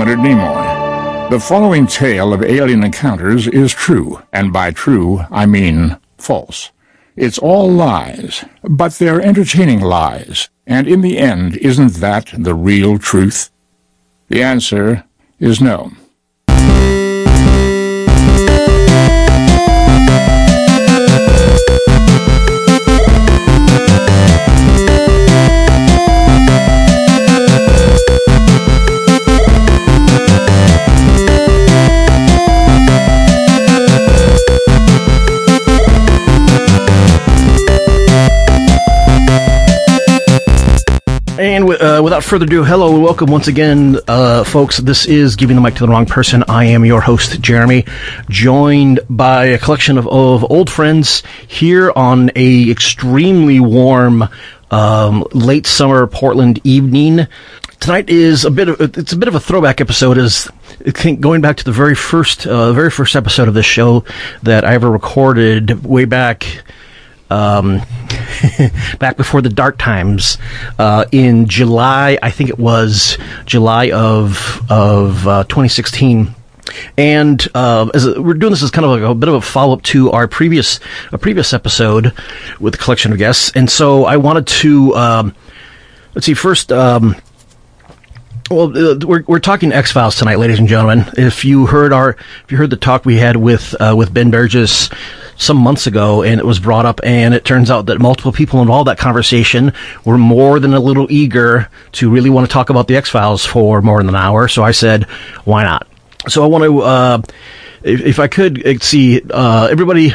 [0.00, 1.28] Leonard Nimoy.
[1.28, 6.70] The following tale of alien encounters is true, and by true, I mean false.
[7.16, 12.98] It's all lies, but they're entertaining lies, and in the end, isn't that the real
[12.98, 13.50] truth?
[14.28, 15.04] The answer
[15.38, 15.92] is no.
[41.50, 44.76] And uh, without further ado, hello and welcome once again, uh, folks.
[44.76, 46.44] This is Giving the Mic to the Wrong Person.
[46.46, 47.86] I am your host, Jeremy,
[48.28, 54.28] joined by a collection of, of old friends here on a extremely warm
[54.70, 57.26] um, late summer Portland evening.
[57.80, 60.18] Tonight is a bit of it's a bit of a throwback episode.
[60.18, 60.48] as
[60.86, 64.04] I think going back to the very first uh, very first episode of this show
[64.44, 66.62] that I ever recorded way back
[67.30, 67.80] um,
[68.98, 70.38] back before the dark times
[70.78, 72.18] uh, in July.
[72.22, 76.34] I think it was July of of uh, 2016.
[76.96, 79.40] And uh, as a, we're doing this as kind of like a bit of a
[79.40, 80.78] follow up to our previous
[81.12, 82.12] a previous episode
[82.60, 85.34] with a collection of guests, and so I wanted to um,
[86.14, 86.72] let's see first.
[86.72, 87.16] Um,
[88.50, 91.04] well, uh, we're we're talking X Files tonight, ladies and gentlemen.
[91.16, 94.32] If you heard our if you heard the talk we had with uh, with Ben
[94.32, 94.92] Burgis
[95.36, 98.60] some months ago, and it was brought up, and it turns out that multiple people
[98.60, 99.72] involved that conversation
[100.04, 103.46] were more than a little eager to really want to talk about the X Files
[103.46, 104.48] for more than an hour.
[104.48, 105.04] So I said,
[105.44, 105.86] why not?
[106.28, 107.22] So I want to, uh,
[107.82, 110.12] if, if, I could, uh, see uh, everybody.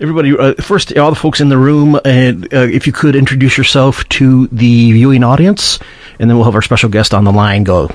[0.00, 3.56] Everybody, uh, first, all the folks in the room, and uh, if you could introduce
[3.56, 5.78] yourself to the viewing audience,
[6.18, 7.90] and then we'll have our special guest on the line go.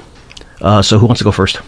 [0.62, 1.62] Uh, so, who wants to go first?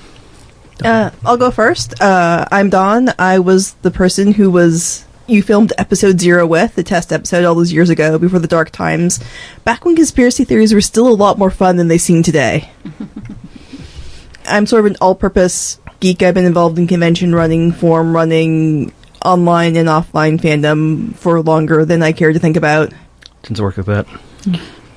[0.84, 2.02] Uh, I'll go first.
[2.02, 3.10] Uh, I'm Dawn.
[3.20, 7.56] I was the person who was you filmed episode zero with the test episode all
[7.56, 9.20] those years ago before the dark times,
[9.64, 12.70] back when conspiracy theories were still a lot more fun than they seem today.
[14.46, 16.24] I'm sort of an all-purpose geek.
[16.24, 18.92] I've been involved in convention running, forum running,
[19.24, 22.92] online and offline fandom for longer than I care to think about.
[23.44, 24.08] Since I work with that.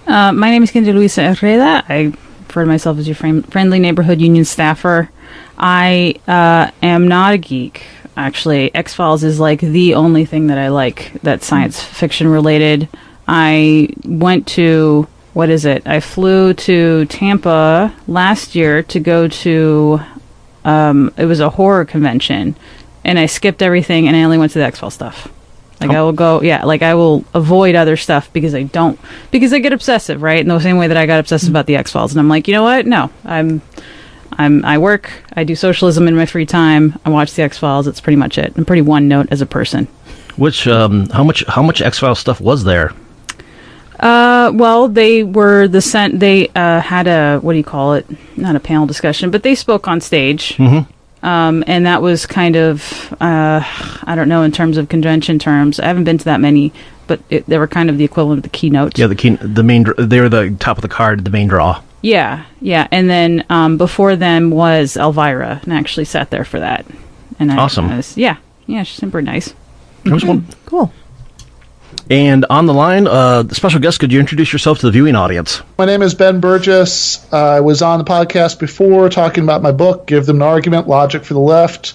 [0.06, 1.82] Uh, my name is Kendra Luisa Herrera.
[1.88, 2.12] I
[2.46, 5.10] refer to myself as your friendly neighborhood union staffer.
[5.56, 7.84] I uh, am not a geek.
[8.16, 12.88] Actually, X Files is like the only thing that I like that's science fiction related.
[13.26, 15.86] I went to what is it?
[15.86, 20.00] I flew to Tampa last year to go to.
[20.64, 22.56] Um, it was a horror convention,
[23.04, 25.33] and I skipped everything, and I only went to the X Files stuff.
[25.84, 26.00] Like oh.
[26.00, 26.64] I will go, yeah.
[26.64, 28.98] Like I will avoid other stuff because I don't
[29.30, 30.40] because I get obsessive, right?
[30.40, 31.52] In the same way that I got obsessive mm-hmm.
[31.56, 32.86] about the X Files, and I'm like, you know what?
[32.86, 33.60] No, I'm
[34.32, 37.86] I'm I work, I do socialism in my free time, I watch the X Files.
[37.86, 38.54] It's pretty much it.
[38.56, 39.86] I'm pretty one note as a person.
[40.36, 42.92] Which um, how much how much X Files stuff was there?
[44.00, 46.18] Uh, well, they were the sent.
[46.18, 48.06] They uh, had a what do you call it?
[48.38, 50.56] Not a panel discussion, but they spoke on stage.
[50.56, 50.90] Mm-hmm.
[51.24, 53.62] Um, and that was kind of uh,
[54.04, 55.80] I don't know in terms of convention terms.
[55.80, 56.72] I haven't been to that many,
[57.06, 58.98] but it, they were kind of the equivalent of the keynote.
[58.98, 59.86] Yeah, the key, the main.
[59.96, 61.82] They were the top of the card, the main draw.
[62.02, 66.60] Yeah, yeah, and then um, before them was Elvira, and I actually sat there for
[66.60, 66.84] that.
[67.38, 67.86] And I, awesome.
[67.86, 68.36] I was, yeah,
[68.66, 69.54] yeah, she's super nice.
[70.04, 70.46] one.
[70.66, 70.92] Cool.
[72.10, 75.62] And on the line, uh, special guest, could you introduce yourself to the viewing audience?
[75.78, 77.32] My name is Ben Burgis.
[77.32, 81.24] I was on the podcast before talking about my book, Give Them an Argument Logic
[81.24, 81.94] for the Left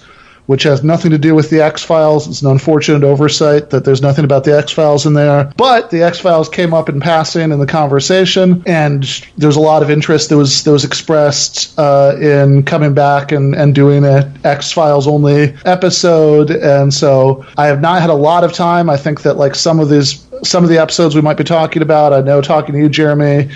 [0.49, 2.27] which has nothing to do with the X Files.
[2.27, 5.53] It's an unfortunate oversight that there's nothing about the X Files in there.
[5.55, 9.03] But the X Files came up in passing in the conversation, and
[9.37, 13.53] there's a lot of interest that was that was expressed uh, in coming back and,
[13.53, 16.49] and doing an X Files only episode.
[16.49, 18.89] And so I have not had a lot of time.
[18.89, 21.83] I think that like some of these some of the episodes we might be talking
[21.83, 22.11] about.
[22.11, 23.51] I know talking to you, Jeremy,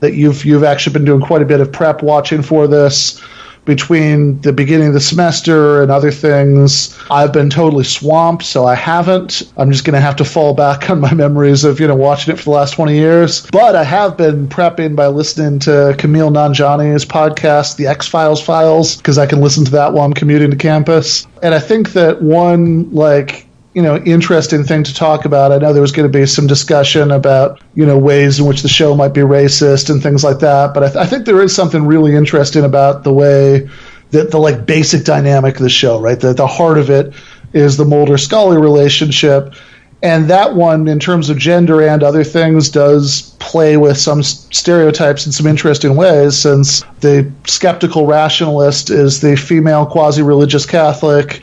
[0.00, 3.22] that you've you've actually been doing quite a bit of prep watching for this
[3.68, 6.98] between the beginning of the semester and other things.
[7.10, 9.42] I've been totally swamped, so I haven't.
[9.58, 12.32] I'm just going to have to fall back on my memories of, you know, watching
[12.32, 13.46] it for the last 20 years.
[13.52, 18.96] But I have been prepping by listening to Kumail Nanjiani's podcast, The X Files Files,
[18.96, 21.26] because I can listen to that while I'm commuting to campus.
[21.42, 23.47] And I think that one, like,
[23.78, 25.52] you know interesting thing to talk about.
[25.52, 28.62] I know there was going to be some discussion about you know ways in which
[28.62, 31.40] the show might be racist and things like that, but I, th- I think there
[31.40, 33.70] is something really interesting about the way
[34.10, 36.18] that the like basic dynamic of the show, right?
[36.18, 37.14] The the heart of it
[37.52, 39.54] is the Mulder Scully relationship,
[40.02, 45.24] and that one, in terms of gender and other things, does play with some stereotypes
[45.24, 46.36] in some interesting ways.
[46.36, 51.42] Since the skeptical rationalist is the female quasi-religious Catholic,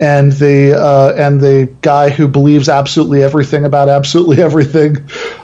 [0.00, 4.96] and the uh, and the guy who believes absolutely everything about absolutely everything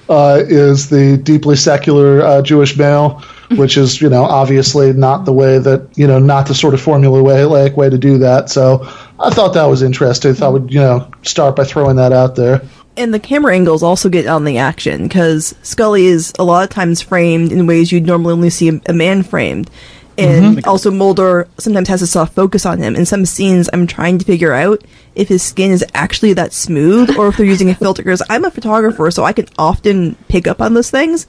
[0.09, 3.23] uh, is the deeply secular uh, Jewish male,
[3.57, 6.81] which is you know obviously not the way that you know not the sort of
[6.81, 8.51] formulaic way like way to do that.
[8.51, 8.81] So
[9.19, 10.33] I thought that was interesting.
[10.33, 12.63] I thought would you know start by throwing that out there.
[12.95, 16.69] And the camera angles also get on the action because Scully is a lot of
[16.69, 19.71] times framed in ways you'd normally only see a man framed.
[20.19, 20.69] And mm-hmm.
[20.69, 22.97] also Mulder sometimes has a soft focus on him.
[22.97, 27.17] In some scenes, I'm trying to figure out if his skin is actually that smooth
[27.17, 28.03] or if they're using a filter.
[28.03, 31.27] Because I'm a photographer, so I can often pick up on those things.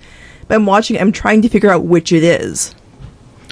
[0.47, 2.75] But I'm watching, I'm trying to figure out which it is.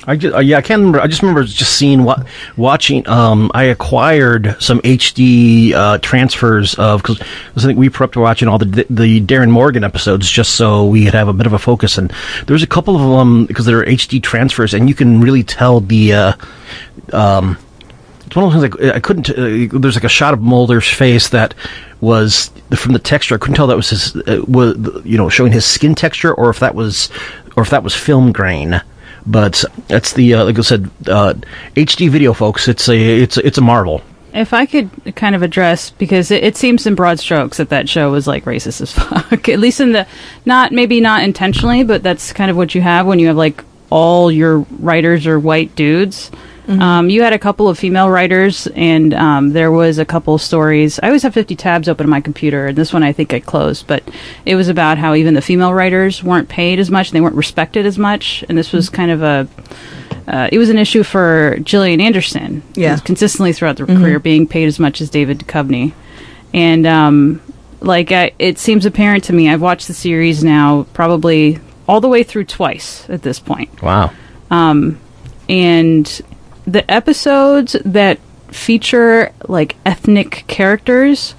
[0.07, 1.00] I just, uh, yeah, I can't remember.
[1.00, 2.25] I just remember just seeing what
[2.57, 3.07] watching.
[3.07, 7.21] Um, I acquired some HD uh, transfers of because
[7.56, 11.13] I think we prepped watching all the the Darin Morgan episodes just so we could
[11.13, 12.00] have a bit of a focus.
[12.00, 12.12] And
[12.48, 16.13] there's a couple of them because they're HD transfers, and you can really tell the.
[16.13, 16.33] Uh,
[17.13, 17.57] um,
[18.25, 19.30] it's one of those things like I couldn't.
[19.30, 21.53] Uh, there's like a shot of Mulder's face that
[22.00, 23.36] was from the texture.
[23.36, 26.50] I couldn't tell that was his uh, was you know showing his skin texture or
[26.50, 27.09] if that was
[27.56, 28.81] or if that was film grain.
[29.25, 31.33] But that's the uh, like I said, uh,
[31.75, 32.68] HD video, folks.
[32.68, 34.01] It's a it's it's a marvel.
[34.33, 37.89] If I could kind of address, because it, it, seems in broad strokes that that
[37.89, 39.50] show was like racist as fuck.
[39.50, 40.07] At least in the
[40.45, 43.63] not maybe not intentionally, but that's kind of what you have when you have like
[43.89, 46.31] all your writers are white dudes.
[46.68, 46.81] Mm-hmm.
[46.81, 50.42] Um, you had a couple of female writers, and um, there was a couple of
[50.42, 51.00] stories.
[51.02, 53.40] I always have 50 tabs open on my computer, and this one I think I
[53.40, 54.04] closed, but
[54.46, 57.36] it was about how even the female writers weren't paid as much, and they weren't
[57.36, 58.96] respected as much, and this was mm-hmm.
[58.96, 59.48] kind of a.
[60.28, 64.04] Uh, it was an issue for Gillian Anderson, yeah, consistently throughout their mm-hmm.
[64.04, 65.94] career, being paid as much as David Duchovny,
[66.54, 67.42] and um,
[67.81, 69.50] like I, it seems apparent to me.
[69.50, 73.81] I've watched the series now probably all the way through twice at this point.
[73.81, 74.12] Wow.
[74.50, 75.00] Um,
[75.50, 76.22] and
[76.71, 81.35] the episodes that feature like ethnic characters,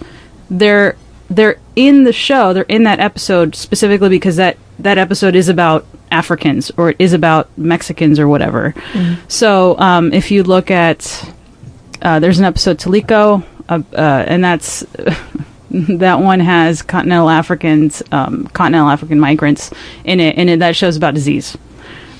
[0.50, 0.96] they're
[1.31, 2.52] they're in the show.
[2.52, 7.12] They're in that episode specifically because that that episode is about Africans or it is
[7.12, 8.75] about Mexicans or whatever.
[8.93, 9.29] Mm-hmm.
[9.29, 11.32] So um, if you look at
[12.02, 14.81] uh, there's an episode Teliko, uh, uh, and that's
[15.70, 19.70] that one has continental Africans, um, continental African migrants
[20.05, 21.56] in it, and it, that shows about disease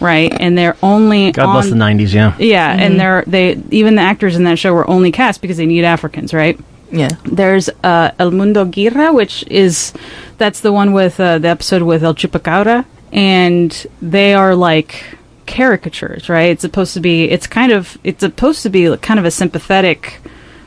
[0.03, 0.33] right?
[0.39, 2.81] And they're only God bless the '90s, yeah, yeah, mm-hmm.
[2.81, 5.85] and they're they even the actors in that show were only cast because they need
[5.85, 6.59] Africans, right?
[6.91, 7.09] Yeah.
[7.25, 9.93] There's uh, El Mundo Gira, which is
[10.39, 15.17] that's the one with uh, the episode with El Chupacabra, and they are like
[15.47, 16.51] caricatures, right?
[16.51, 17.25] It's supposed to be.
[17.25, 17.97] It's kind of.
[18.05, 20.21] It's supposed to be kind of a sympathetic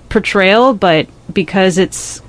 [0.09, 2.21] portrayal, but because it's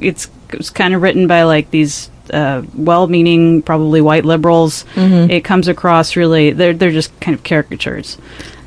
[0.00, 4.84] it's it's kind of written by like these uh, well-meaning, probably white liberals.
[4.94, 5.30] Mm-hmm.
[5.30, 8.18] It comes across really they're they're just kind of caricatures.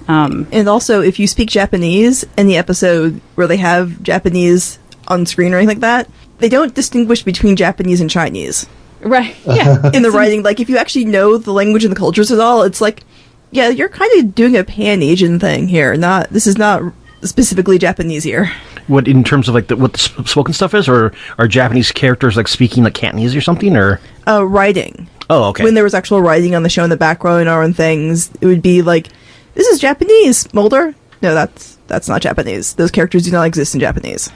[0.07, 5.25] Um, and also, if you speak Japanese in the episode where they have Japanese on
[5.27, 6.09] screen or anything like that,
[6.39, 8.65] they don't distinguish between Japanese and Chinese.
[9.01, 9.35] Right.
[9.45, 9.91] Yeah.
[9.93, 12.63] in the writing, like if you actually know the language and the cultures at all,
[12.63, 13.03] it's like,
[13.51, 15.95] yeah, you're kind of doing a pan Asian thing here.
[15.95, 16.81] Not this is not
[17.21, 18.51] specifically Japanese here.
[18.89, 22.35] What in terms of like the, what the spoken stuff is, or are Japanese characters
[22.35, 25.07] like speaking like Cantonese or something, or uh, writing?
[25.29, 25.63] Oh, okay.
[25.63, 28.47] When there was actual writing on the show in the background or on things, it
[28.47, 29.07] would be like,
[29.53, 32.73] "This is Japanese, Mulder." No, that's that's not Japanese.
[32.73, 34.31] Those characters do not exist in Japanese.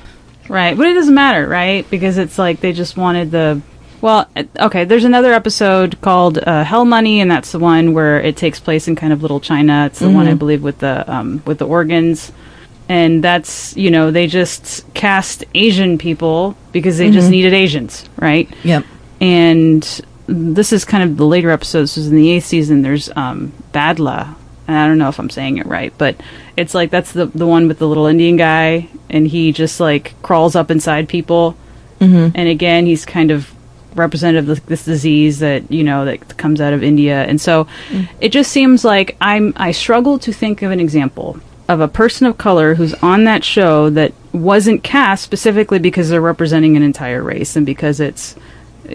[0.48, 1.89] Right, but it doesn't matter, right?
[1.89, 3.62] Because it's like they just wanted the
[4.03, 4.27] well,
[4.60, 4.83] okay.
[4.83, 8.89] There's another episode called uh, Hell Money, and that's the one where it takes place
[8.89, 9.86] in kind of Little China.
[9.86, 10.15] It's the mm-hmm.
[10.15, 10.39] one I mm-hmm.
[10.39, 12.33] believe with the um, with the organs
[12.93, 17.13] and that's you know they just cast Asian people because they mm-hmm.
[17.13, 18.47] just needed Asians, right?
[18.63, 18.85] Yep.
[19.19, 21.95] And this is kind of the later episodes.
[21.95, 22.83] This is in the eighth season.
[22.83, 24.35] There's um, Badlaa,
[24.67, 26.21] and I don't know if I'm saying it right, but
[26.55, 30.13] it's like that's the the one with the little Indian guy, and he just like
[30.21, 31.57] crawls up inside people,
[32.00, 32.29] mm-hmm.
[32.35, 33.51] and again he's kind of
[33.95, 38.07] representative of this disease that you know that comes out of India, and so mm.
[38.21, 41.39] it just seems like I'm I struggle to think of an example
[41.70, 46.22] of a person of color who's on that show that wasn't cast specifically because they're
[46.22, 48.36] representing an entire race and because it's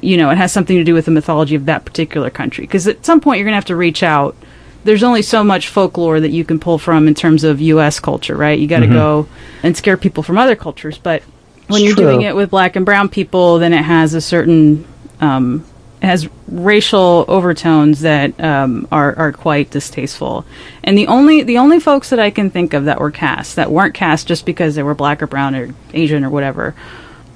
[0.02, 2.86] you know it has something to do with the mythology of that particular country because
[2.86, 4.36] at some point you're going to have to reach out
[4.84, 8.36] there's only so much folklore that you can pull from in terms of US culture
[8.36, 8.94] right you got to mm-hmm.
[8.94, 9.28] go
[9.62, 11.22] and scare people from other cultures but
[11.68, 12.04] when it's you're true.
[12.04, 14.84] doing it with black and brown people then it has a certain
[15.20, 15.64] um,
[16.02, 20.44] has racial overtones that um, are are quite distasteful.
[20.84, 23.70] And the only the only folks that I can think of that were cast that
[23.70, 26.74] weren't cast just because they were black or brown or Asian or whatever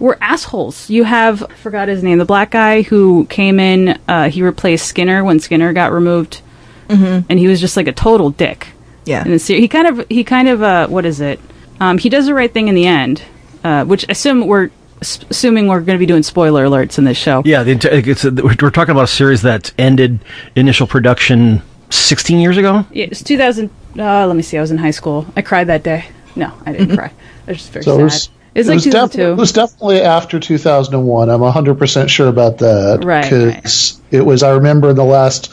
[0.02, 0.90] were assholes.
[0.90, 4.00] You have I forgot his name, the black guy who came in.
[4.08, 6.42] Uh, he replaced Skinner when Skinner got removed,
[6.88, 7.24] mm-hmm.
[7.30, 8.68] and he was just like a total dick.
[9.04, 9.22] Yeah.
[9.24, 11.40] And he kind of he kind of uh, what is it?
[11.80, 13.22] Um, he does the right thing in the end,
[13.64, 14.70] uh, which I assume we're
[15.02, 17.42] assuming we're going to be doing spoiler alerts in this show.
[17.44, 20.20] Yeah, the, it's a, we're talking about a series that ended
[20.56, 22.86] initial production 16 years ago.
[22.92, 23.70] Yeah, it's 2000.
[23.98, 24.56] Uh, let me see.
[24.56, 25.26] I was in high school.
[25.36, 26.06] I cried that day.
[26.36, 27.12] No, I didn't cry.
[27.46, 28.00] I was just very So sad.
[28.00, 31.28] it was, it was it like was, defi- it was definitely after 2001.
[31.28, 33.04] I'm 100% sure about that.
[33.04, 35.52] Right, Because it was, I remember in the last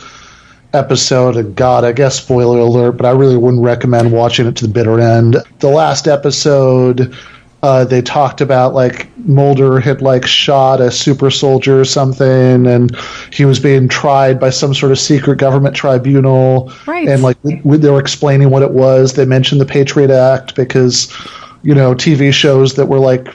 [0.74, 4.68] episode, and God, I guess spoiler alert, but I really wouldn't recommend watching it to
[4.68, 5.36] the bitter end.
[5.60, 7.16] The last episode,
[7.62, 12.96] uh, they talked about like Mulder had like shot a super soldier or something, and
[13.34, 16.72] he was being tried by some sort of secret government tribunal.
[16.88, 17.08] Right.
[17.08, 21.14] And like when they were explaining what it was, they mentioned the Patriot Act because,
[21.64, 23.28] you know, TV shows that were like,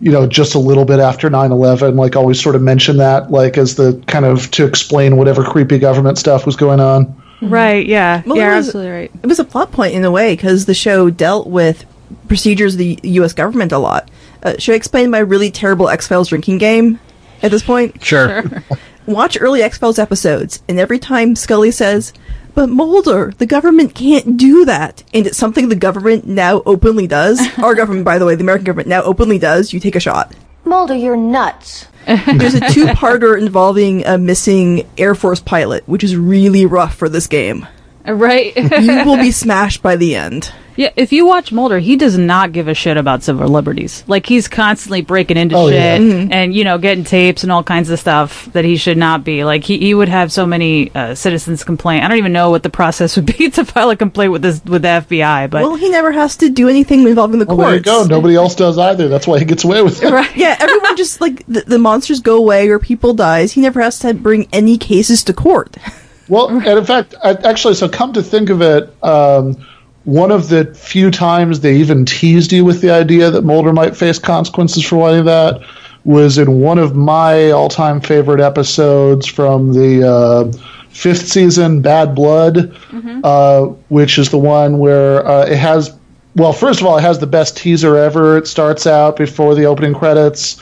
[0.00, 3.56] you know, just a little bit after 9/11, like always sort of mention that, like
[3.56, 7.22] as the kind of to explain whatever creepy government stuff was going on.
[7.40, 7.86] Right.
[7.86, 8.22] Yeah.
[8.26, 8.54] Well, yeah.
[8.54, 9.10] it was- absolutely right.
[9.22, 11.84] It was a plot point in a way because the show dealt with
[12.28, 13.32] procedures of the U.S.
[13.32, 14.10] government a lot.
[14.42, 16.98] Uh, should I explain my really terrible X Files drinking game
[17.42, 18.02] at this point?
[18.02, 18.42] Sure.
[19.06, 22.12] Watch early X Files episodes, and every time Scully says,
[22.54, 27.40] "But Mulder, the government can't do that," and it's something the government now openly does.
[27.58, 29.72] Our government, by the way, the American government now openly does.
[29.72, 30.34] You take a shot.
[30.64, 31.88] Mulder, you're nuts.
[32.06, 37.26] There's a two-parter involving a missing Air Force pilot, which is really rough for this
[37.26, 37.66] game.
[38.04, 38.56] Right.
[38.56, 40.52] You will be smashed by the end.
[40.76, 40.90] Yeah.
[40.96, 44.04] If you watch Mulder, he does not give a shit about civil liberties.
[44.06, 45.98] Like he's constantly breaking into Oh, shit yeah.
[45.98, 46.32] Mm-hmm.
[46.32, 49.44] and you know getting tapes and all kinds of stuff that he should not be.
[49.44, 52.02] Like he, he would have so many uh, citizens complain.
[52.02, 54.64] I don't even know what the process would be to file a complaint with this
[54.64, 55.50] with the FBI.
[55.50, 57.68] But Well, he never has to do anything involving the Well, courts.
[57.70, 58.04] there you go.
[58.08, 59.08] Nobody else does either.
[59.08, 60.10] That's why he gets away with it.
[60.12, 60.34] right.
[60.36, 63.52] Yeah, everyone just like the, the monsters go away or people dies.
[63.52, 65.76] He never has to bring any cases to court.
[66.28, 69.66] Well, and in fact, I, actually, so come to think of it, um,
[70.04, 73.96] one of the few times they even teased you with the idea that Mulder might
[73.96, 75.60] face consequences for wanting that
[76.04, 80.52] was in one of my all-time favorite episodes from the uh,
[80.88, 82.76] fifth season, Bad Blood,
[83.24, 85.96] uh, which is the one where uh, it has.
[86.34, 88.38] Well, first of all, it has the best teaser ever.
[88.38, 90.60] It starts out before the opening credits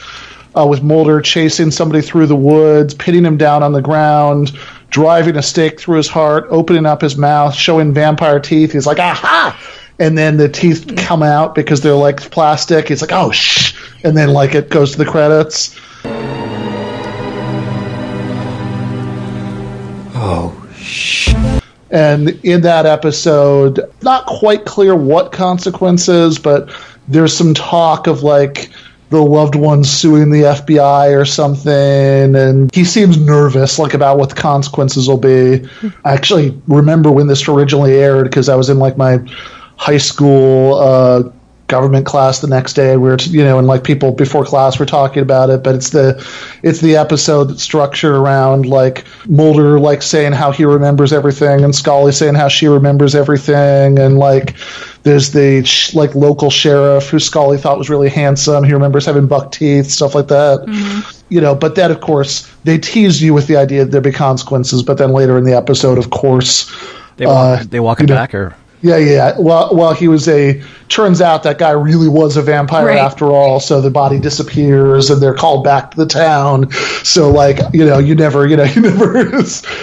[0.58, 4.52] uh, with Mulder chasing somebody through the woods, pinning him down on the ground,
[4.90, 8.72] driving a stake through his heart, opening up his mouth, showing vampire teeth.
[8.72, 9.58] He's like, aha!
[9.98, 12.88] And then the teeth come out because they're like plastic.
[12.88, 13.76] He's like, oh, shh.
[14.02, 15.78] And then, like, it goes to the credits.
[20.14, 21.34] Oh, shh.
[21.90, 26.70] And in that episode, not quite clear what consequences, but
[27.08, 28.70] there's some talk of like
[29.10, 31.72] the loved one suing the FBI or something,
[32.36, 35.68] and he seems nervous, like about what the consequences will be.
[36.04, 39.18] I actually remember when this originally aired because I was in like my
[39.76, 41.22] high school uh,
[41.70, 42.96] government class the next day.
[42.96, 45.64] We were, you know, and like people before class were talking about it.
[45.64, 46.24] But it's the
[46.62, 51.74] it's the episode that's structured around like Mulder like saying how he remembers everything, and
[51.74, 54.56] Scully saying how she remembers everything, and like
[55.02, 58.64] there's the sh- like local sheriff who Scully thought was really handsome.
[58.64, 60.64] He remembers having buck teeth, stuff like that.
[61.28, 64.12] You know, but then of course they tease you with the idea that there'd be
[64.12, 64.82] consequences.
[64.82, 66.70] But then later in the episode, of course.
[67.16, 69.38] They walk, uh, they walk you it know, back, or yeah, yeah.
[69.38, 70.62] Well, well, he was a.
[70.88, 72.98] Turns out that guy really was a vampire Right.
[72.98, 73.60] after all.
[73.60, 76.68] So the body disappears, and they're called back to the town.
[77.04, 79.30] So, like, you know, you never, you know, you never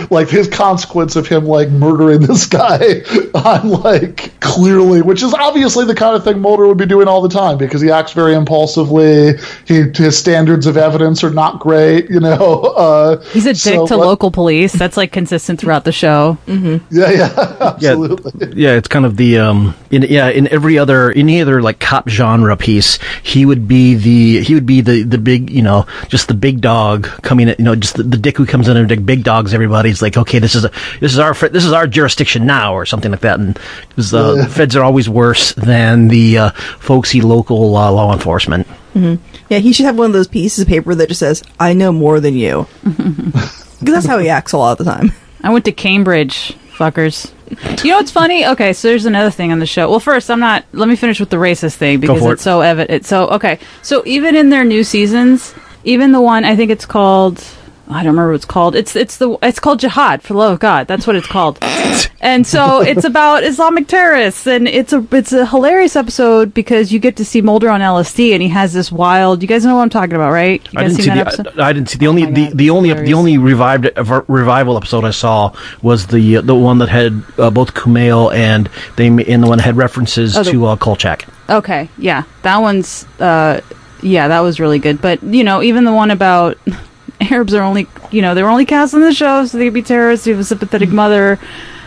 [0.09, 3.03] like his consequence of him like murdering this guy
[3.35, 7.21] on like clearly, which is obviously the kind of thing Mulder would be doing all
[7.21, 9.33] the time because he acts very impulsively.
[9.65, 12.09] He his standards of evidence are not great.
[12.09, 12.35] You know,
[12.77, 14.73] uh, He's a dick so, to but- local police.
[14.73, 16.37] That's like consistent throughout the show.
[16.47, 18.53] Yeah, yeah, absolutely.
[18.61, 22.08] yeah, it's kind of the um, in yeah, in every other any other like cop
[22.08, 26.29] genre piece, he would be the he would be the the big you know just
[26.29, 28.88] the big dog coming at you know just the, the dick who comes in and
[28.88, 31.86] dick big dogs everybody's like okay this is a this is our this is our
[31.86, 36.08] jurisdiction now or something like that and because uh, the feds are always worse than
[36.08, 38.65] the uh, folksy local uh, law enforcement.
[38.96, 41.91] Yeah, he should have one of those pieces of paper that just says, I know
[41.91, 42.67] more than you.
[43.79, 45.12] Because that's how he acts a lot of the time.
[45.44, 47.32] I went to Cambridge, fuckers.
[47.83, 48.45] You know what's funny?
[48.45, 49.89] Okay, so there's another thing on the show.
[49.89, 50.65] Well, first, I'm not.
[50.73, 52.43] Let me finish with the racist thing because it's it.
[52.43, 53.05] so evident.
[53.05, 57.43] So, okay, so even in their new seasons, even the one I think it's called
[57.89, 58.75] I don't remember what it's called.
[58.75, 60.88] It's it's the it's called Jihad for the love of God.
[60.88, 61.58] That's what it's called.
[62.20, 67.00] and so it's about Islamic terrorists, and it's a it's a hilarious episode because you
[67.00, 69.41] get to see Mulder on LSD, and he has this wild.
[69.41, 70.62] You guys know what I'm talking about, right?
[70.74, 71.12] You I didn't see the.
[71.12, 71.60] episode?
[71.60, 74.75] I, I didn't see the only my the, the only the only revived uh, revival
[74.75, 79.08] episode I saw was the uh, the one that had uh, both Kumail and they
[79.08, 81.25] and the one that had references Oh, the- to uh, Kolchak.
[81.50, 83.62] Okay, yeah, that one's uh,
[84.01, 85.01] yeah, that was really good.
[85.01, 86.58] But you know, even the one about
[87.31, 89.81] Arabs are only you know they're only cast on the show so they could be
[89.81, 90.27] terrorists.
[90.27, 91.39] You have a sympathetic mother.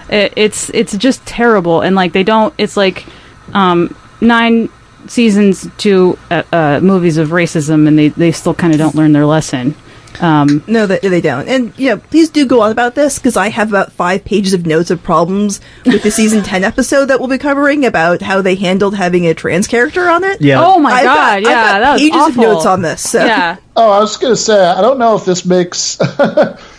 [0.09, 2.53] It, it's it's just terrible, and like they don't.
[2.59, 3.07] It's like
[3.53, 4.69] um, nine
[5.07, 9.13] seasons to uh, uh, movies of racism, and they they still kind of don't learn
[9.13, 9.75] their lesson.
[10.21, 11.49] Um, No, they, they don't.
[11.49, 14.53] And, you know, please do go on about this because I have about five pages
[14.53, 18.43] of notes of problems with the season 10 episode that we'll be covering about how
[18.43, 20.41] they handled having a trans character on it.
[20.41, 20.63] Yeah.
[20.65, 22.45] oh my I've god, got, I've yeah, got that was pages awful.
[22.45, 23.11] of notes on this.
[23.11, 23.25] So.
[23.25, 25.97] Yeah, Oh, I was going to say, I don't know if this makes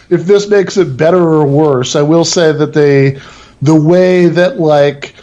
[0.10, 1.96] if this makes it better or worse.
[1.96, 3.20] I will say that they,
[3.62, 5.16] the way that like,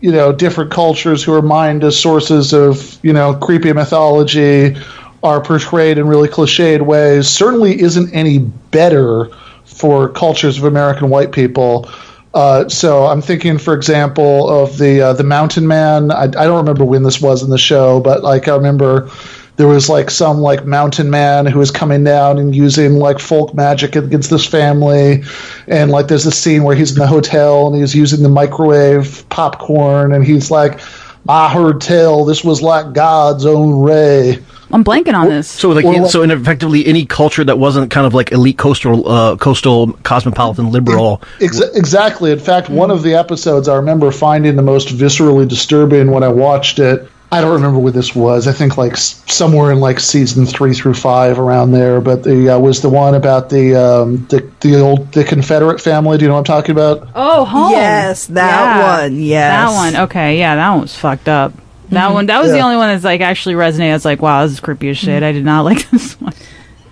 [0.00, 4.76] you know, different cultures who are mined as sources of you know creepy mythology
[5.24, 9.30] are portrayed in really cliched ways certainly isn't any better
[9.64, 11.90] for cultures of American white people.
[12.34, 16.10] Uh, so I'm thinking, for example, of the uh, the Mountain Man.
[16.10, 19.08] I, I don't remember when this was in the show, but like I remember
[19.56, 23.54] there was like some like mountain man who was coming down and using like folk
[23.54, 25.22] magic against this family,
[25.68, 29.24] and like there's a scene where he's in the hotel and he's using the microwave
[29.30, 30.80] popcorn, and he's like,
[31.28, 35.48] "I heard tell this was like God's own ray." I'm blanking on this.
[35.48, 39.08] So like Or so in effectively any culture that wasn't kind of like elite coastal
[39.08, 41.22] uh, coastal cosmopolitan liberal.
[41.40, 42.32] Ex- exactly.
[42.32, 46.28] In fact, one of the episodes I remember finding the most viscerally disturbing when I
[46.28, 47.08] watched it.
[47.32, 48.46] I don't remember what this was.
[48.46, 52.00] I think like somewhere in like season three through five, around there.
[52.00, 56.16] But the uh, was the one about the um, the the old the Confederate family.
[56.16, 57.08] Do you know what I'm talking about?
[57.14, 57.72] Oh, home.
[57.72, 59.50] Yes, that one, yes.
[59.50, 60.04] that one.
[60.04, 61.52] Okay, yeah, that one was fucked up.
[61.90, 62.26] That one.
[62.26, 62.64] That was the Yeah.
[62.64, 63.90] only one that's like actually resonated.
[63.90, 65.22] I was like, wow, this is creepy as shit.
[65.22, 66.32] I did not like this one.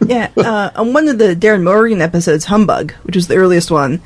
[0.07, 4.01] yeah, uh, on one of the Darin Morgan episodes, Humbug, which was the earliest one,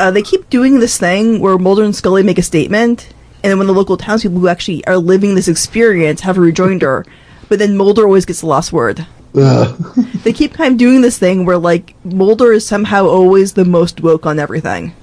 [0.00, 3.08] uh, they keep doing this thing where Mulder and Scully make a statement,
[3.42, 7.04] and then when the local townspeople who actually are living this experience have a rejoinder,
[7.48, 9.06] but then Mulder always gets the last word.
[9.36, 9.98] Ugh.
[10.22, 14.00] They keep kind of doing this thing where, like, Mulder is somehow always the most
[14.00, 14.94] woke on everything.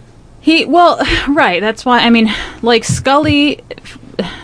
[0.42, 1.60] He well, right.
[1.62, 2.00] That's why.
[2.00, 3.60] I mean, like Scully.
[3.70, 3.99] If,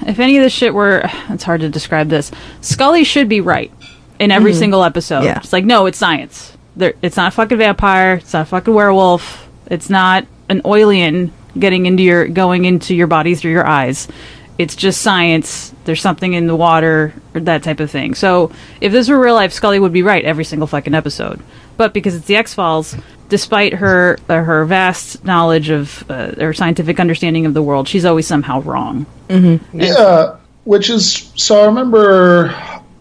[0.08, 2.32] if any of this shit were, it's hard to describe this.
[2.62, 3.72] Scully should be right
[4.20, 4.60] in every mm-hmm.
[4.60, 5.24] single episode.
[5.24, 5.40] Yeah.
[5.40, 6.58] It's like no, it's science.
[6.76, 8.16] There, it's not a fucking vampire.
[8.16, 9.48] It's not a fucking werewolf.
[9.68, 14.08] It's not an oilian getting into your going into your body through your eyes.
[14.58, 15.74] It's just science.
[15.84, 18.16] There's something in the water or that type of thing.
[18.16, 21.42] So if this were real life, Scully would be right every single fucking episode.
[21.78, 22.96] But because it's the X Files,
[23.28, 28.06] despite her uh, her vast knowledge of uh, or scientific understanding of the world, she's
[28.06, 29.06] always somehow wrong.
[29.74, 31.62] Yeah, which is so.
[31.62, 32.56] I remember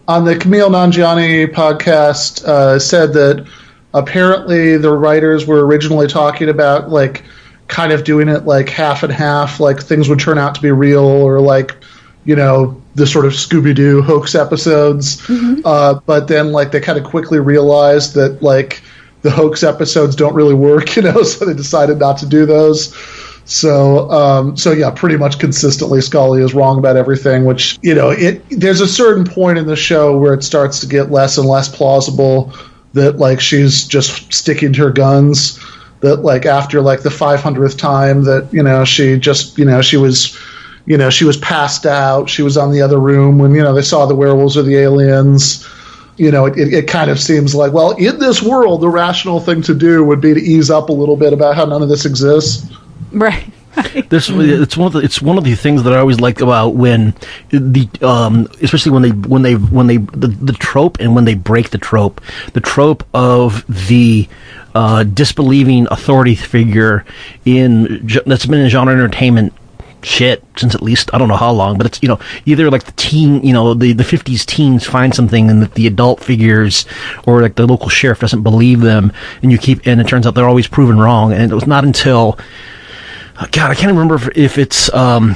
[0.07, 3.47] on the Kumail Nanjiani podcast uh, said that
[3.93, 7.23] apparently the writers were originally talking about like
[7.67, 10.71] kind of doing it like half and half, like things would turn out to be
[10.71, 11.75] real or like
[12.25, 15.21] you know the sort of Scooby Doo hoax episodes,
[15.65, 18.81] uh, but then like they kind of quickly realized that like
[19.21, 22.95] the hoax episodes don't really work, you know, so they decided not to do those.
[23.45, 27.45] So, um, so yeah, pretty much consistently, Scully is wrong about everything.
[27.45, 30.87] Which you know, it there's a certain point in the show where it starts to
[30.87, 32.53] get less and less plausible
[32.93, 35.59] that like she's just sticking to her guns.
[36.05, 39.97] That like after like the 500th time that you know she just you know she
[39.97, 40.39] was
[40.85, 42.29] you know she was passed out.
[42.29, 44.77] She was on the other room when you know they saw the werewolves or the
[44.77, 45.67] aliens
[46.17, 49.39] you know, it, it, it kind of seems like, well, in this world, the rational
[49.39, 51.89] thing to do would be to ease up a little bit about how none of
[51.89, 52.73] this exists.
[53.11, 53.51] Right.
[54.09, 56.69] This it's one of the it's one of the things that I always like about
[56.69, 57.13] when
[57.49, 61.33] the um especially when they when they when they the, the trope and when they
[61.33, 62.21] break the trope.
[62.53, 64.27] The trope of the
[64.73, 67.05] uh, disbelieving authority figure
[67.45, 69.53] in that's been in genre entertainment
[70.03, 72.83] shit since at least I don't know how long, but it's you know either like
[72.83, 76.85] the teen, you know the the fifties teens find something and that the adult figures
[77.25, 79.11] or like the local sheriff doesn't believe them,
[79.41, 81.83] and you keep and it turns out they're always proven wrong, and it was not
[81.83, 82.37] until
[83.51, 85.35] God I can't remember if, if it's um.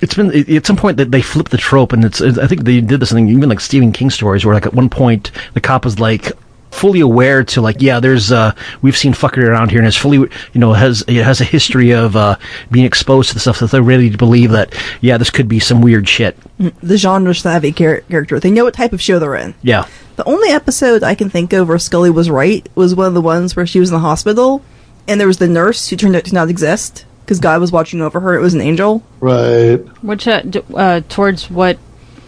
[0.00, 2.20] It's been at some point that they flipped the trope, and it's.
[2.20, 4.90] I think they did this thing even like Stephen King stories, where like at one
[4.90, 6.30] point the cop is like
[6.70, 8.52] fully aware to like yeah there's uh
[8.82, 11.92] we've seen fuckery around here and it's fully you know has it has a history
[11.92, 12.34] of uh
[12.72, 15.60] being exposed to the stuff that they're ready to believe that yeah this could be
[15.60, 16.36] some weird shit
[16.82, 18.40] The genre savvy char- character.
[18.40, 19.54] They know what type of show they're in.
[19.62, 23.14] yeah The only episode I can think of where Scully was right was one of
[23.14, 24.60] the ones where she was in the hospital,
[25.06, 28.00] and there was the nurse who turned out to not exist because God was watching
[28.00, 28.34] over her.
[28.34, 29.02] It was an angel.
[29.20, 29.76] Right.
[30.02, 31.78] Which uh, d- uh, towards what?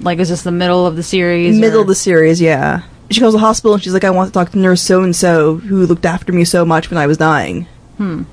[0.00, 1.58] Like, is this the middle of the series?
[1.58, 2.82] Middle or- of the series, yeah.
[3.10, 5.14] She calls the hospital and she's like, I want to talk to nurse so and
[5.14, 7.66] so who looked after me so much when I was dying.
[7.98, 8.24] Hmm.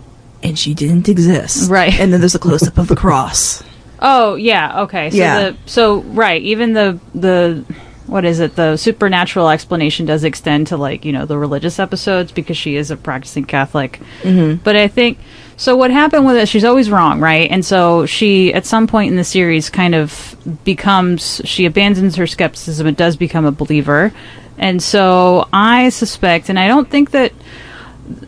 [0.42, 1.70] And she didn't exist.
[1.70, 1.94] Right.
[2.00, 3.64] And then there's a close up of the cross.
[4.02, 5.12] Oh yeah, okay.
[5.12, 5.52] So Yeah.
[5.52, 7.64] the so right, even the the
[8.08, 8.56] what is it?
[8.58, 12.92] The supernatural explanation does extend to like, you know, the religious episodes because she is
[12.92, 14.02] a practicing Catholic.
[14.24, 14.62] Mm-hmm.
[14.64, 15.20] But I think
[15.58, 17.50] so what happened with it she's always wrong, right?
[17.50, 22.28] And so she at some point in the series kind of becomes she abandons her
[22.28, 24.14] skepticism and does become a believer.
[24.58, 27.34] And so I suspect and I don't think that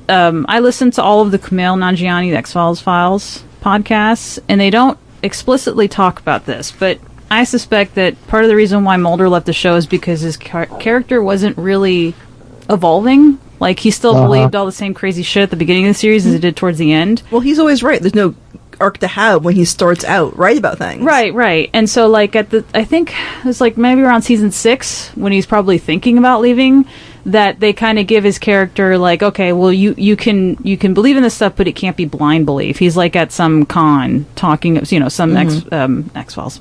[0.08, 4.62] um, I listened to all of the Kumail Nanjiani the X Files files podcasts, and
[4.62, 7.00] they don't explicitly talk about this, but
[7.32, 10.38] I suspect that part of the reason why Mulder left the show is because his
[10.38, 12.14] char- character wasn't really
[12.70, 13.40] evolving.
[13.60, 16.26] Like he still believed all the same crazy shit at the beginning of the series
[16.26, 17.24] as he did towards the end.
[17.32, 18.02] Well, he's always right.
[18.02, 18.36] There's no
[18.80, 21.04] arc to have when he starts out right about things.
[21.04, 21.70] Right, right.
[21.74, 25.32] And so like at the I think it was like maybe around season 6 when
[25.32, 26.86] he's probably thinking about leaving
[27.26, 30.94] that they kind of give his character like okay, well you you can you can
[30.94, 32.80] believe in this stuff but it can't be blind belief.
[32.80, 36.60] He's like at some con talking you know some X um X-Files.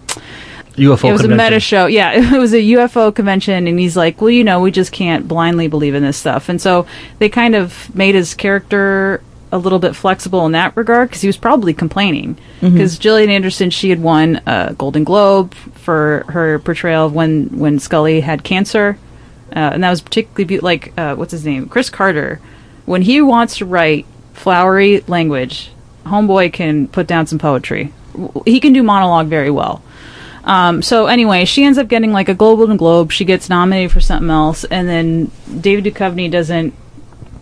[0.76, 1.86] UFO it was a meta show.
[1.86, 5.28] Yeah, it was a UFO convention, and he's like, "Well, you know, we just can't
[5.28, 6.86] blindly believe in this stuff." And so
[7.18, 11.28] they kind of made his character a little bit flexible in that regard because he
[11.28, 17.06] was probably complaining because Gillian Anderson she had won a Golden Globe for her portrayal
[17.06, 18.98] of when when Scully had cancer,
[19.54, 22.40] uh, and that was particularly be- like uh, what's his name, Chris Carter.
[22.84, 25.70] When he wants to write flowery language,
[26.04, 27.92] homeboy can put down some poetry.
[28.44, 29.82] He can do monologue very well.
[30.44, 33.10] Um, so anyway, she ends up getting like a Golden Globe.
[33.10, 35.30] She gets nominated for something else, and then
[35.60, 36.74] David Duchovny doesn't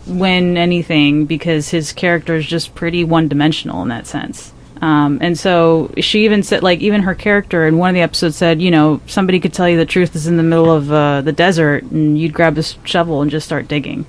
[0.07, 4.53] win anything because his character is just pretty one-dimensional in that sense.
[4.81, 8.37] Um, and so she even said, like, even her character in one of the episodes
[8.37, 11.21] said, you know, somebody could tell you the truth is in the middle of uh,
[11.23, 14.07] the desert, and you'd grab this shovel and just start digging.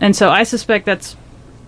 [0.00, 1.16] And so I suspect that's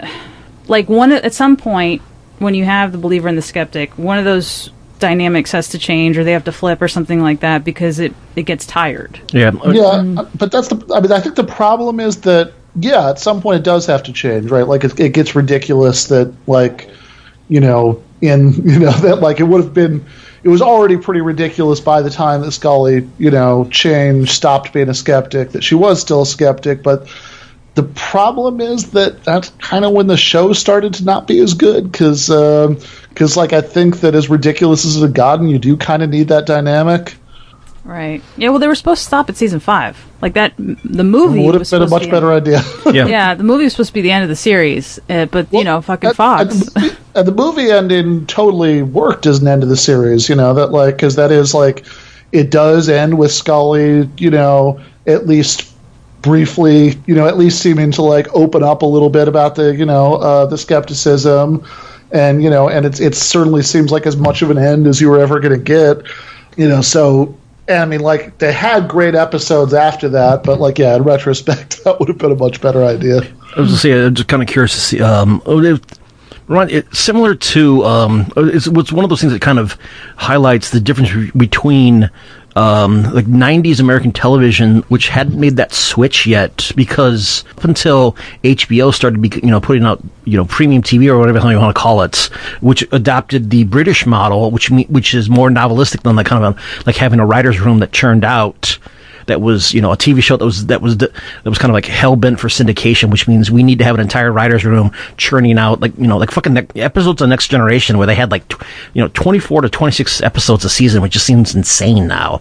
[0.68, 2.02] like one at some point
[2.38, 4.70] when you have the believer and the skeptic, one of those
[5.02, 8.14] dynamics has to change, or they have to flip, or something like that, because it
[8.34, 9.20] it gets tired.
[9.32, 9.50] Yeah.
[9.70, 10.94] Yeah, but that's the.
[10.94, 14.02] I mean, I think the problem is that yeah, at some point it does have
[14.04, 14.66] to change, right?
[14.66, 16.88] Like it, it gets ridiculous that like
[17.48, 20.04] you know in you know that like it would have been.
[20.44, 24.88] It was already pretty ridiculous by the time that Scully, you know, changed, stopped being
[24.88, 25.50] a skeptic.
[25.50, 27.06] That she was still a skeptic, but
[27.74, 31.54] the problem is that that's kind of when the show started to not be as
[31.54, 35.76] good because because like I think that as ridiculous as it had gotten, you do
[35.76, 37.16] kind of need that dynamic.
[37.84, 38.22] Right.
[38.36, 38.50] Yeah.
[38.50, 39.96] Well, they were supposed to stop at season five.
[40.20, 42.62] Like that, the movie Would have was been a much be- better idea.
[42.92, 43.06] yeah.
[43.08, 45.64] Yeah, the movie was supposed to be the end of the series, uh, but you
[45.64, 46.68] know, fucking At- Fox.
[46.68, 50.36] At the, at the movie ending totally worked as an end of the series, you
[50.36, 51.84] know, that like, because that is like,
[52.30, 55.71] it does end with Scully, you know, at least
[56.22, 59.74] briefly, you know, at least seeming to like open up a little bit about the,
[59.74, 61.66] you know, uh, the skepticism.
[62.12, 65.00] And, you know, and it's, it certainly seems like as much of an end as
[65.00, 65.98] you were ever going to get,
[66.56, 67.36] you know, so.
[67.68, 71.98] I mean, like they had great episodes after that, but like, yeah, in retrospect, that
[72.00, 73.18] would have been a much better idea.
[73.56, 75.00] I was gonna say, I'm just kind of curious to see.
[75.00, 75.78] Um, oh,
[76.48, 79.78] Ron, it, similar to um, it's, it's one of those things that kind of
[80.16, 82.10] highlights the difference be- between
[82.56, 88.12] um, like '90s American television, which hadn't made that switch yet, because up until
[88.44, 91.74] HBO started, be, you know, putting out you know premium TV or whatever you want
[91.74, 96.24] to call it, which adopted the British model, which which is more novelistic than the
[96.24, 98.78] kind of a, like having a writers' room that churned out
[99.26, 101.12] that was you know a TV show that was that was that
[101.44, 104.00] was kind of like hell bent for syndication, which means we need to have an
[104.00, 107.98] entire writers' room churning out like you know like fucking ne- episodes of Next Generation
[107.98, 108.62] where they had like tw-
[108.94, 112.40] you know twenty four to twenty six episodes a season, which just seems insane now.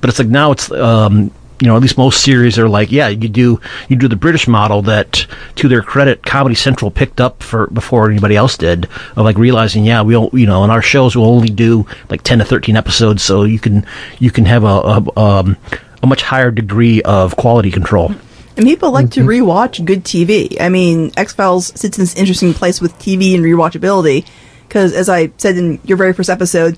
[0.00, 3.08] But it's like now it's um you know at least most series are like yeah
[3.08, 7.42] you do you do the British model that to their credit Comedy Central picked up
[7.42, 11.14] for before anybody else did of like realizing yeah we'll you know in our shows
[11.14, 13.84] we'll only do like ten to thirteen episodes so you can
[14.18, 15.56] you can have a, a um
[16.02, 18.14] a much higher degree of quality control.
[18.56, 20.60] And people like to rewatch good TV.
[20.60, 24.26] I mean, X Files sits in this interesting place with TV and rewatchability.
[24.68, 26.76] Because, as I said in your very first episode,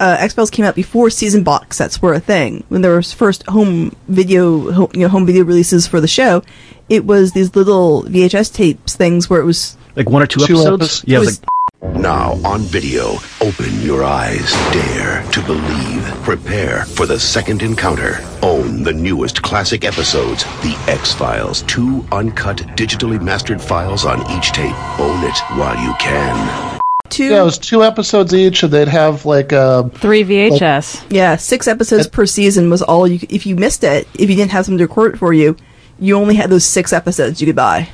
[0.00, 2.64] uh, X Files came out before season box sets were a thing.
[2.68, 6.42] When there was first home video, home, you know, home video releases for the show,
[6.88, 10.54] it was these little VHS tapes things where it was Like one or two, Two
[10.54, 10.82] episodes.
[10.82, 11.04] episodes.
[11.06, 11.48] Yeah, it It was was- like
[11.92, 18.20] Now on video, open your eyes, dare to believe, prepare for the second encounter.
[18.42, 24.52] Own the newest classic episodes, The X Files, two uncut, digitally mastered files on each
[24.52, 24.74] tape.
[24.98, 26.80] Own it while you can.
[27.10, 31.04] Two, Yeah, it was two episodes each, and they'd have like uh, Three VHS.
[31.10, 33.26] yeah, six episodes per season was all you.
[33.28, 35.54] If you missed it, if you didn't have someone to record it for you,
[36.00, 37.90] you only had those six episodes you could buy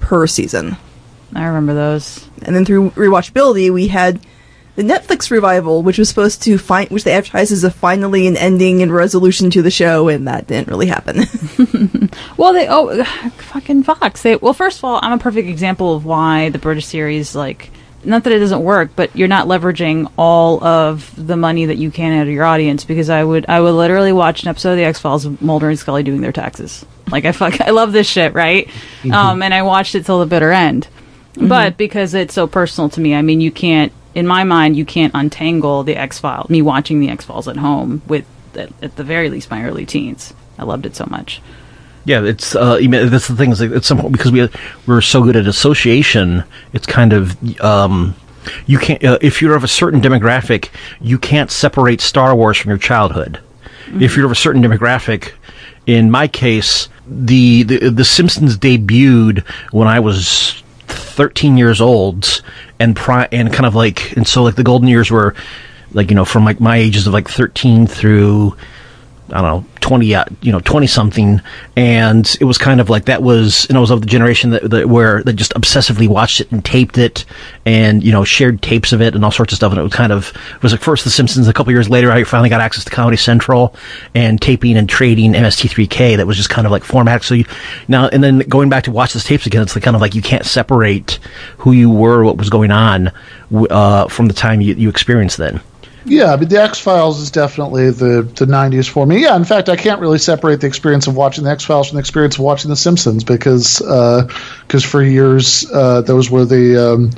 [0.00, 0.76] per season.
[1.34, 2.28] I remember those.
[2.42, 4.20] And then through rewatchability, we had
[4.74, 8.36] the Netflix revival, which was supposed to find, which they advertised as a finally an
[8.36, 11.24] ending and resolution to the show, and that didn't really happen.
[12.36, 13.04] Well, they oh
[13.38, 14.22] fucking Fox.
[14.22, 17.70] They well, first of all, I'm a perfect example of why the British series like
[18.04, 21.92] not that it doesn't work, but you're not leveraging all of the money that you
[21.92, 24.76] can out of your audience because I would I would literally watch an episode of
[24.78, 26.84] the X Files of Mulder and Scully doing their taxes.
[27.10, 28.68] Like I fuck I love this shit, right?
[29.10, 30.88] Um, and I watched it till the bitter end.
[31.34, 34.84] But because it's so personal to me, I mean, you can't in my mind you
[34.84, 36.50] can't untangle the X Files.
[36.50, 39.86] Me watching the X Files at home with at, at the very least my early
[39.86, 40.34] teens.
[40.58, 41.40] I loved it so much.
[42.04, 44.48] Yeah, it's uh, that's the thing is at some point because we
[44.86, 48.16] we're so good at association, it's kind of um,
[48.66, 52.70] you can't uh, if you're of a certain demographic, you can't separate Star Wars from
[52.70, 53.40] your childhood.
[54.00, 55.32] If you're of a certain demographic,
[55.86, 60.61] in my case, the the, the Simpsons debuted when I was
[60.92, 62.42] 13 years old
[62.78, 65.34] and pri- and kind of like and so like the golden years were
[65.92, 68.56] like you know from like my ages of like 13 through
[69.32, 71.40] I don't know, 20, uh, you know, 20 something.
[71.76, 74.70] And it was kind of like that was, and I was of the generation that,
[74.70, 77.24] that where that just obsessively watched it and taped it
[77.66, 79.72] and, you know, shared tapes of it and all sorts of stuff.
[79.72, 82.10] And it was kind of, it was like first The Simpsons, a couple years later,
[82.10, 83.74] I finally got access to Comedy Central
[84.14, 87.22] and taping and trading MST3K that was just kind of like format.
[87.22, 87.44] So you,
[87.88, 90.14] now, and then going back to watch those tapes again, it's like kind of like
[90.14, 91.18] you can't separate
[91.58, 93.10] who you were, what was going on,
[93.70, 95.60] uh, from the time you, you experienced then.
[96.04, 99.22] Yeah, but the X Files is definitely the the '90s for me.
[99.22, 101.96] Yeah, in fact, I can't really separate the experience of watching the X Files from
[101.96, 107.10] the experience of watching The Simpsons because because for years uh, those were the um,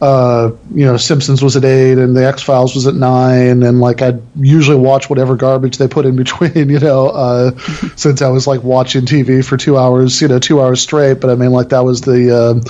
[0.00, 3.80] uh, you know Simpsons was at eight and the X Files was at nine, and
[3.80, 6.68] like I'd usually watch whatever garbage they put in between.
[6.68, 7.56] You know, uh,
[7.96, 11.20] since I was like watching TV for two hours, you know, two hours straight.
[11.20, 12.62] But I mean, like that was the um,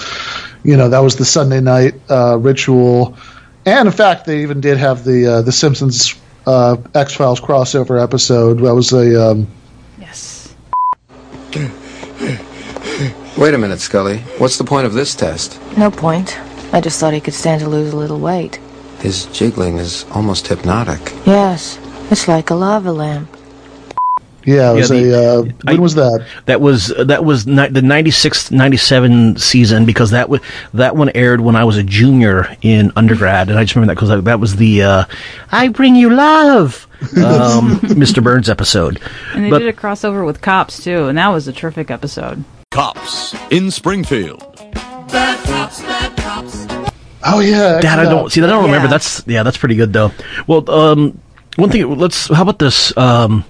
[0.65, 3.17] you know that was the Sunday night uh, ritual.
[3.67, 6.15] And in fact, they even did have the uh, the Simpsons
[6.47, 8.61] uh, X Files crossover episode.
[8.61, 9.47] That was a um,
[9.99, 10.55] Yes.
[13.37, 14.19] Wait a minute, Scully.
[14.39, 15.61] What's the point of this test?
[15.77, 16.39] No point.
[16.73, 18.61] I just thought he could stand to lose a little weight.
[19.01, 21.01] His jiggling is almost hypnotic.
[21.27, 21.79] Yes,
[22.11, 23.35] it's like a lava lamp.
[24.45, 24.71] Yeah.
[24.73, 26.27] It was Yeah, the- a uh, when I- was that?
[26.47, 30.41] That was that was ni- the 96 97 season because that was
[30.75, 34.01] that one aired when I was a junior in undergrad and I just remember that
[34.07, 35.05] because that was the uh,
[35.53, 38.23] I bring you love um, Mr.
[38.23, 39.01] Burns episode.
[39.35, 42.45] And they But- did a crossover with Cops too, and that was a terrific episode.
[42.71, 44.41] Cops in Springfield.
[45.11, 46.67] Bad cops, bad cops.
[47.25, 48.09] Oh yeah, Dad, I X-Files.
[48.09, 48.49] don't see that.
[48.49, 48.87] I don't remember.
[48.87, 48.91] Yeah.
[48.91, 50.13] That's yeah, that's pretty good though.
[50.47, 51.21] Well, um,
[51.57, 51.99] one thing.
[51.99, 52.29] Let's.
[52.29, 52.97] How about this?
[52.97, 53.45] Um,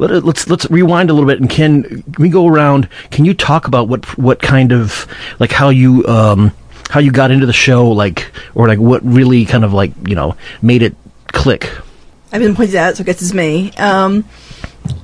[0.00, 2.88] let, let's let's rewind a little bit and can we go around?
[3.10, 5.06] Can you talk about what what kind of
[5.38, 6.52] like how you um
[6.90, 10.14] how you got into the show like or like what really kind of like you
[10.14, 10.94] know made it
[11.28, 11.70] click?
[12.32, 13.72] I've been pointed out, so I guess it's me.
[13.72, 14.24] Um,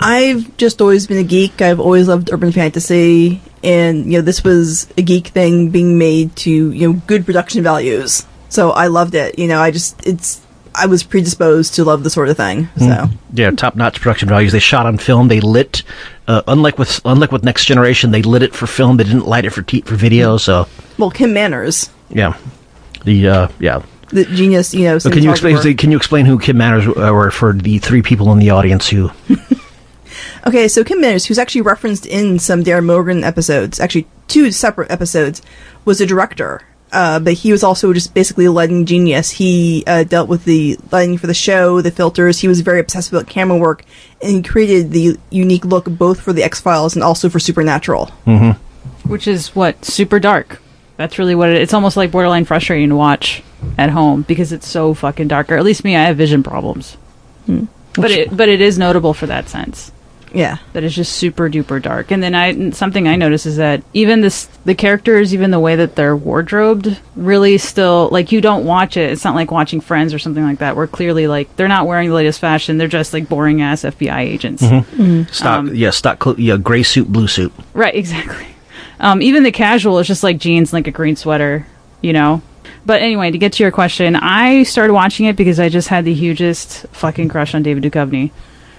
[0.00, 1.60] I've just always been a geek.
[1.60, 6.36] I've always loved urban fantasy, and you know, this was a geek thing being made
[6.36, 8.24] to you know good production values.
[8.48, 9.38] So I loved it.
[9.38, 10.45] You know, I just it's
[10.76, 12.68] I was predisposed to love the sort of thing.
[12.76, 14.52] So Yeah, top notch production values.
[14.52, 15.28] They shot on film.
[15.28, 15.82] They lit.
[16.28, 18.96] Uh, unlike with unlike with Next Generation, they lit it for film.
[18.96, 20.36] They didn't light it for t- for video.
[20.36, 22.36] So well, Kim Manners, yeah,
[23.04, 23.82] the uh, yeah.
[24.08, 24.98] the genius, you know.
[24.98, 25.76] Can you explain?
[25.76, 28.88] Can you explain who Kim Manners uh, were for the three people in the audience
[28.88, 29.10] who?
[30.46, 34.90] Okay, so Kim Manners, who's actually referenced in some Darin Morgan episodes, actually two separate
[34.90, 35.42] episodes,
[35.84, 36.62] was a director.
[36.92, 39.32] Uh, but he was also just basically a lighting genius.
[39.32, 42.38] He uh, dealt with the lighting for the show, the filters.
[42.40, 43.84] He was very obsessed about camera work,
[44.22, 48.06] and he created the unique look both for the X Files and also for Supernatural.
[49.04, 50.60] Which is what super dark.
[50.96, 51.60] That's really what it.
[51.60, 53.42] It's almost like borderline frustrating to watch
[53.76, 55.50] at home because it's so fucking dark.
[55.50, 56.96] Or at least me, I have vision problems.
[57.94, 59.90] But it but it is notable for that sense.
[60.36, 62.10] Yeah, that is just super duper dark.
[62.10, 65.76] And then I something I notice is that even this the characters, even the way
[65.76, 69.10] that they're wardrobed, really still like you don't watch it.
[69.10, 72.10] It's not like watching Friends or something like that, where clearly like they're not wearing
[72.10, 72.76] the latest fashion.
[72.76, 74.62] They're just like boring ass FBI agents.
[74.62, 75.02] Mm-hmm.
[75.02, 75.32] Mm-hmm.
[75.32, 77.50] Stock, um, yeah, stock, cl- yeah, gray suit, blue suit.
[77.72, 78.46] Right, exactly.
[79.00, 81.66] Um, even the casual is just like jeans, and, like a green sweater,
[82.02, 82.42] you know.
[82.84, 86.04] But anyway, to get to your question, I started watching it because I just had
[86.04, 88.32] the hugest fucking crush on David Duchovny,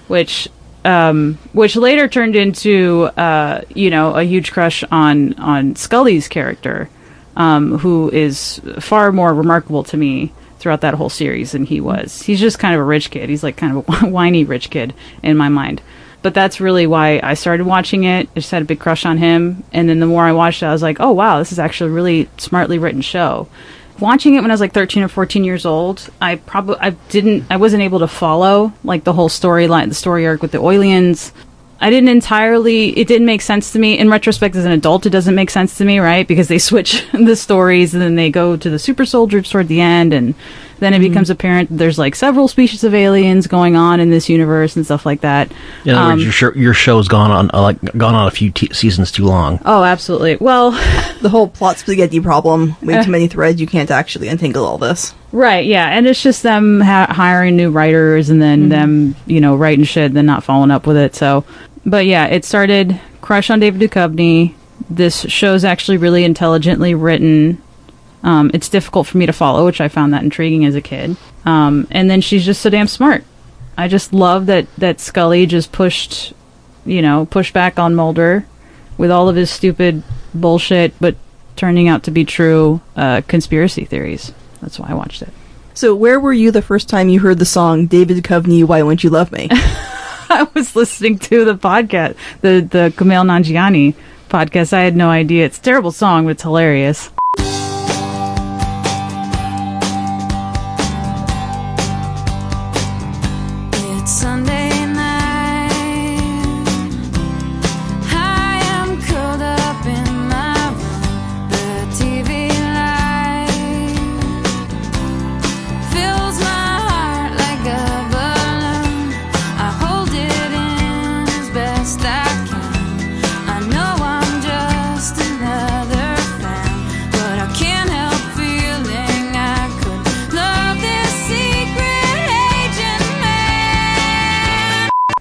[0.08, 0.48] which
[0.88, 6.90] um, which later turned into uh, you know a huge crush on on Scully's character,
[7.36, 12.22] um, who is far more remarkable to me throughout that whole series than he was.
[12.22, 13.30] He's just kind of a rich kid.
[13.30, 15.82] He's like kind of a whiny rich kid in my mind.
[16.24, 18.28] But that's really why I started watching it.
[18.32, 20.68] I just had a big crush on him, and then the more I watched it,
[20.68, 23.50] I was like, "Oh wow, this is actually a really smartly written show."
[24.00, 27.46] Watching it when I was like 13 or 14 years old, I probably I didn't
[27.50, 31.32] I wasn't able to follow like the whole storyline, the story arc with the Oilians.
[31.80, 32.98] I didn't entirely.
[32.98, 33.98] It didn't make sense to me.
[33.98, 36.28] In retrospect, as an adult, it doesn't make sense to me, right?
[36.28, 39.82] Because they switch the stories and then they go to the super soldiers toward the
[39.82, 40.36] end, and
[40.80, 44.30] then it becomes apparent that there's like several species of aliens going on in this
[44.30, 45.52] universe and stuff like that.
[45.86, 48.32] In other Um, words, your show, your show's gone on uh, like gone on a
[48.32, 49.60] few t- seasons too long.
[49.66, 50.38] Oh, absolutely.
[50.38, 50.72] Well,
[51.22, 52.76] the whole plot spaghetti problem.
[52.82, 53.60] Way too many threads.
[53.60, 55.14] You can't actually untangle all this.
[55.34, 59.56] Right, yeah, and it's just them ha- hiring new writers and then them, you know,
[59.58, 61.16] writing shit, then not following up with it.
[61.16, 61.44] So,
[61.86, 64.54] but yeah, it started crush on David Duchovny.
[64.90, 67.62] This show's actually really intelligently written.
[68.24, 71.16] Um, it's difficult for me to follow, which I found that intriguing as a kid.
[71.46, 73.24] Um, and then she's just so damn smart.
[73.78, 76.34] I just love that that Scully just pushed,
[76.86, 78.46] you know, pushed back on Mulder
[78.98, 80.02] with all of his stupid
[80.34, 81.16] bullshit, but
[81.56, 84.32] turning out to be true uh, conspiracy theories.
[84.62, 85.30] That's why I watched it.
[85.74, 88.64] So, where were you the first time you heard the song "David Duchovny"?
[88.64, 89.48] Why won't you love me?
[89.52, 93.94] I was listening to the podcast, the the Kumail Nanjiani
[94.28, 94.74] podcast.
[94.74, 95.46] I had no idea.
[95.46, 97.12] It's a terrible song, but it's hilarious.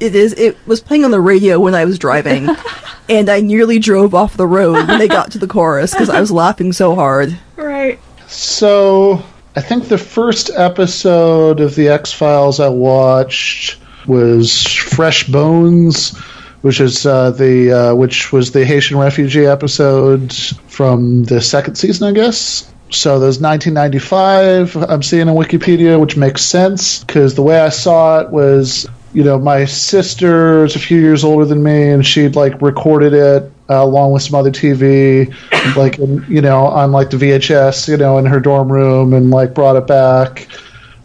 [0.06, 0.32] It is.
[0.34, 2.48] It was playing on the radio when I was driving,
[3.08, 6.20] and I nearly drove off the road when they got to the chorus because I
[6.20, 7.38] was laughing so hard.
[7.56, 8.00] Right.
[8.26, 9.22] So
[9.56, 16.16] I think the first episode of the X Files I watched was Fresh Bones,
[16.62, 20.32] which is uh, the uh, which was the Haitian refugee episode
[20.68, 22.72] from the second season, I guess.
[22.90, 24.76] So there's 1995.
[24.76, 28.86] I'm seeing on Wikipedia, which makes sense because the way I saw it was,
[29.16, 33.14] you know, my sister is a few years older than me, and she'd like recorded
[33.14, 35.34] it uh, along with some other TV,
[35.74, 39.30] like in, you know, on like the VHS, you know, in her dorm room, and
[39.30, 40.48] like brought it back.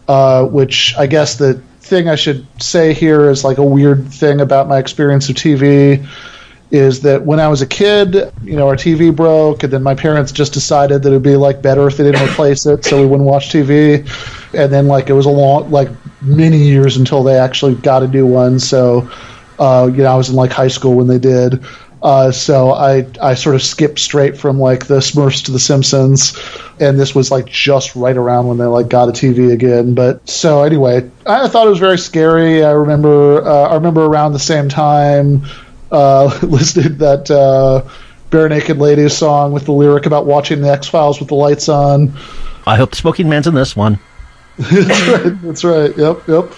[0.10, 4.41] Uh, which I guess the thing I should say here is like a weird thing
[4.41, 6.06] about my experience of TV
[6.71, 9.93] is that when I was a kid, you know, our TV broke, and then my
[9.93, 13.05] parents just decided that it'd be like better if they didn't replace it, so we
[13.05, 13.99] wouldn't watch TV.
[14.53, 15.89] And then like it was a long, like
[16.21, 18.60] many years until they actually got a new one.
[18.60, 19.10] So,
[19.60, 21.63] uh, you know, I was in like high school when they did.
[22.03, 26.36] Uh, so I I sort of skipped straight from like the Smurfs to the Simpsons,
[26.79, 29.93] and this was like just right around when they like got a TV again.
[29.93, 32.63] But so anyway, I thought it was very scary.
[32.63, 35.45] I remember uh, I remember around the same time
[35.91, 37.88] uh, listed that uh,
[38.30, 42.13] Barenaked Ladies song with the lyric about watching the X Files with the lights on.
[42.65, 43.99] I hope the Smoking Man's in this one.
[44.58, 45.41] That's right.
[45.41, 45.97] That's right.
[45.97, 46.27] Yep.
[46.27, 46.51] Yep.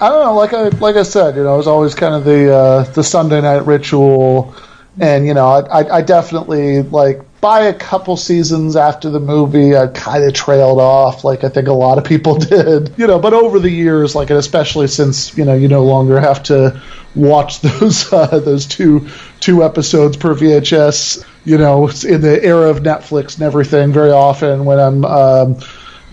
[0.00, 0.34] I don't know.
[0.34, 3.04] Like I like I said, you know, it was always kind of the uh, the
[3.04, 4.54] Sunday night ritual,
[4.98, 9.76] and you know, I, I, I definitely like by a couple seasons after the movie,
[9.76, 13.18] I kind of trailed off, like I think a lot of people did, you know.
[13.18, 16.80] But over the years, like and especially since you know you no longer have to
[17.14, 19.08] watch those uh, those two
[19.40, 23.92] two episodes per VHS, you know, in the era of Netflix and everything.
[23.92, 25.58] Very often when I'm um,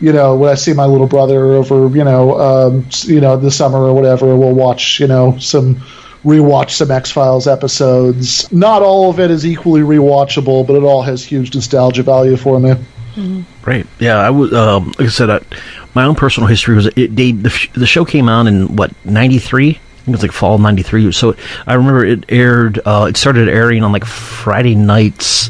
[0.02, 3.52] you know, when I see my little brother over, you know, um, you know, the
[3.52, 5.82] summer or whatever, we'll watch, you know, some
[6.24, 8.52] rewatch some X Files episodes.
[8.52, 12.60] Not all of it is equally rewatchable, but it all has huge nostalgia value for
[12.60, 12.76] me.
[13.66, 13.86] Right.
[14.00, 14.18] Yeah.
[14.18, 14.54] I was.
[14.54, 15.42] Um, like I said, I,
[15.94, 17.16] my own personal history was it.
[17.16, 19.72] They, the, the show came out in what ninety three.
[19.72, 21.12] I think it was like fall '93.
[21.12, 21.36] So
[21.68, 22.80] I remember it aired.
[22.86, 25.50] Uh, it started airing on like Friday nights.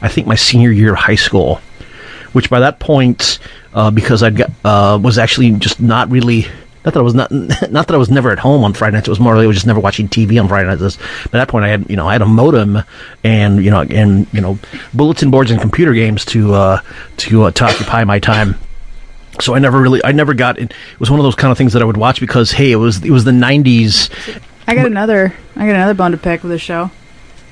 [0.00, 1.60] I think my senior year of high school,
[2.32, 3.38] which by that point,
[3.74, 4.30] uh, because I
[4.64, 6.46] uh, was actually just not really
[6.84, 7.30] Not that I was not
[7.70, 9.08] not that I was never at home on Friday nights.
[9.08, 10.98] It was more like I was just never watching TV on Friday nights.
[11.26, 12.78] At that point, I had you know I had a modem
[13.22, 14.58] and you know and you know
[14.94, 16.80] bulletin boards and computer games to uh,
[17.18, 18.56] to uh, to occupy my time.
[19.40, 20.70] So I never really I never got it.
[20.70, 22.76] It was one of those kind of things that I would watch because hey, it
[22.76, 24.10] was it was the '90s.
[24.66, 25.34] I got another.
[25.56, 26.90] I got another bone to pick with this show.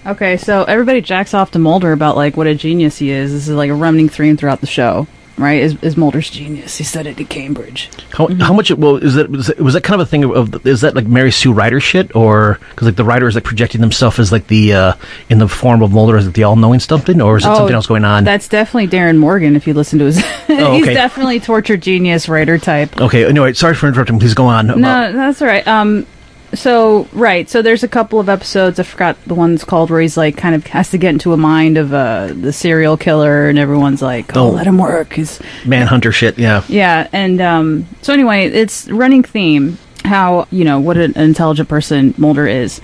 [0.07, 3.33] Okay, so everybody jacks off to Mulder about like what a genius he is.
[3.33, 5.07] This is like a running theme throughout the show,
[5.39, 5.61] right?
[5.63, 6.77] Is, is Mulder's genius?
[6.79, 7.91] He studied at Cambridge.
[8.13, 8.71] How, how much?
[8.71, 10.81] It, well, is that was, that was that kind of a thing of, of is
[10.83, 14.19] that like Mary Sue Ryder shit or because like the writer is like projecting themselves
[14.19, 14.93] as like the uh,
[15.31, 17.55] in the form of Mulder as like the all knowing something or is it Oh,
[17.57, 18.25] something else going on?
[18.25, 19.57] That's definitely Darin Morgan.
[19.57, 20.19] If you listen to his,
[20.49, 23.01] Oh, he's definitely torture genius writer type.
[23.01, 24.19] Okay, anyway, sorry for interrupting.
[24.19, 24.69] Please go on.
[24.71, 25.67] about- No, that's all right.
[25.67, 26.07] Um,
[26.55, 28.79] so right, so there's a couple of episodes.
[28.79, 31.37] I forgot the one's called where he's like kind of has to get into a
[31.37, 34.51] mind of uh the serial killer, and everyone's like, "Oh, Oh.
[34.51, 36.39] let him work." He's Manhunter shit.
[36.39, 36.63] Yeah.
[36.69, 42.15] yeah, and um, so anyway, it's running theme how you know what an intelligent person
[42.17, 42.81] Mulder is,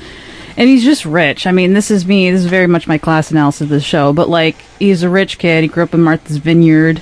[0.56, 1.46] and he's just rich.
[1.46, 2.30] I mean, this is me.
[2.30, 4.12] This is very much my class analysis of the show.
[4.12, 5.62] But like, he's a rich kid.
[5.62, 7.00] He grew up in Martha's Vineyard.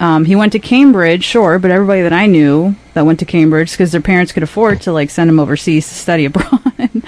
[0.00, 3.70] Um, he went to Cambridge, sure, but everybody that I knew that went to Cambridge
[3.70, 7.02] because their parents could afford to like send him overseas to study abroad.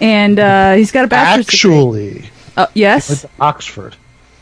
[0.00, 1.58] and uh, he's got a bachelor's degree.
[2.18, 3.96] Actually, Uh, yes, went to Oxford.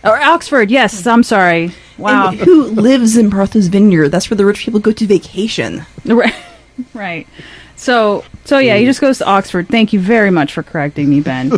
[0.04, 0.70] or Oxford.
[0.70, 1.72] Yes, I'm sorry.
[1.98, 2.28] Wow.
[2.30, 4.08] And who lives in Martha's Vineyard?
[4.08, 5.84] That's where the rich people go to vacation.
[6.06, 6.34] Right.
[6.94, 7.26] right.
[7.76, 9.68] So so yeah, he just goes to Oxford.
[9.68, 11.52] Thank you very much for correcting me, Ben.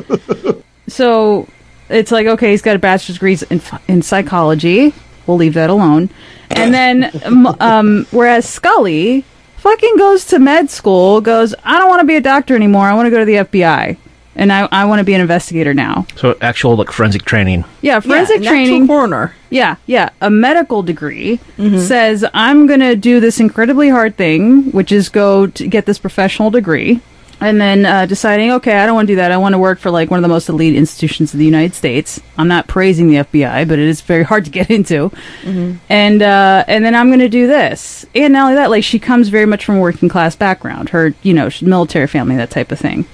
[0.88, 1.46] so
[1.88, 4.92] it's like okay, he's got a bachelor's degree in in psychology.
[5.32, 6.10] We'll leave that alone.
[6.50, 9.24] And then um, um whereas Scully
[9.56, 12.84] fucking goes to med school, goes, I don't want to be a doctor anymore.
[12.86, 13.96] I want to go to the FBI.
[14.34, 16.06] And I, I want to be an investigator now.
[16.16, 17.64] So actual like forensic training.
[17.82, 18.86] Yeah, forensic an actual training.
[18.86, 19.34] coroner.
[19.50, 20.10] Yeah, yeah.
[20.20, 21.78] A medical degree Mm-hmm.
[21.78, 25.98] says I'm going to do this incredibly hard thing, which is go to get this
[25.98, 27.00] professional degree,
[27.42, 29.32] and then uh, deciding, okay, I don't want to do that.
[29.32, 31.74] I want to work for like one of the most elite institutions of the United
[31.74, 32.20] States.
[32.38, 35.10] I'm not praising the FBI, but it is very hard to get into.
[35.42, 35.76] Mm-hmm.
[35.88, 38.06] And uh, and then I'm going to do this.
[38.14, 40.88] And not only that, like she comes very much from a working class background.
[40.90, 43.06] Her, you know, military family, that type of thing.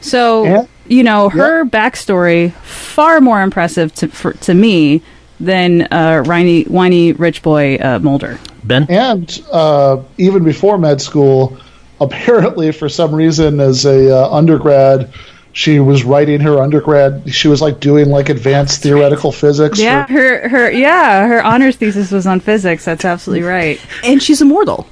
[0.00, 0.66] So Yeah.
[0.88, 5.00] you know her backstory far more impressive to for, to me
[5.38, 8.38] than uh, whiny, whiny rich boy uh, Mulder.
[8.64, 8.86] Ben.
[8.88, 11.56] And uh, even before med school,
[12.02, 15.12] apparently for some reason, as a uh, undergrad,
[15.52, 17.32] she was writing her undergrad.
[17.32, 19.78] She was like doing like advanced theoretical physics.
[19.78, 22.84] for- Yeah, her her yeah her honors thesis was on physics.
[22.84, 23.80] That's absolutely right.
[24.04, 24.86] And she's immortal.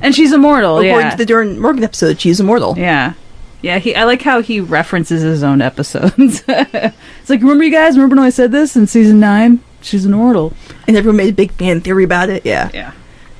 [0.00, 0.78] And she's immortal.
[0.78, 1.10] According yeah.
[1.10, 2.76] to the Darin Morgan episode, she's immortal.
[2.76, 3.14] Yeah.
[3.62, 6.44] Yeah, he, I like how he references his own episodes.
[6.48, 7.96] it's like, remember you guys?
[7.96, 9.60] Remember when I said this in season nine?
[9.80, 10.52] She's an immortal.
[10.86, 12.44] And everyone made a big fan theory about it.
[12.44, 12.70] Yeah.
[12.74, 12.92] Yeah.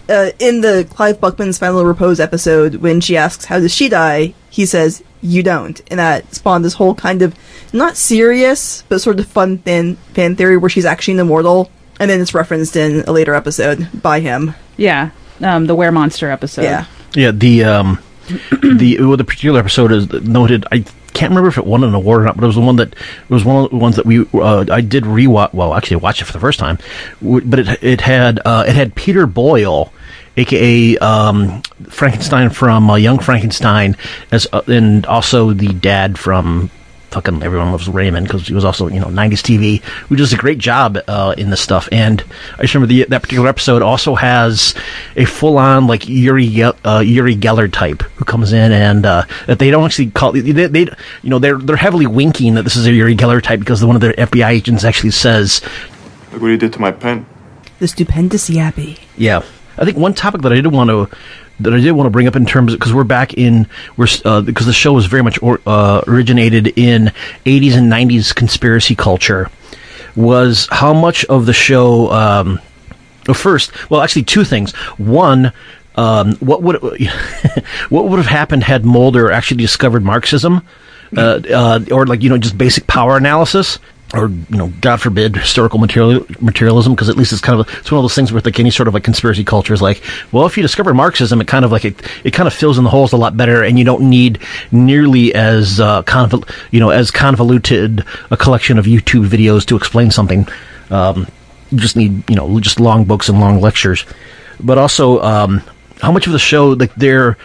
[0.08, 4.34] Uh, in the Clyde Bruckman's Final Repose episode, when she asks, How does she die?
[4.50, 5.80] he says, You don't.
[5.90, 7.34] And that spawned this whole kind of
[7.72, 11.70] not serious, but sort of fun fan, fan theory where she's actually an immortal.
[11.98, 14.54] And then it's referenced in a later episode by him.
[14.76, 16.62] Yeah, um, the Were Monster episode.
[16.62, 16.86] Yeah.
[17.14, 17.98] Yeah, the um,
[18.62, 20.66] the well, the particular episode is noted.
[20.70, 20.84] I
[21.14, 22.92] can't remember if it won an award or not, but it was the one that
[22.92, 25.54] it was one of the ones that we uh, I did rewatch.
[25.54, 26.78] Well, actually, I watched it for the first time,
[27.22, 29.92] but it it had uh, it had Peter Boyle,
[30.36, 33.96] aka um, Frankenstein from uh, Young Frankenstein,
[34.30, 36.70] as uh, and also the dad from.
[37.12, 40.36] Fucking everyone loves Raymond because he was also you know '90s TV, who does a
[40.36, 41.88] great job uh, in this stuff.
[41.90, 42.22] And
[42.58, 44.74] I just remember the, that particular episode also has
[45.14, 49.70] a full-on like Yuri uh, Uri Geller type who comes in and uh, that they
[49.70, 52.92] don't actually call they, they you know they're they're heavily winking that this is a
[52.92, 55.62] Uri Geller type because one of their FBI agents actually says
[56.32, 57.24] Look what he did to my pen.
[57.78, 58.98] The stupendous Yappi.
[59.16, 59.42] yeah.
[59.78, 61.16] I think one topic that I did want to
[61.60, 63.66] that I did want to bring up in terms because we're back in
[63.96, 67.12] we're uh, because the show was very much or, uh, originated in
[67.44, 69.50] 80s and 90s conspiracy culture
[70.14, 72.60] was how much of the show um,
[73.32, 74.72] first well actually two things.
[74.98, 75.52] One
[75.96, 76.76] um, what would
[77.88, 80.62] what would have happened had Mulder actually discovered Marxism
[81.16, 83.78] uh, uh, or like you know just basic power analysis
[84.14, 87.90] or you know god forbid historical material materialism because at least it's kind of it's
[87.90, 90.00] one of those things where like any sort of like conspiracy culture is like
[90.30, 92.84] well if you discover marxism it kind of like it, it kind of fills in
[92.84, 94.38] the holes a lot better and you don't need
[94.70, 100.10] nearly as uh convol- you know as convoluted a collection of youtube videos to explain
[100.10, 100.46] something.
[100.90, 101.26] Um
[101.72, 104.04] you just need you know just long books and long lectures.
[104.60, 105.62] But also um
[106.00, 107.36] how much of the show like there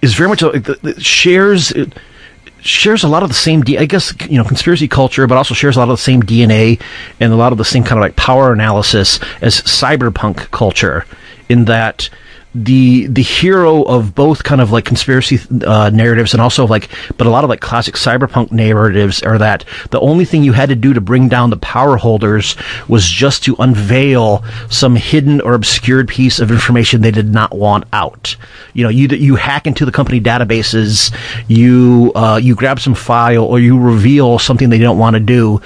[0.00, 1.92] is very much like, the, the shares it,
[2.60, 5.76] shares a lot of the same, I guess, you know, conspiracy culture, but also shares
[5.76, 6.80] a lot of the same DNA
[7.20, 11.04] and a lot of the same kind of like power analysis as cyberpunk culture.
[11.48, 12.10] In that
[12.64, 17.26] the the hero of both kind of like conspiracy uh, narratives and also like but
[17.26, 20.74] a lot of like classic cyberpunk narratives are that the only thing you had to
[20.74, 22.56] do to bring down the power holders
[22.88, 27.84] was just to unveil some hidden or obscured piece of information they did not want
[27.92, 28.36] out.
[28.74, 31.14] You know, you you hack into the company databases,
[31.46, 35.60] you uh, you grab some file or you reveal something they don't want to do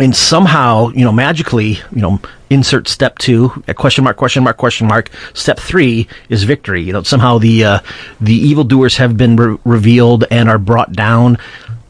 [0.00, 2.20] and somehow, you know, magically, you know,
[2.50, 5.10] insert step two, a question mark, question mark, question mark.
[5.34, 6.82] Step three is victory.
[6.82, 7.78] You know, somehow the uh,
[8.20, 11.38] the evildoers have been re- revealed and are brought down.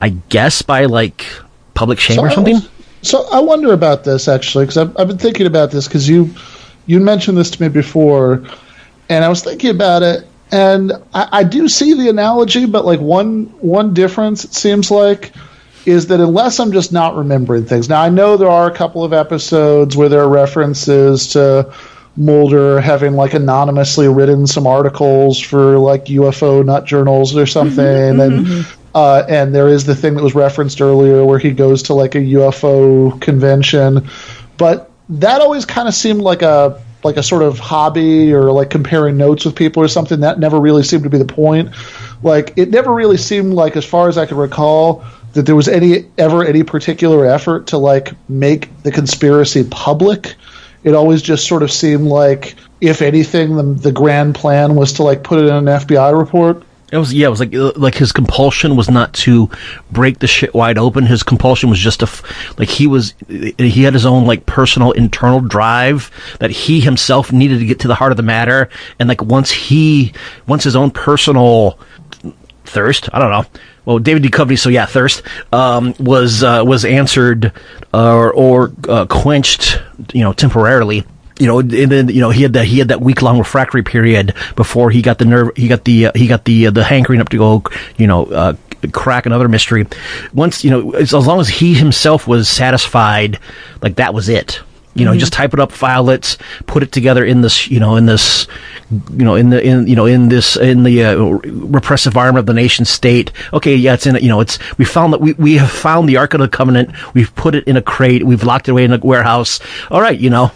[0.01, 1.27] I guess by like
[1.75, 2.55] public shame So or I something.
[2.55, 2.69] was-
[3.03, 6.31] So I wonder about this actually because I've, I've been thinking about this because you
[6.87, 8.43] you mentioned this to me before,
[9.09, 13.01] and I was thinking about it, and I, I do see the analogy, but like
[13.01, 15.33] one one difference it seems like
[15.89, 17.89] is that unless I'm just not remembering things.
[17.89, 21.72] Now I know there are a couple of episodes where there are references to
[22.16, 28.66] Mulder having like anonymously written some articles for like UFO nut journals or something, and
[28.95, 32.16] uh, and there is the thing that was referenced earlier where he goes to like
[32.16, 34.09] a UFO convention,
[34.57, 38.70] but that always kind of seemed like a like a sort of hobby or like
[38.70, 40.20] comparing notes with people or something.
[40.20, 41.70] That never really seemed to be the point.
[42.22, 45.68] Like it never really seemed like, as far as I can recall, that there was
[45.68, 50.35] any ever any particular effort to like make the conspiracy public.
[50.85, 55.03] It always just sort of seemed like, if anything, the, the grand plan was to
[55.03, 56.62] like put it in an FBI report.
[56.91, 57.26] It was yeah.
[57.26, 59.51] It was like like his compulsion was not to
[59.91, 61.05] break the shit wide open.
[61.05, 62.09] His compulsion was just to
[62.57, 67.59] like he was he had his own like personal internal drive that he himself needed
[67.59, 68.70] to get to the heart of the matter.
[68.99, 70.14] And like once he
[70.47, 71.79] once his own personal
[72.68, 73.45] thirst i don't know
[73.89, 77.53] well david Duchovny, so yeah thirst um, was uh, was answered
[77.95, 79.80] uh, or, uh, quenched
[80.12, 81.05] you know temporarily.
[81.41, 83.84] You know and then you know he had that he had that week long refractory
[83.84, 86.82] period before he got the nerve he got the uh, he got the uh, the
[86.82, 87.62] hankering up to go
[87.97, 88.57] you know
[88.93, 89.86] crack another mystery.
[90.34, 93.39] Once you know as, as long as he himself was satisfied
[93.80, 94.61] like that was it
[94.95, 95.18] you know, Mhm.
[95.18, 96.36] just type it up, file it,
[96.66, 98.47] put it together in this, you know, in this,
[98.91, 102.47] you know, in the, in, you know, in this, in the uh, repressive environment of
[102.47, 103.30] the nation state.
[103.53, 104.22] Okay, yeah, it's in, it.
[104.22, 106.91] you know, it's, we found that we, we have found the Ark of the Covenant.
[107.14, 108.24] We've put it in a crate.
[108.24, 109.61] We've locked it away in a warehouse.
[109.91, 110.51] All right, you know,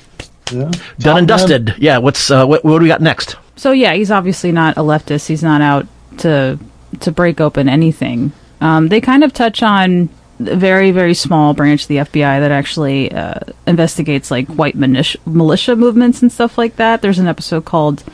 [0.50, 0.70] yeah.
[0.98, 1.74] done and dusted.
[1.78, 3.36] Yeah, what's, uh, what, what do we got next?
[3.56, 5.26] So yeah, he's obviously not a leftist.
[5.28, 5.86] He's not out
[6.18, 6.58] to
[7.00, 8.32] to break open anything.
[8.60, 10.08] Um, they kind of touch on
[10.48, 15.18] a very very small branch of the FBI that actually uh, investigates like white militia,
[15.26, 17.02] militia movements and stuff like that.
[17.02, 18.04] There's an episode called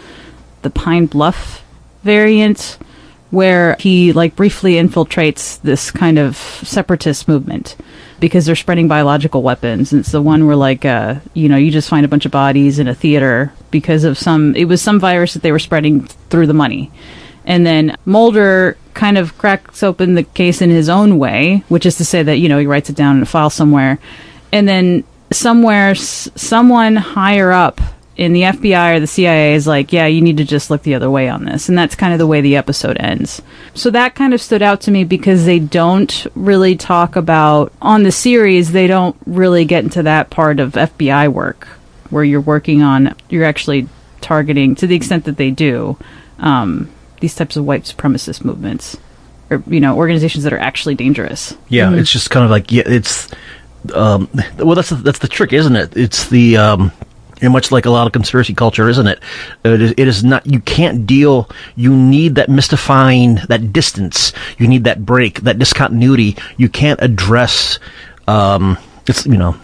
[0.63, 1.65] the Pine Bluff
[2.03, 2.79] variant
[3.31, 7.77] where he like briefly infiltrates this kind of separatist movement
[8.21, 9.93] because they're spreading biological weapons.
[9.93, 12.33] And it's the one where like uh, you know you just find a bunch of
[12.33, 16.07] bodies in a theater because of some it was some virus that they were spreading
[16.31, 16.91] through the money.
[17.49, 21.97] And then Mulder kind of cracks open the case in his own way, which is
[21.97, 23.99] to say that you know he writes it down in a file somewhere,
[24.53, 27.81] and then somewhere s- someone higher up
[28.17, 30.95] in the FBI or the CIA is like, yeah, you need to just look the
[30.97, 31.69] other way on this.
[31.69, 33.41] And that's kind of the way the episode ends.
[33.75, 38.03] So that kind of stood out to me because they don't really talk about, on
[38.03, 41.69] the series, they don't really get into that part of FBI work
[42.11, 43.89] where you're working on, you're actually
[44.21, 45.97] targeting, to the extent that they do,
[46.41, 46.91] um,
[47.21, 48.97] these types of white supremacist movements.
[49.51, 51.57] Or, you know, organizations that are actually dangerous.
[51.69, 53.31] Yeah, it's just kind of like yeah, it's
[53.95, 55.97] um, well, that's the, that's the trick, isn't it?
[55.97, 56.93] It's the um,
[57.41, 59.23] you much like a lot of conspiracy culture, isn't it?
[59.65, 60.47] It is, it is not.
[60.47, 61.49] You can't deal.
[61.77, 64.33] You need that mystifying, that distance.
[64.59, 66.37] You need that break, that discontinuity.
[66.57, 67.79] You can't address.
[68.27, 69.57] Um, it's you know.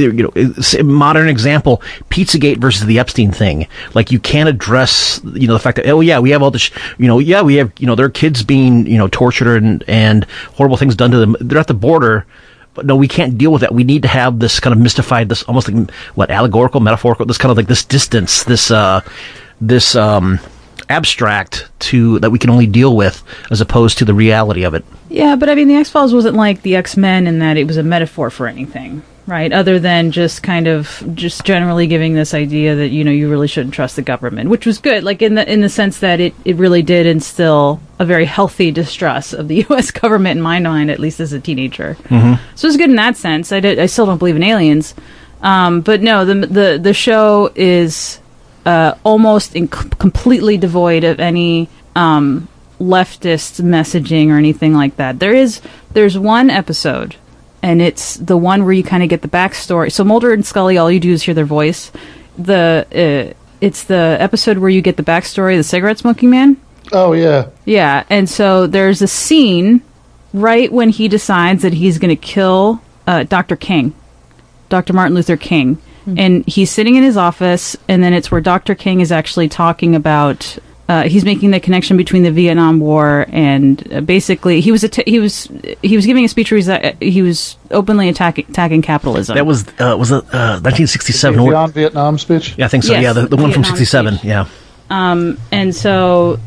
[0.00, 3.66] You know, modern example, Pizzagate versus the Epstein thing.
[3.94, 6.70] Like you can't address, you know, the fact that oh yeah, we have all this,
[6.98, 9.84] you know, yeah, we have, you know, there are kids being, you know, tortured and
[9.88, 10.24] and
[10.54, 11.36] horrible things done to them.
[11.40, 12.26] They're at the border,
[12.74, 13.74] but no, we can't deal with that.
[13.74, 17.38] We need to have this kind of mystified, this almost like what allegorical, metaphorical, this
[17.38, 19.00] kind of like this distance, this uh,
[19.60, 20.38] this um,
[20.88, 24.84] abstract to that we can only deal with, as opposed to the reality of it.
[25.08, 27.66] Yeah, but I mean, the X Files wasn't like the X Men in that it
[27.66, 29.52] was a metaphor for anything, right?
[29.52, 33.46] Other than just kind of just generally giving this idea that you know you really
[33.46, 36.34] shouldn't trust the government, which was good, like in the in the sense that it
[36.44, 39.90] it really did instill a very healthy distrust of the U.S.
[39.92, 41.96] government in my mind, at least as a teenager.
[42.08, 42.40] Mhm.
[42.56, 43.52] So it's good in that sense.
[43.52, 44.94] I did, I still don't believe in aliens,
[45.42, 48.18] um, but no, the the the show is
[48.66, 52.48] uh, almost in completely devoid of any um,
[52.80, 55.18] leftist messaging or anything like that.
[55.18, 55.60] There is
[55.92, 57.16] there's one episode,
[57.62, 59.92] and it's the one where you kind of get the backstory.
[59.92, 61.90] So Mulder and Scully, all you do is hear their voice.
[62.38, 66.56] The uh, it's the episode where you get the backstory of the cigarette smoking man.
[66.92, 67.48] Oh yeah.
[67.64, 69.82] Yeah, and so there's a scene
[70.32, 73.56] right when he decides that he's going to kill uh, Dr.
[73.56, 73.94] King,
[74.68, 74.92] Dr.
[74.92, 75.78] Martin Luther King,
[76.16, 78.74] and he's sitting in his office, and then it's where Dr.
[78.74, 80.58] King is actually talking about.
[80.88, 85.06] Uh, he's making the connection between the Vietnam War and uh, basically he was att-
[85.06, 85.46] he was
[85.82, 89.34] he was giving a speech where he's, uh, he was openly attacking attacking capitalism.
[89.36, 91.38] That was uh, was it uh, 1967?
[91.40, 92.54] or- Beyond Vietnam speech.
[92.56, 92.92] Yeah, I think so.
[92.94, 93.76] Yes, yeah, the, the one from Vietnam
[94.16, 94.18] 67.
[94.22, 94.46] Yeah.
[94.88, 96.38] Um, and so,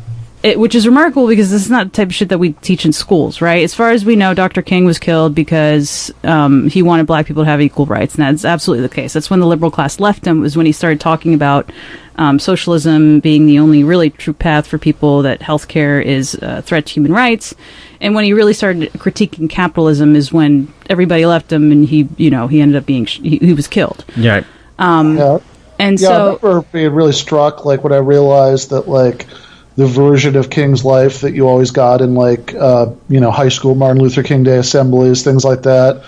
[0.42, 2.84] it, which is remarkable because this is not the type of shit that we teach
[2.84, 3.62] in schools, right?
[3.62, 4.60] As far as we know, Dr.
[4.60, 8.44] King was killed because um, he wanted black people to have equal rights, and that's
[8.44, 9.12] absolutely the case.
[9.12, 10.40] That's when the liberal class left him.
[10.40, 11.70] Was when he started talking about
[12.16, 16.86] um, socialism being the only really true path for people, that healthcare is a threat
[16.86, 17.54] to human rights.
[18.00, 22.30] And when he really started critiquing capitalism, is when everybody left him, and he, you
[22.30, 24.04] know, he ended up being sh- he, he was killed.
[24.16, 24.32] Yeah.
[24.34, 24.46] Right.
[24.80, 25.38] Um, Yeah.
[25.78, 29.28] and yeah, I so remember being really struck like when I realized that like
[29.76, 33.48] the version of King's life that you always got in like uh, you know high
[33.48, 36.04] school Martin Luther King Day assemblies, things like that,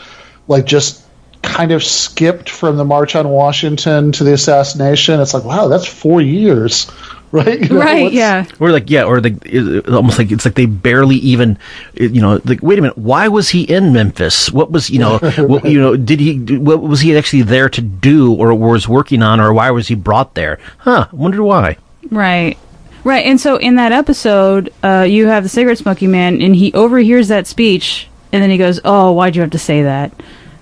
[0.49, 1.03] like just
[1.43, 5.21] kind of skipped from the March on Washington to the assassination.
[5.21, 6.91] It's like wow, that's four years,
[7.33, 7.61] right?
[7.61, 8.45] You know, right, what's- yeah.
[8.61, 11.59] Or like yeah, or the almost like it's like they barely even
[11.95, 14.51] you know like wait a minute, why was he in Memphis?
[14.53, 17.81] What was you know what, you know did he what was he actually there to
[17.81, 20.59] do or was working on or why was he brought there?
[20.79, 21.07] Huh?
[21.11, 21.77] I wonder why.
[22.11, 22.59] Right.
[23.05, 23.27] Right.
[23.27, 27.29] And so in that episode, uh, you have the cigarette smoking man, and he overhears
[27.29, 30.13] that speech, and then he goes, Oh, why'd you have to say that?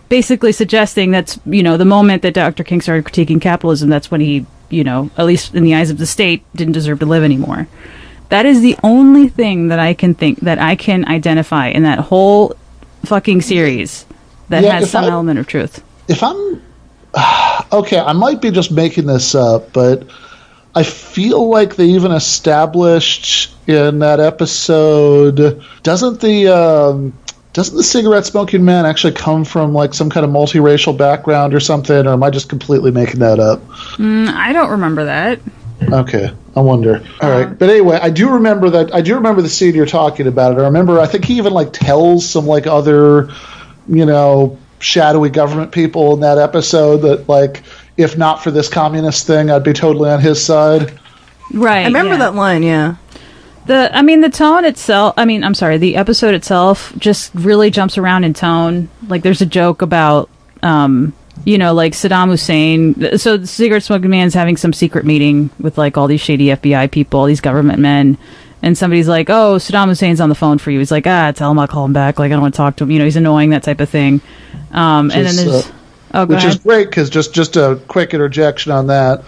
[0.09, 2.65] Basically suggesting that's, you know, the moment that Dr.
[2.65, 5.99] King started critiquing capitalism, that's when he, you know, at least in the eyes of
[5.99, 7.67] the state, didn't deserve to live anymore.
[8.29, 11.99] That is the only thing that I can think, that I can identify in that
[12.01, 12.55] whole
[13.05, 14.05] fucking series
[14.49, 15.83] that Yeah, has some I- element of truth.
[16.09, 16.61] if I'm
[17.73, 20.07] okay, I might be just making this up, but
[20.75, 27.13] I feel like they even established in that episode doesn't the um,
[27.53, 31.61] doesn't the cigarette smoking man actually come from like some kind of multiracial background or
[31.61, 33.63] something, or am I just completely making that up?
[33.97, 35.41] Mm, I don't remember that.
[35.83, 37.03] Okay, I wonder.
[37.21, 38.95] All right, but anyway, I do remember that.
[38.95, 40.53] I do remember the scene you're talking about.
[40.53, 40.61] It.
[40.61, 40.99] I remember.
[40.99, 43.29] I think he even like tells some like other,
[43.89, 47.63] you know, shadowy government people in that episode that like,
[47.97, 50.99] if not for this communist thing, I'd be totally on his side.
[51.53, 51.83] Right.
[51.83, 52.19] I remember yeah.
[52.19, 52.97] that line, yeah.
[53.67, 57.71] The I mean the tone itself I mean I'm sorry the episode itself just really
[57.71, 60.29] jumps around in tone like there's a joke about
[60.65, 61.13] um
[61.45, 65.79] you know like Saddam Hussein so the cigarette smoking man's having some secret meeting with
[65.79, 68.19] like all these shady FBI people all these government men
[68.63, 71.53] and somebody's like oh Saddam Hussein's on the phone for you he's like ah tell
[71.53, 73.05] him I'll call him back like I don't want to talk to him you know
[73.05, 74.21] he's annoying that type of thing
[74.73, 75.73] um and then there's uh,
[76.15, 79.23] oh which ahead is great because just just a quick interjection on that.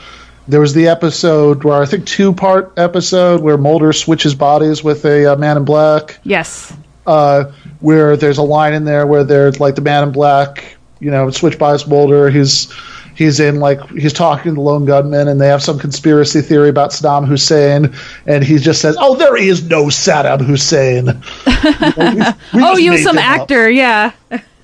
[0.46, 5.04] There was the episode where I think two part episode where Mulder switches bodies with
[5.06, 6.18] a uh, man in black.
[6.22, 6.72] yes
[7.06, 11.10] uh, where there's a line in there where there's like the man in black, you
[11.10, 12.30] know, switch bodies Boulder.
[12.30, 12.72] He's
[13.14, 16.68] he's in like he's talking to the lone gunman, and they have some conspiracy theory
[16.70, 17.94] about Saddam Hussein,
[18.26, 21.22] and he just says, "Oh, there is no Saddam Hussein."
[21.96, 23.40] You know, we- we oh you some him up.
[23.40, 24.12] actor yeah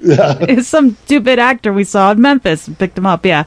[0.00, 0.36] Yeah.
[0.40, 3.24] It's some stupid actor we saw in Memphis and picked him up.
[3.26, 3.44] Yeah,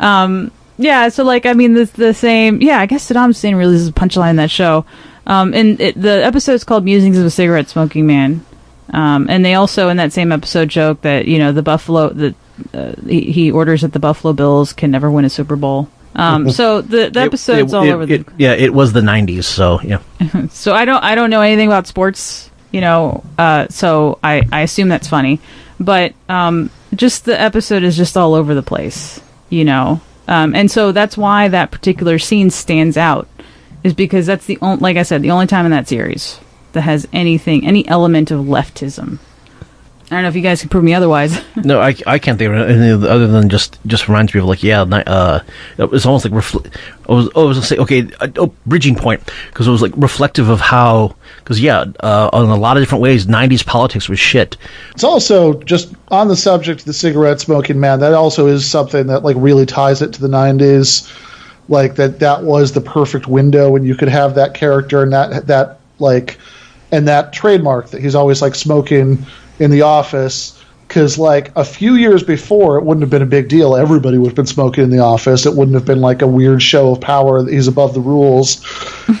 [0.00, 1.08] um, yeah.
[1.08, 2.60] So like, I mean, the the same.
[2.60, 4.84] Yeah, I guess Saddam Hussein really is a punchline in that show.
[5.26, 8.44] Um, and it, the episode's called "Musings of a Cigarette Smoking Man."
[8.92, 12.34] Um, and they also in that same episode joke that you know the Buffalo that
[12.72, 15.88] uh, he, he orders that the Buffalo Bills can never win a Super Bowl.
[16.14, 19.44] Um, so the the episode's it- all it- over the yeah, it was the 90s,
[19.44, 20.00] so yeah.
[20.50, 23.24] so I don't I don't know anything about sports, you know.
[23.38, 25.40] Uh, so I I assume that's funny,
[25.80, 29.20] but um, just the episode is just all over the place,
[29.50, 30.00] you know.
[30.26, 33.28] Um, and so that's why that particular scene stands out,
[33.82, 36.40] is because that's the only like I said the only time in that series
[36.72, 39.18] that has anything any element of leftism.
[40.10, 41.42] I don't know if you guys can prove me otherwise.
[41.56, 44.62] No, I, I can't think of anything other than just just reminds me of like
[44.62, 45.40] yeah, uh,
[45.78, 46.70] it was almost like refl-
[47.08, 49.80] I was oh, I was gonna say okay, uh, oh, bridging point because it was
[49.80, 54.08] like reflective of how because yeah, uh, on a lot of different ways, '90s politics
[54.08, 54.56] was shit.
[54.92, 58.00] It's also just on the subject of the cigarette smoking man.
[58.00, 61.12] That also is something that like really ties it to the '90s.
[61.68, 65.46] Like that, that was the perfect window when you could have that character and that
[65.46, 66.38] that like
[66.90, 69.24] and that trademark that he's always like smoking
[69.58, 70.53] in the office.
[70.94, 73.74] Because like a few years before, it wouldn't have been a big deal.
[73.74, 75.44] Everybody would have been smoking in the office.
[75.44, 78.64] It wouldn't have been like a weird show of power that he's above the rules,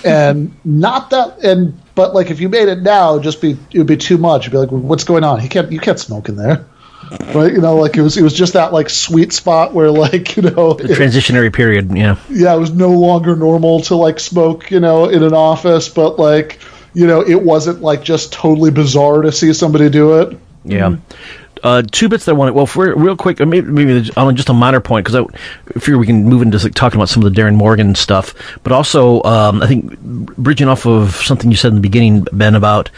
[0.04, 1.36] and not that.
[1.42, 4.18] And but like if you made it now, it'd just be it would be too
[4.18, 4.44] much.
[4.44, 5.40] You'd be like, what's going on?
[5.40, 5.72] He can't.
[5.72, 6.64] You can't smoke in there.
[7.34, 7.52] right?
[7.52, 10.44] You know, like it was it was just that like sweet spot where like you
[10.44, 12.16] know The transitionary period, yeah.
[12.30, 16.20] yeah, it was no longer normal to like smoke, you know, in an office, but
[16.20, 16.60] like,
[16.92, 20.38] you know, it wasn't like just totally bizarre to see somebody do it.
[20.64, 20.96] Yeah.
[21.64, 22.54] Uh, two bits that I wanted.
[22.54, 25.96] Well, for real quick, uh, maybe, maybe on just a minor point because I figure
[25.96, 29.22] we can move into like, talking about some of the Darin Morgan stuff, but also
[29.22, 32.90] um, I think bridging off of something you said in the beginning, Ben, about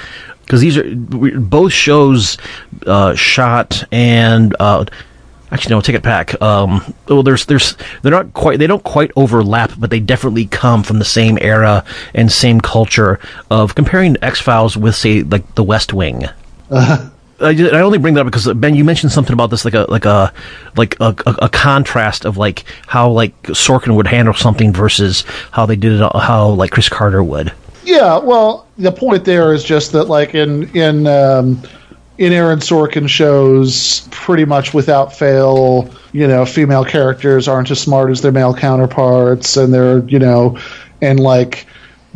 [0.43, 2.39] because these are both shows
[2.87, 4.55] uh, shot and.
[4.59, 4.85] Uh,
[5.53, 5.81] Actually, no.
[5.81, 6.43] Take it back.
[6.43, 10.83] Um, well, there's, there's, they're not quite, they don't quite overlap, but they definitely come
[10.83, 15.63] from the same era and same culture of comparing X Files with, say, like The
[15.63, 16.25] West Wing.
[17.41, 19.87] I, I only bring that up because Ben, you mentioned something about this, like a
[19.89, 20.33] like a
[20.77, 25.67] like a, a, a contrast of like how like Sorkin would handle something versus how
[25.67, 27.53] they did it, how like Chris Carter would.
[27.85, 31.63] Yeah, well, the point there is just that, like in in um,
[32.19, 38.11] in Aaron Sorkin shows, pretty much without fail, you know, female characters aren't as smart
[38.11, 40.59] as their male counterparts, and they're you know,
[41.03, 41.67] and like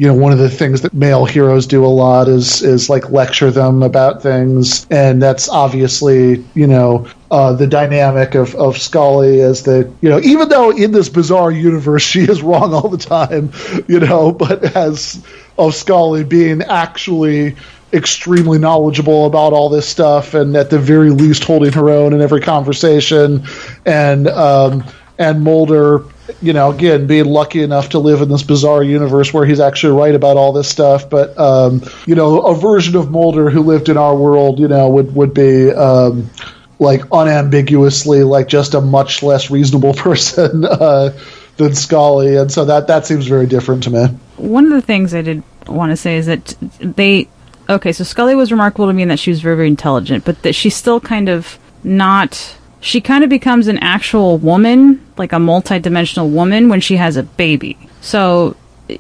[0.01, 3.11] you know, one of the things that male heroes do a lot is is like
[3.11, 9.43] lecture them about things, and that's obviously you know uh, the dynamic of of Scully
[9.43, 12.97] as the you know even though in this bizarre universe she is wrong all the
[12.97, 13.53] time,
[13.89, 15.23] you know, but as
[15.59, 17.57] of Scully being actually
[17.93, 22.23] extremely knowledgeable about all this stuff and at the very least holding her own in
[22.23, 23.45] every conversation
[23.85, 24.83] and um,
[25.19, 26.05] and Mulder
[26.43, 29.99] you know again being lucky enough to live in this bizarre universe where he's actually
[29.99, 33.89] right about all this stuff but um, you know a version of Mulder who lived
[33.89, 36.31] in our world you know would would be um,
[36.79, 41.11] like unambiguously like just a much less reasonable person uh,
[41.57, 45.15] than Scully and so that that seems very different to me one of the things
[45.15, 47.29] I did want to say is that they
[47.71, 50.43] okay, so Scully was remarkable to me in that she was very, very intelligent, but
[50.43, 52.57] that she's still kind of not.
[52.81, 57.23] She kind of becomes an actual woman, like a multi-dimensional woman, when she has a
[57.23, 57.77] baby.
[58.01, 58.57] So,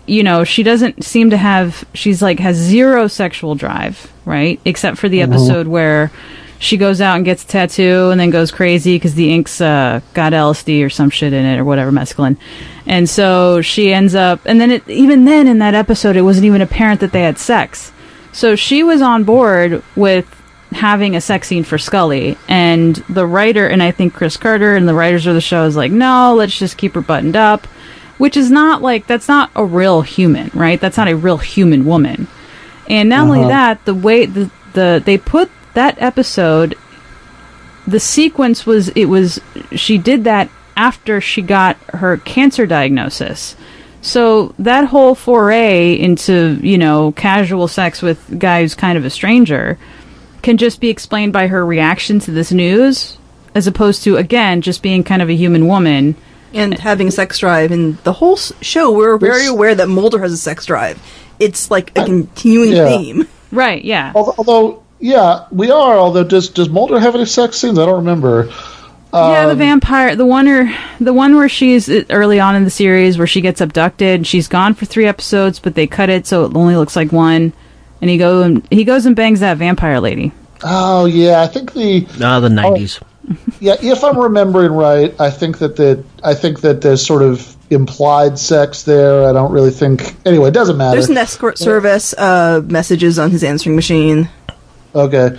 [0.06, 1.84] you know, she doesn't seem to have.
[1.94, 4.60] She's like has zero sexual drive, right?
[4.64, 5.24] Except for the Mhm.
[5.32, 6.10] episode where
[6.58, 10.00] she goes out and gets a tattoo and then goes crazy because the ink's uh,
[10.12, 12.36] got LSD or some shit in it or whatever mescaline,
[12.86, 14.40] and so she ends up.
[14.44, 17.38] And then it, even then in that episode, it wasn't even apparent that they had
[17.38, 17.92] sex.
[18.32, 20.26] So she was on board with
[20.72, 24.88] having a sex scene for Scully, and the writer and I think Chris Carter and
[24.88, 27.66] the writers of the show is like, no, let's just keep her buttoned up,
[28.18, 30.80] which is not like that's not a real human, right?
[30.80, 32.28] That's not a real human woman.
[32.88, 33.48] And not only Uh-huh.
[33.48, 36.76] that, the way the the they put that episode
[37.86, 39.40] the sequence was it was
[39.72, 43.56] she did that after she got her cancer diagnosis.
[44.02, 49.04] So that whole foray into, you know, casual sex with a guy who's kind of
[49.04, 49.76] a stranger
[50.42, 53.16] can just be explained by her reaction to this news
[53.54, 56.14] as opposed to again just being kind of a human woman
[56.52, 57.70] and having a sex drive.
[57.70, 61.00] And the whole show, we're very aware that Mulder has a sex drive.
[61.38, 62.88] It's like a continuing yeah.
[62.88, 63.28] theme.
[63.52, 64.12] Right, yeah.
[64.14, 65.98] Although, although, yeah, we are.
[65.98, 67.80] Although, does does Mulder have any sex scenes?
[67.80, 68.48] I don't remember.
[69.12, 72.62] yeah, the Um, vampire, the one where the one where she's uh, early on in
[72.62, 74.24] the series where she gets abducted.
[74.24, 77.52] She's gone for three episodes, but they cut it so it only looks like one.
[78.00, 80.32] And he go and he goes and bangs that vampire lady.
[80.62, 83.00] Oh yeah, I think the Ah, the nineties.
[83.60, 87.56] yeah, if I'm remembering right, I think that the I think that there's sort of
[87.70, 89.28] implied sex there.
[89.28, 90.16] I don't really think.
[90.26, 90.96] Anyway, it doesn't matter.
[90.96, 94.28] There's an escort service uh, messages on his answering machine.
[94.94, 95.38] Okay.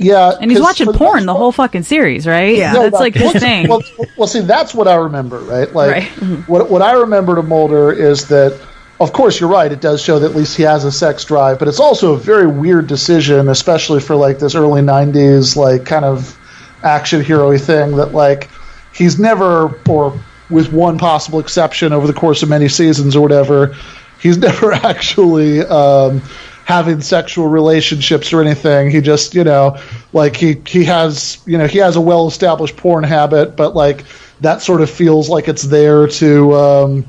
[0.00, 2.56] Yeah, And he's watching for the porn the whole fucking series, right?
[2.56, 2.72] Yeah.
[2.72, 3.68] that's that- like his well, thing.
[3.68, 3.82] Well,
[4.16, 5.72] well, see, that's what I remember, right?
[5.74, 6.08] Like, Right.
[6.48, 8.56] what what I remember to Mulder is that,
[9.00, 9.70] of course, you're right.
[9.70, 12.18] It does show that at least he has a sex drive, but it's also a
[12.18, 16.36] very weird decision, especially for like this early '90s, like kind of
[16.82, 17.96] action hero thing.
[17.96, 18.50] That like
[18.92, 20.18] he's never, or
[20.50, 23.76] with one possible exception, over the course of many seasons or whatever,
[24.20, 25.60] he's never actually.
[25.60, 26.22] Um,
[26.64, 28.90] having sexual relationships or anything.
[28.90, 29.78] He just, you know,
[30.12, 34.04] like he he has, you know, he has a well-established porn habit, but like
[34.42, 37.06] that sort of feels like it's there to um,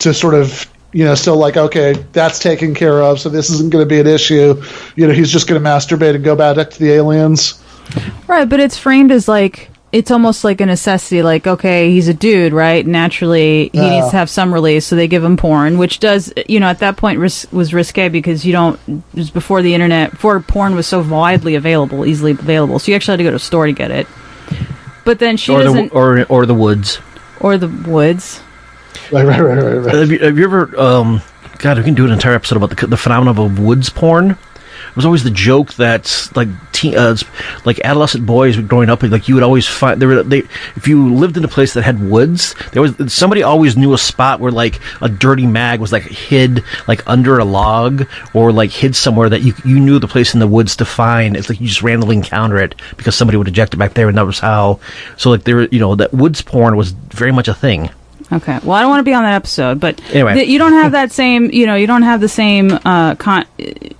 [0.00, 3.70] to sort of you know still like okay that's taken care of so this isn't
[3.70, 4.60] going to be an issue
[4.96, 7.62] you know he's just going to masturbate and go back to the aliens
[8.28, 11.20] Right, but it's framed as like it's almost like a necessity.
[11.24, 12.86] Like, okay, he's a dude, right?
[12.86, 13.90] Naturally, he Yeah.
[13.90, 16.78] needs to have some release, so they give him porn, which does, you know, at
[16.78, 18.78] that point ris- was risque because you don't.
[18.86, 22.78] It was before the internet, before porn was so widely available, easily available.
[22.78, 24.06] So you actually had to go to a store to get it.
[25.04, 27.00] But then she or doesn't, the or or the woods.
[27.40, 28.40] or the woods.
[29.12, 29.94] right right right right.
[29.94, 30.78] Have you, have you ever?
[30.78, 31.22] Um,
[31.58, 34.30] God, we can do an entire episode about the the phenomenon of woods porn.
[34.90, 37.16] It was always the joke that like teen, uh,
[37.64, 40.38] like adolescent boys growing up, like you would always find there were they
[40.74, 43.98] if you lived in a place that had woods, there was somebody always knew a
[43.98, 48.70] spot where like a dirty mag was like hid like under a log or like
[48.70, 51.36] hid somewhere that you you knew the place in the woods to find.
[51.36, 54.18] It's like you just randomly encounter it because somebody would eject it back there, and
[54.18, 54.80] that was how.
[55.16, 57.90] So like there, you know, that woods porn was very much a thing.
[58.32, 58.58] Okay.
[58.62, 60.34] Well, I don't want to be on that episode, but Anyway.
[60.34, 61.50] th- you don't have that same.
[61.50, 62.78] You know, you don't have the same.
[62.84, 63.44] Uh, con-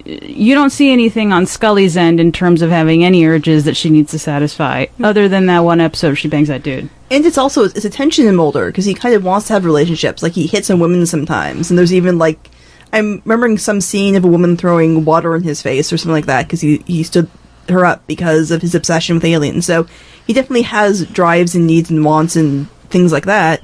[0.04, 3.90] you don't see anything on Scully's end in terms of having any urges that she
[3.90, 6.88] needs to satisfy, other than that one episode where she bangs that dude.
[7.10, 9.64] And it's also it's a tension in Mulder because he kind of wants to have
[9.64, 10.22] relationships.
[10.22, 12.50] Like he hits on women sometimes, and there's even like
[12.92, 16.26] I'm remembering some scene of a woman throwing water in his face or something like
[16.26, 17.28] that because he he stood
[17.68, 19.66] her up because of his obsession with aliens.
[19.66, 19.86] So
[20.24, 23.60] he definitely has drives and needs and wants and things like that.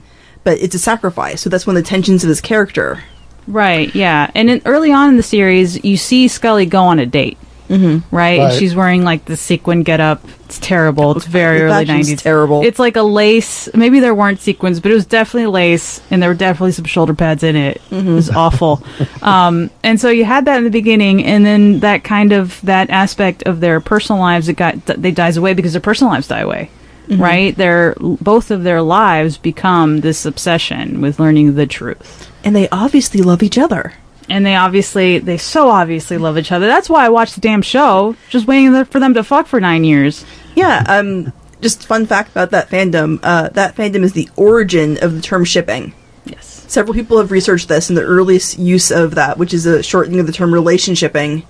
[0.46, 3.02] But it's a sacrifice, so that's one of the tensions of his character.
[3.48, 3.92] Right.
[3.96, 4.30] Yeah.
[4.32, 7.36] And in, early on in the series, you see Scully go on a date.
[7.68, 8.14] Mm-hmm.
[8.14, 8.38] Right?
[8.38, 8.54] Right.
[8.56, 10.22] She's wearing like the sequin get up.
[10.44, 11.16] It's terrible.
[11.16, 12.22] It's very The early nineties.
[12.22, 12.62] terrible.
[12.64, 13.68] It's like a lace.
[13.74, 17.12] Maybe there weren't sequins, but it was definitely lace, and there were definitely some shoulder
[17.12, 17.82] pads in it.
[17.90, 18.08] Mm-hmm.
[18.08, 18.84] It was awful.
[19.22, 22.88] um, and so you had that in the beginning, and then that kind of that
[22.90, 26.42] aspect of their personal lives it got they dies away because their personal lives die
[26.42, 26.70] away.
[27.08, 27.20] Mhm.
[27.20, 27.56] Right?
[27.56, 33.22] Their both of their lives become this obsession with learning the truth And they obviously
[33.22, 33.92] love each other.
[34.28, 36.66] and they obviously they so obviously love each other.
[36.66, 39.84] That's why I watched the damn show, just waiting for them to fuck for nine
[39.84, 40.24] years.
[40.56, 43.20] Yeah, um, just fun fact about that fandom.
[43.22, 45.92] Uh, that fandom is the origin of the term shipping.
[46.24, 46.64] Yes.
[46.66, 50.18] Several people have researched this, and the earliest use of that, which is a shortening
[50.18, 51.44] of the term relationshipping,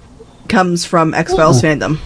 [0.49, 1.99] comes from X Files fandom.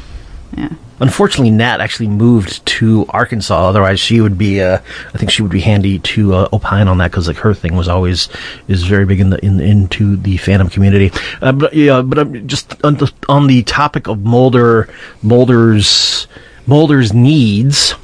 [0.56, 0.70] Yeah.
[1.00, 3.68] Unfortunately, Nat actually moved to Arkansas.
[3.68, 4.60] Otherwise, she would be.
[4.60, 4.80] Uh,
[5.14, 7.74] I think she would be handy to uh, opine on that because like her thing
[7.74, 8.28] was always
[8.68, 11.10] is very big in the in into the fandom community.
[11.40, 14.92] Uh, but yeah, but I'm just on the on the topic of Mulder,
[15.22, 16.26] Mulder's
[16.66, 17.94] Mulder's needs.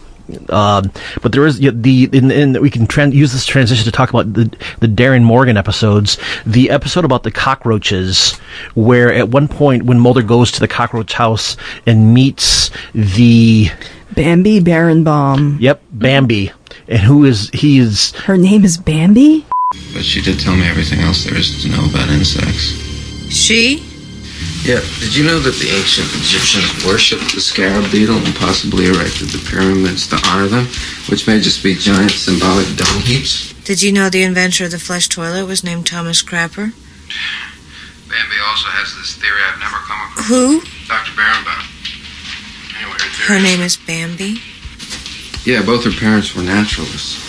[0.49, 0.91] Um,
[1.23, 4.33] but there is the in, in we can tran- use this transition to talk about
[4.33, 6.19] the the Darin Morgan episodes.
[6.45, 8.37] The episode about the cockroaches,
[8.75, 11.57] where at one point when Mulder goes to the cockroach house
[11.87, 13.69] and meets the
[14.15, 15.61] Bambi Berenbaum.
[15.61, 16.51] Yep, Bambi,
[16.89, 19.47] and who is he is her name is Bambi.
[19.93, 22.83] But she did tell me everything else there is to know about insects.
[23.31, 23.83] She?
[24.67, 29.29] Yeah, did you know that the ancient Egyptians worshipped the scarab beetle and possibly erected
[29.29, 30.67] the pyramids to honor them,
[31.07, 33.53] which may just be giant symbolic dung heaps?
[33.63, 36.75] Did you know the inventor of the flush toilet was named Thomas Crapper?
[38.11, 40.27] Bambi also has this theory I've never come across.
[40.27, 40.59] Who?
[40.91, 41.15] Dr.
[41.15, 41.63] Berenbaum.
[42.75, 44.43] Anyway, her Her name is Bambi.
[45.45, 47.26] Yeah, both her parents were naturalists.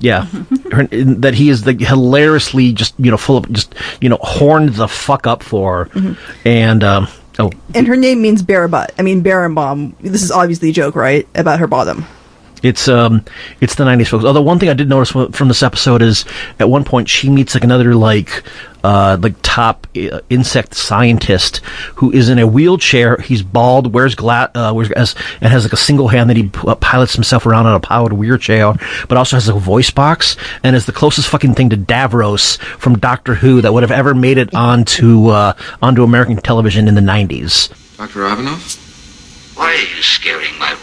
[0.00, 0.26] Yeah
[0.72, 4.74] her, that he is the hilariously just you know full of just you know horned
[4.74, 6.16] the fuck up for, Mhm.
[6.44, 8.92] and um, oh And her name means bare butt.
[8.98, 9.94] I mean Berenbaum.
[10.00, 11.26] This is obviously a joke, right?
[11.34, 12.04] About her bottom.
[12.62, 13.24] It's um,
[13.60, 14.24] it's the '90s, folks.
[14.24, 16.24] Although one thing I did notice from this episode is,
[16.58, 18.42] at one point she meets like another like,
[18.82, 21.58] uh, like top uh, insect scientist
[21.96, 23.16] who is in a wheelchair.
[23.18, 26.48] He's bald, wears glass, uh, wears as, and has like a single hand that he
[26.48, 28.74] p- uh, pilots himself around on a powered wheelchair,
[29.08, 32.98] but also has a voice box and is the closest fucking thing to Davros from
[32.98, 37.00] Doctor Who that would have ever made it onto uh, onto American television in the
[37.00, 37.68] '90s.
[37.96, 38.26] Dr.
[38.26, 38.84] Ivanov?
[39.56, 40.77] Why are you scaring my robots?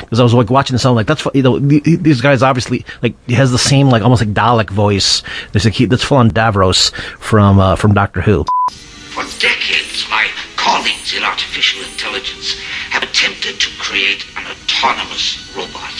[0.00, 2.42] Because I was like watching this, I'm like, that's you know, th- th- these guys
[2.42, 5.22] obviously like he has the same like almost like Dalek voice.
[5.52, 8.44] There's like he, that's full on Davros from uh, from Doctor Who.
[9.14, 12.58] For decades, my colleagues in artificial intelligence
[12.90, 15.94] have attempted to create an autonomous robot.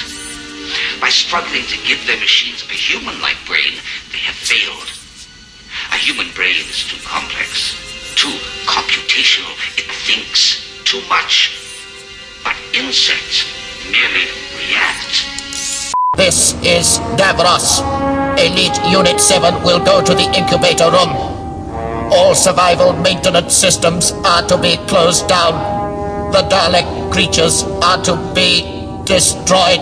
[1.00, 3.74] By struggling to give their machines a human-like brain,
[4.12, 4.90] they have failed.
[5.92, 7.74] A human brain is too complex,
[8.14, 8.30] too
[8.66, 9.50] computational.
[9.76, 11.56] It thinks too much.
[12.44, 13.44] But insects
[13.90, 15.26] merely react.
[16.16, 17.82] This is Davros.
[18.38, 21.10] Elite Unit 7 will go to the incubator room.
[22.12, 26.32] All survival maintenance systems are to be closed down.
[26.32, 28.62] The Dalek creatures are to be
[29.04, 29.80] destroyed.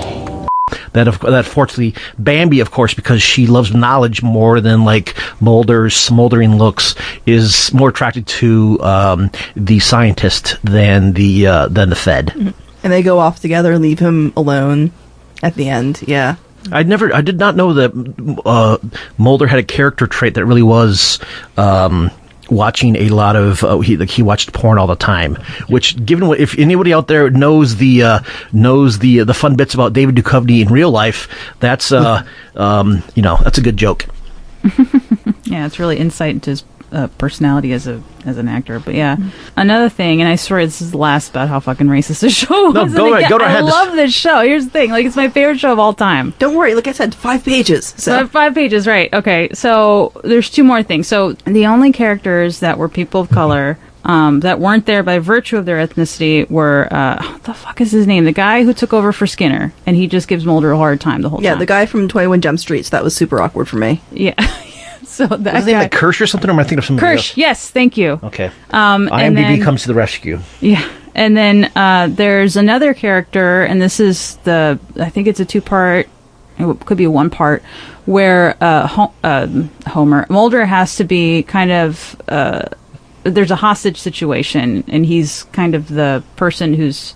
[0.92, 5.96] That of that fortunately Bambi, of course, because she loves knowledge more than like Mulder's
[5.96, 6.94] smoldering looks,
[7.26, 12.54] is more attracted to um, the scientist than the uh, than the Fed.
[12.83, 14.93] And they go off together and leave him alone
[15.43, 16.03] at the end.
[16.07, 16.37] Yeah.
[16.70, 18.79] I never, I did not know that uh,
[19.16, 21.18] Mulder had a character trait that really was
[21.57, 22.11] um,
[22.51, 23.64] watching a lot of.
[23.64, 25.37] Uh, he like he watched porn all the time.
[25.68, 28.20] Which, given what, if anybody out there knows the uh,
[28.53, 31.29] knows the the fun bits about David Duchovny in real life,
[31.61, 32.24] that's uh,
[32.57, 34.07] um, you know that's a good joke.
[35.45, 38.80] Yeah, it's really insight into his uh, personality as a as an actor.
[38.80, 39.16] But yeah,
[39.57, 42.70] another thing, and I swear this is the last about how fucking racist this show.
[42.70, 42.95] No, was.
[42.95, 44.41] go And right- again, go right I love this show.
[44.41, 46.34] Here's the thing, like it's my favorite show of all time.
[46.39, 47.86] Don't worry, like I said, five pages.
[47.97, 49.12] So So five pages, right?
[49.12, 51.09] Okay, so there's two more things.
[51.09, 55.59] So the only characters that were people of color um, that weren't there by virtue
[55.59, 58.24] of their ethnicity were uh, what the fuck is his name?
[58.24, 61.20] The guy who took over for Skinner, and he just gives Mulder a hard time
[61.20, 61.57] the whole yeah, time.
[61.59, 62.86] Yeah, the guy from Twenty One Jump Street.
[62.86, 64.01] So that was super awkward for me.
[64.11, 64.34] Yeah.
[65.16, 67.36] so that Was guy, like Kersh or something, or am I thinking of somebody Kersh.
[67.36, 68.20] Yes, thank you.
[68.22, 68.50] Okay.
[68.70, 70.38] Um, and IMDb then- comes to the rescue.
[70.61, 70.88] Yeah.
[71.14, 75.61] And then uh, there's another character, and this is the, I think it's a two
[75.61, 76.09] part,
[76.59, 77.62] it could be one part,
[78.06, 79.48] where uh, Ho- uh,
[79.88, 82.66] Homer, Mulder has to be kind of, uh,
[83.24, 87.14] there's a hostage situation, and he's kind of the person who's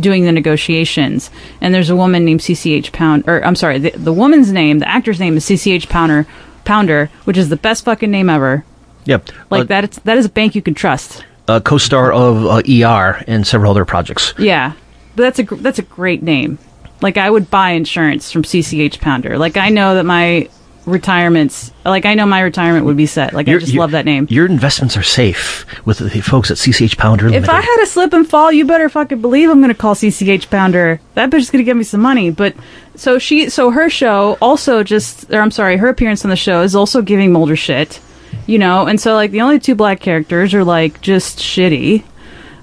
[0.00, 1.30] doing the negotiations.
[1.60, 4.88] And there's a woman named CCH Pound, or I'm sorry, the, the woman's name, the
[4.88, 6.26] actor's name is CCH Pounder,
[6.64, 8.64] Pounder, which is the best fucking name ever.
[9.04, 9.30] Yep.
[9.50, 11.24] Like uh, that, it's, that is a bank you can trust.
[11.48, 14.32] uh, co-star of uh, ER and several other projects.
[14.38, 14.72] Yeah,
[15.16, 16.58] but that's a gr- that's a great name.
[17.00, 19.36] Like I would buy insurance from CCH Pounder.
[19.38, 20.48] Like I know that my
[20.86, 23.32] retirements, like I know my retirement would be set.
[23.32, 24.26] Like I just your- love that name.
[24.30, 27.44] Your investments are safe with the folks at CCH Pounder Limited.
[27.44, 29.94] If I had a slip and fall, you better fucking believe I'm going to call
[29.94, 31.00] CCH Pounder.
[31.14, 32.30] That bitch is going to give me some money.
[32.30, 32.54] But
[32.96, 36.62] so she, so her show also just, or I'm sorry, her appearance on the show
[36.62, 38.00] is also giving Mulder shit,
[38.46, 38.86] you know.
[38.86, 42.04] And so like the only two black characters are like just shitty.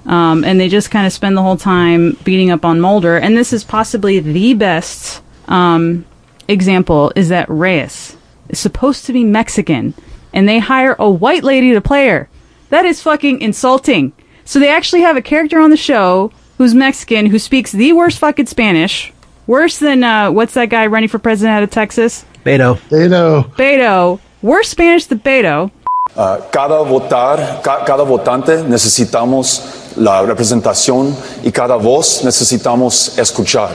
[0.06, 3.16] Um, and they just kind of spend the whole time beating up on Mulder.
[3.18, 6.04] And this is possibly the best um,
[6.50, 8.16] example is that Reyes
[8.48, 9.94] is supposed to be Mexican,
[10.32, 12.28] and they hire a white lady to play her.
[12.70, 14.12] That is fucking insulting.
[14.44, 18.18] So they actually have a character on the show who's Mexican who speaks the worst
[18.18, 19.12] fucking Spanish,
[19.46, 22.24] worse than uh, what's that guy running for president out of Texas?
[22.44, 22.76] Beto.
[22.90, 23.44] Beto.
[23.54, 24.20] Beto.
[24.42, 25.70] Worse Spanish than Beto.
[26.16, 33.70] Ah, cada votar, ca- cada votante necesitamos la representación y cada voz necesitamos escuchar.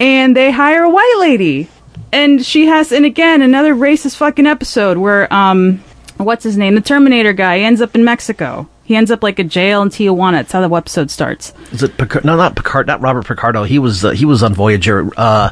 [0.00, 1.68] And they hire a white lady
[2.12, 5.82] and she has and again another racist fucking episode where um
[6.16, 9.44] what's his name the terminator guy ends up in mexico he ends up like a
[9.44, 12.24] jail in tijuana that's how the episode starts Is it Picard?
[12.24, 12.86] No, not Picard.
[12.86, 13.64] Not Robert Picardo.
[13.64, 15.08] He was uh, he was on Voyager.
[15.16, 15.50] Uh,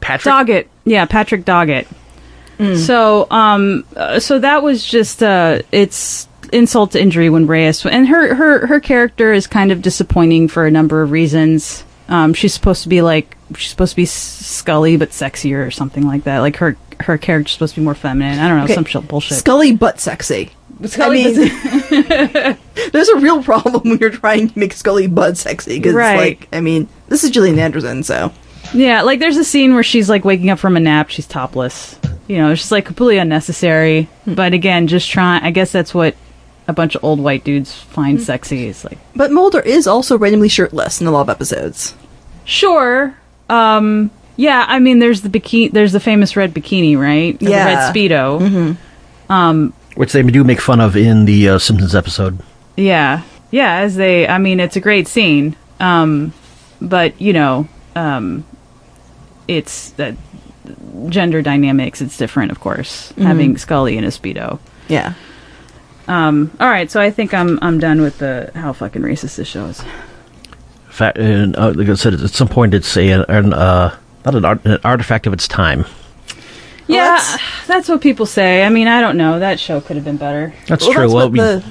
[0.00, 0.32] Patrick.
[0.34, 1.86] doggett yeah patrick doggett
[2.76, 8.06] so um uh, so that was just uh it's insult to injury when reyes and
[8.06, 12.52] her her her character is kind of disappointing for a number of reasons um she's
[12.54, 16.38] supposed to be like she's supposed to be scully but sexier or something like that
[16.38, 18.74] like her her character's supposed to be more feminine i don't know Okay.
[18.74, 20.50] some shit bullshit Scully but sexy.
[20.84, 22.58] Scully I mean,
[22.92, 26.16] there's a real problem when you're trying to make Scully but sexy because, Right.
[26.40, 28.32] like, I mean, this is Gillian Anderson, so
[28.74, 31.98] Yeah, like there's a scene where she's like waking up from a nap, she's topless.
[32.26, 34.08] You know, it's just like completely unnecessary.
[34.24, 34.34] Hmm.
[34.34, 35.42] But again, just trying.
[35.44, 36.16] I guess that's what
[36.66, 38.24] a bunch of old white dudes find hmm.
[38.24, 38.66] sexy.
[38.66, 41.94] It's like But Mulder is also randomly shirtless in a lot of episodes.
[42.44, 43.16] sure,
[43.52, 44.64] um, yeah.
[44.68, 47.34] I mean, there's the bikini, there's the famous red bikini, right?
[47.42, 47.64] Or Yeah.
[47.64, 48.76] the red speedo.
[49.28, 52.40] Um, which they do make fun of in the uh, Simpsons episode.
[52.76, 53.76] yeah, yeah.
[53.76, 55.54] As they, I mean, it's a great scene.
[55.80, 56.32] Um,
[56.80, 58.44] but you know, um,
[59.48, 60.14] it's that
[61.08, 62.00] gender dynamics.
[62.00, 63.22] It's different, of course, Mhm.
[63.24, 64.58] having Scully in a speedo.
[64.88, 65.12] Yeah.
[66.08, 69.48] Um, all right, so I think I'm I'm done with the how fucking racist this
[69.48, 69.82] show is.
[70.92, 74.44] Fa- and, uh, like I said, at some point it's a an, uh, not an,
[74.44, 75.86] art, an artifact of its time.
[76.86, 77.18] yeah,
[77.66, 78.62] that's, what people say.
[78.62, 79.38] I mean, I don't know.
[79.38, 80.52] That show could have been better.
[80.68, 81.02] That's Well, true.
[81.02, 81.64] that's well, what we- the-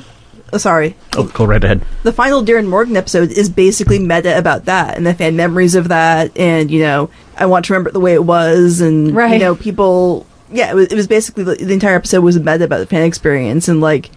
[0.53, 0.95] oh, sorry.
[1.15, 1.85] oh, go right ahead.
[2.03, 5.89] The final Darin Morgan episode is basically meta about that and the fan memories of
[5.89, 9.39] that, and you know, I want to remember it the way it was, and you
[9.39, 10.25] know, people.
[10.53, 13.03] Yeah, it was, it was basically the, the entire episode was meta about the fan
[13.03, 14.09] experience, and like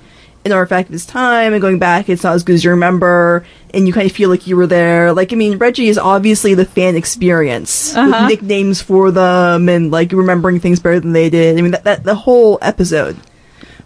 [0.45, 3.45] an artifact of its time, and going back, it's not as good as you remember,
[3.73, 5.13] and you kind of feel like you were there.
[5.13, 8.27] Like, I mean, Reggie is obviously the fan experience Uh-huh.
[8.29, 11.59] with nicknames for them, and like remembering things better than they did.
[11.59, 13.17] I mean, that, that the whole episode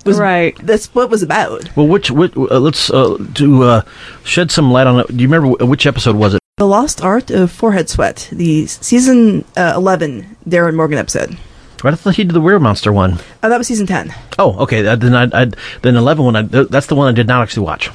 [0.05, 0.57] was right.
[0.65, 1.75] That's what was about.
[1.77, 3.83] Well, which, which uh, let's uh, to uh,
[4.25, 5.09] shed some light on it.
[5.09, 6.41] Do you remember which episode was it?
[6.57, 11.39] The Lost Art of Forehead Sweat, the season uh, 11 Darin Morgan episode.
[11.85, 13.19] Right, I thought he did the Weird Monster one.
[13.43, 14.13] Oh, that was season 10.
[14.39, 14.85] Oh, okay.
[14.87, 15.51] uh, Then I, I
[15.83, 16.35] then eleven one.
[16.37, 17.91] I, that's the one I did not actually watch.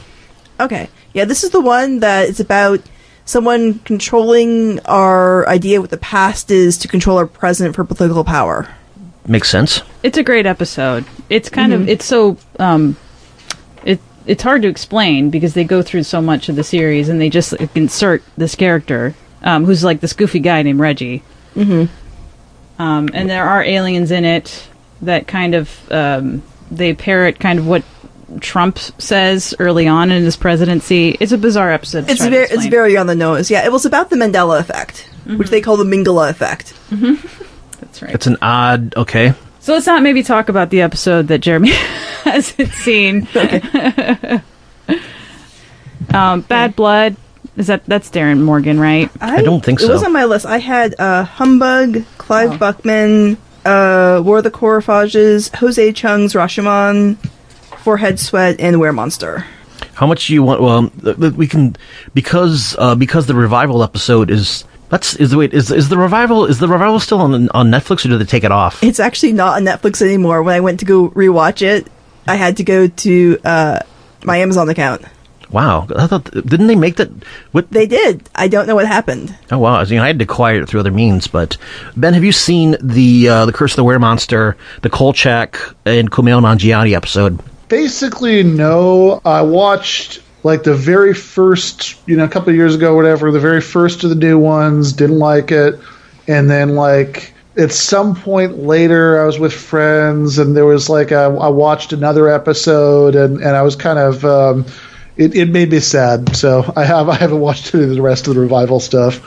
[0.59, 0.89] Okay.
[1.13, 2.79] Yeah, this is the one that it's about
[3.25, 8.67] someone controlling our idea what the past is to control our present for political power.
[9.27, 9.81] Makes sense.
[10.01, 11.05] It's a great episode.
[11.29, 11.75] It's kind Mhm.
[11.75, 12.97] of it's so um,
[13.85, 17.19] it it's hard to explain because they go through so much of the series and
[17.21, 19.13] they just like, insert this character
[19.43, 21.23] um, who's like this goofy guy named Reggie.
[21.55, 21.85] Mm-hmm.
[22.79, 24.67] Um, and there are aliens in it
[25.01, 27.83] that kind of um, they parrot kind of what
[28.39, 31.15] Trump says early on in his presidency.
[31.19, 32.09] It's a bizarre episode.
[32.09, 33.51] It's very, it's very on the nose.
[33.51, 36.73] Yeah, it was about the Mandela effect, which they call the Mengele effect.
[37.79, 38.13] That's right.
[38.13, 38.95] It's an odd.
[38.95, 39.33] Okay.
[39.59, 41.69] So let's not maybe talk about the episode that Jeremy
[42.23, 43.27] hasn't seen.
[46.13, 47.15] um, Bad Blood.
[47.55, 49.09] Is that that's Darin Morgan, right?
[49.21, 49.87] I, I don't think so.
[49.87, 50.45] It was on my list.
[50.45, 57.17] I had uh, Humbug, Clyde Bruckman, uh, War of the Coprophages, Jose Chung's Rashomon,
[57.77, 59.45] Forehead Sweat, and Were Monster.
[59.93, 60.61] How much do you want?
[60.61, 61.75] Well, th- th- we can
[62.15, 66.45] because uh, because the revival episode is that's is the wait is is the revival
[66.45, 68.83] is the revival still on on Netflix or do they take it off?
[68.83, 70.41] It's actually not on Netflix anymore.
[70.41, 71.87] When I went to go rewatch it,
[72.27, 73.79] I had to go to uh,
[74.23, 75.03] my Amazon account.
[75.53, 77.09] Wow, I thought didn't they make that?
[77.51, 78.27] What They did.
[78.33, 79.37] I don't know what happened.
[79.51, 79.75] Oh wow!
[79.75, 81.57] I, mean, I had to acquire it through other means, but
[81.95, 86.09] Ben, have you seen the uh, the Curse of the Were Monster, the Kolchak and
[86.09, 87.39] Kumail Nanjiani episode?
[87.69, 89.21] Basically, no.
[89.23, 93.31] I watched like the very first, you know, a couple of years ago, whatever.
[93.31, 94.91] The very first of the new ones.
[94.91, 95.79] Didn't like it,
[96.27, 101.11] and then like at some point later, I was with friends, and there was like
[101.11, 104.25] a, I watched another episode, and and I was kind of.
[104.25, 104.65] Um,
[105.17, 108.27] it, it made me sad, so I have I haven't watched any of the rest
[108.27, 109.19] of the revival stuff.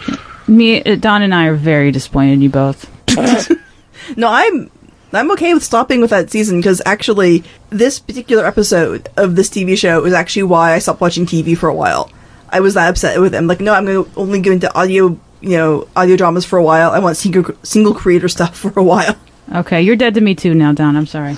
[0.48, 2.90] Me, uh, Don, and I are very disappointed in you both.
[4.14, 4.70] No, I'm
[5.12, 9.76] I'm okay with stopping with that season because actually, this particular episode of this TV
[9.76, 12.10] show is actually why I stopped watching TV for a while.
[12.50, 13.46] I was that upset with them.
[13.46, 16.62] Like, no, I'm going to only go into audio, you know, audio dramas for a
[16.62, 16.90] while.
[16.90, 19.16] I want single single creator stuff for a while.
[19.54, 20.96] Okay, you're dead to me too now, Don.
[20.96, 21.36] I'm sorry.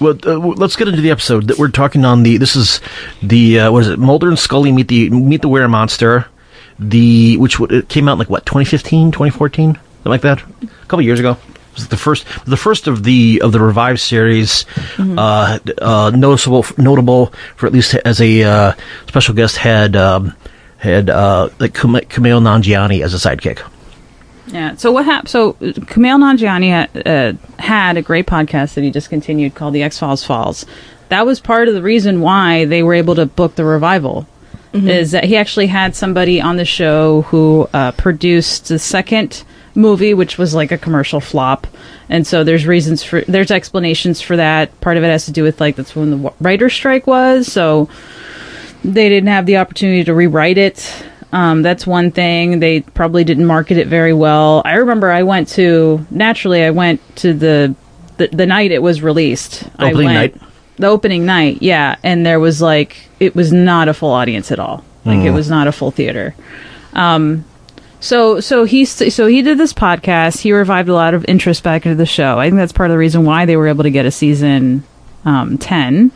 [0.00, 2.22] Well, uh, let's get into the episode that we're talking on.
[2.24, 2.80] The this is
[3.22, 3.98] the uh, what is it?
[3.98, 6.26] Mulder and Scully meet the meet the Were Monster.
[6.78, 11.02] The which it came out in, like what 2015, 2014, something like that, a couple
[11.02, 11.32] years ago.
[11.32, 14.66] It was the first the first of the of the revived series.
[14.98, 18.72] Uh, d- uh, noticeable notable for at least as a uh,
[19.06, 20.34] special guest had um,
[20.78, 23.60] had uh, like Kumail Nanjiani as a sidekick.
[24.46, 24.74] Yeah.
[24.76, 25.30] So what happened?
[25.30, 29.98] So uh, Kumail Nanjiani uh, had a great podcast that he discontinued called The X
[29.98, 30.66] Files Falls.
[31.08, 34.26] That was part of the reason why they were able to book the revival.
[34.72, 34.88] Mhm.
[34.88, 39.44] Is that he actually had somebody on the show who uh, produced the second
[39.76, 41.68] movie, which was like a commercial flop,
[42.08, 44.78] and so there's reasons for there's explanations for that.
[44.80, 47.88] Part of it has to do with like that's when the writer strike was, so
[48.84, 51.04] they didn't have the opportunity to rewrite it.
[51.34, 52.60] Um, that's one thing.
[52.60, 54.62] They probably didn't market it very well.
[54.64, 56.62] I remember I went to naturally.
[56.62, 57.74] I went to the
[58.18, 59.64] the, the night it was released.
[59.76, 60.50] I Opening went, night?
[60.76, 64.58] The opening night, yeah, and there was like it was not a full audience at
[64.60, 64.84] all.
[65.04, 65.34] Like it Mm.
[65.34, 66.34] was not a full theater.
[66.92, 67.44] Um,
[68.00, 70.40] so so he so he did this podcast.
[70.40, 72.38] He revived a lot of interest back into the show.
[72.38, 74.84] I think that's part of the reason why they were able to get a season
[75.24, 76.12] um, ten.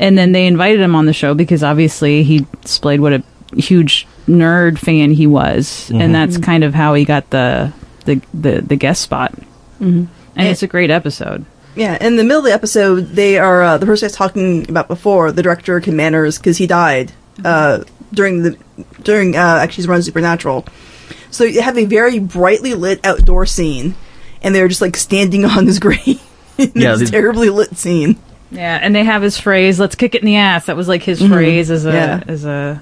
[0.00, 3.22] And then they invited him on the show because obviously he displayed what a
[3.56, 6.00] huge nerd fan he was, Mhm.
[6.02, 6.42] and that's Mhm.
[6.42, 7.72] kind of how he got the
[8.04, 9.34] the the, the guest spot.
[9.80, 10.06] Mhm.
[10.36, 11.44] And it's a great episode.
[11.74, 14.66] Yeah, in the middle of the episode, they are uh, the person I was talking
[14.68, 17.12] about before, the director Kim Manners, because he died
[17.44, 17.80] uh,
[18.12, 18.56] during the
[19.04, 20.64] during uh, actually his run Supernatural.
[21.30, 23.94] So you have a very brightly lit outdoor scene,
[24.42, 26.20] and they're just like standing on his grave
[26.56, 28.16] in Yeah, this they- terribly lit scene.
[28.50, 31.02] Yeah, and they have his phrase "Let's kick it in the ass." That was like
[31.02, 31.28] his Mhm.
[31.28, 32.20] phrase as a Yeah.
[32.26, 32.80] as a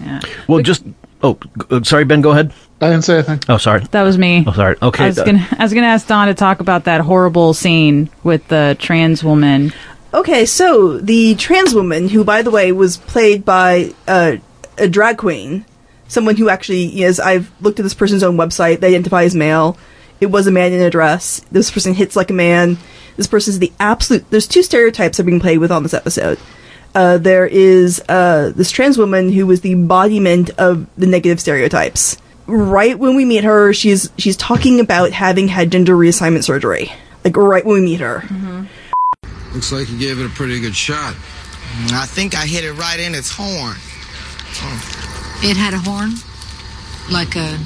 [0.00, 0.20] yeah.
[0.46, 0.84] Well, just
[1.22, 1.38] oh,
[1.70, 2.20] uh, sorry, Ben.
[2.20, 2.52] Go ahead.
[2.80, 3.40] I didn't say anything.
[3.48, 3.84] Oh, sorry.
[3.90, 4.44] That was me.
[4.46, 4.76] Oh, sorry.
[4.80, 5.04] Okay.
[5.04, 8.10] I was uh, gonna I was gonna ask Don to talk about that horrible scene
[8.22, 9.72] with the trans woman.
[10.14, 14.36] Okay, so the trans woman, who by the way was played by uh,
[14.78, 15.66] a drag queen,
[16.08, 19.76] someone who actually is, I've looked at this person's own website, they identify as male.
[20.20, 21.40] It was a man in a dress.
[21.52, 22.78] This person hits like a man.
[23.16, 24.28] This person's the absolute.
[24.30, 26.38] There's two stereotypes that are being played with on this episode.
[26.94, 32.16] Uh, there is uh, this trans woman who was the embodiment of the negative stereotypes.
[32.46, 36.90] Right when we meet her, she's she's talking about having had gender reassignment surgery.
[37.24, 38.24] Like right when we meet her.
[39.52, 41.14] Looks like you gave it a pretty good shot.
[41.92, 43.76] I think I hit it right in its horn.
[45.42, 46.12] It had a horn?
[47.10, 47.58] Like a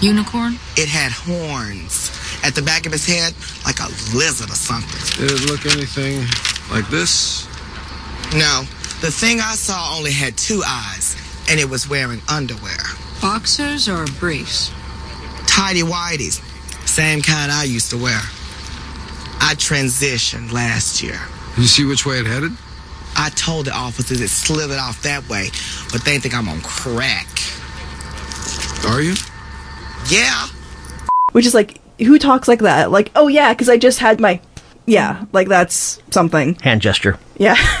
[0.00, 0.58] unicorn?
[0.76, 2.12] It had horns
[2.44, 3.34] at the back of its head,
[3.64, 5.26] like a lizard or something.
[5.26, 6.26] Did it look anything
[6.70, 7.47] like this?
[8.34, 8.62] No,
[9.00, 11.16] the thing I saw only had two eyes,
[11.48, 12.76] and it was wearing underwear.
[13.22, 14.70] Boxers or briefs?
[15.46, 16.40] Tidy whities,
[16.86, 18.20] same kind I used to wear.
[19.40, 21.18] I transitioned last year.
[21.56, 22.52] You see which way it headed?
[23.16, 25.48] I told the officers it slithered off that way,
[25.90, 27.26] but they think I'm on crack.
[28.86, 29.14] Are you?
[30.08, 30.46] Yeah.
[31.32, 32.90] Which is like, who talks like that?
[32.90, 34.40] Like, oh yeah, because I just had my
[34.86, 36.54] Yeah, like that's something.
[36.56, 37.18] Hand gesture.
[37.38, 37.56] Yeah.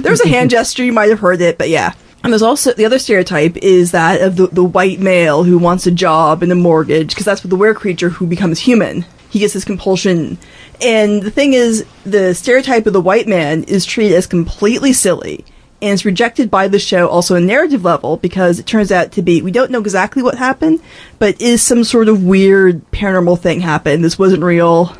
[0.00, 1.92] there's a hand gesture, you might have heard it, but yeah.
[2.26, 5.86] And there's also the other stereotype is that of the, the white male who wants
[5.86, 9.04] a job and a mortgage, because that's what the were creature who becomes human.
[9.30, 10.38] He gets his compulsion.
[10.80, 15.44] And the thing is, the stereotype of the white man is treated as completely silly.
[15.82, 19.22] And it's rejected by the show also on narrative level because it turns out to
[19.22, 20.80] be, we don't know exactly what happened,
[21.20, 24.02] but is some sort of weird paranormal thing happened.
[24.02, 24.96] This wasn't real.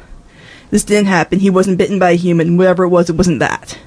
[0.70, 1.40] This didn't happen.
[1.40, 2.56] He wasn't bitten by a human.
[2.56, 3.78] Whatever it was, it wasn't that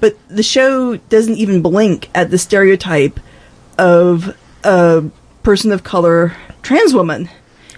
[0.00, 3.20] but the show doesn't even blink at the stereotype
[3.78, 5.04] of a
[5.42, 7.28] person of color trans woman.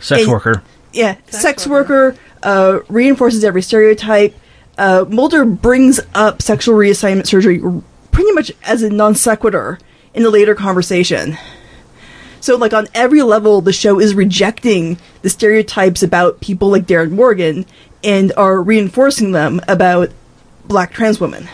[0.00, 0.62] Sex And- worker.
[0.92, 4.34] Yeah, sex, worker, uh, reinforces every stereotype.
[4.76, 7.62] Uh, Mulder brings up sexual reassignment surgery
[8.10, 9.78] pretty much as a non sequitur
[10.12, 11.38] in the later conversation.
[12.40, 17.12] So, like, on every level, the show is rejecting the stereotypes about people like Darin
[17.12, 17.64] Morgan
[18.04, 20.10] and are reinforcing them about
[20.66, 21.48] black trans women.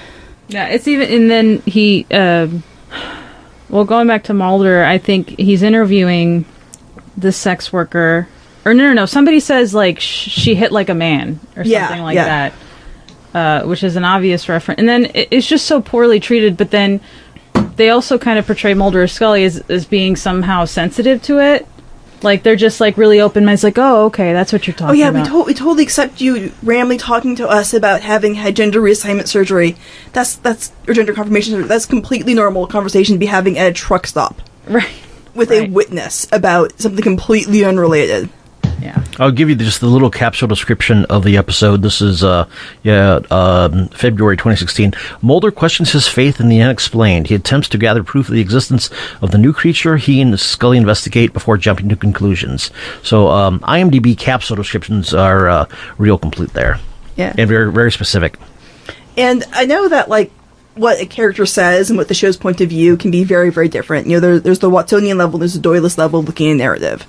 [0.48, 2.48] Yeah, it's even, and then he, uh,
[3.68, 6.44] well, going back to Mulder, I think he's interviewing
[7.16, 8.28] the sex worker,
[8.64, 11.86] or no, no, no, somebody says like sh- she hit like a man or Yeah,
[11.88, 12.50] something like yeah.
[13.32, 14.78] that, uh, which is an obvious reference.
[14.78, 16.56] And then it, it's just so poorly treated.
[16.56, 17.00] But then
[17.76, 21.66] they also kind of portray Mulder or Scully as as being somehow sensitive to it.
[22.22, 25.00] Like they're just like really open minded, like, oh, okay, that's what you're oh, talking
[25.00, 25.14] about.
[25.14, 25.34] Oh yeah, about.
[25.34, 29.28] we, to- we totally accept you randomly talking to us about having had gender reassignment
[29.28, 29.76] surgery.
[30.12, 31.68] That's that's or gender confirmation surgery.
[31.68, 34.88] That's completely normal conversation to be having at a truck stop, right?
[35.34, 38.28] With a witness about something completely unrelated.
[39.18, 41.82] I'll give you just the little capsule description of the episode.
[41.82, 42.48] This is, uh,
[42.84, 44.92] yeah, um, February 2016.
[45.22, 47.26] Mulder questions his faith in the unexplained.
[47.26, 48.90] He attempts to gather proof of the existence
[49.20, 52.70] of the new creature he and Scully investigate before jumping to conclusions.
[53.02, 55.66] So, um, IMDb capsule descriptions are uh,
[55.98, 56.78] real complete there.
[57.16, 57.34] Yeah.
[57.36, 58.38] And very, very specific.
[59.16, 60.30] And I know that like
[60.76, 63.68] what a character says and what the show's point of view can be very very
[63.68, 64.06] different.
[64.06, 67.04] You know, there, there's the Watsonian level, there's the Doylist level looking at narrative.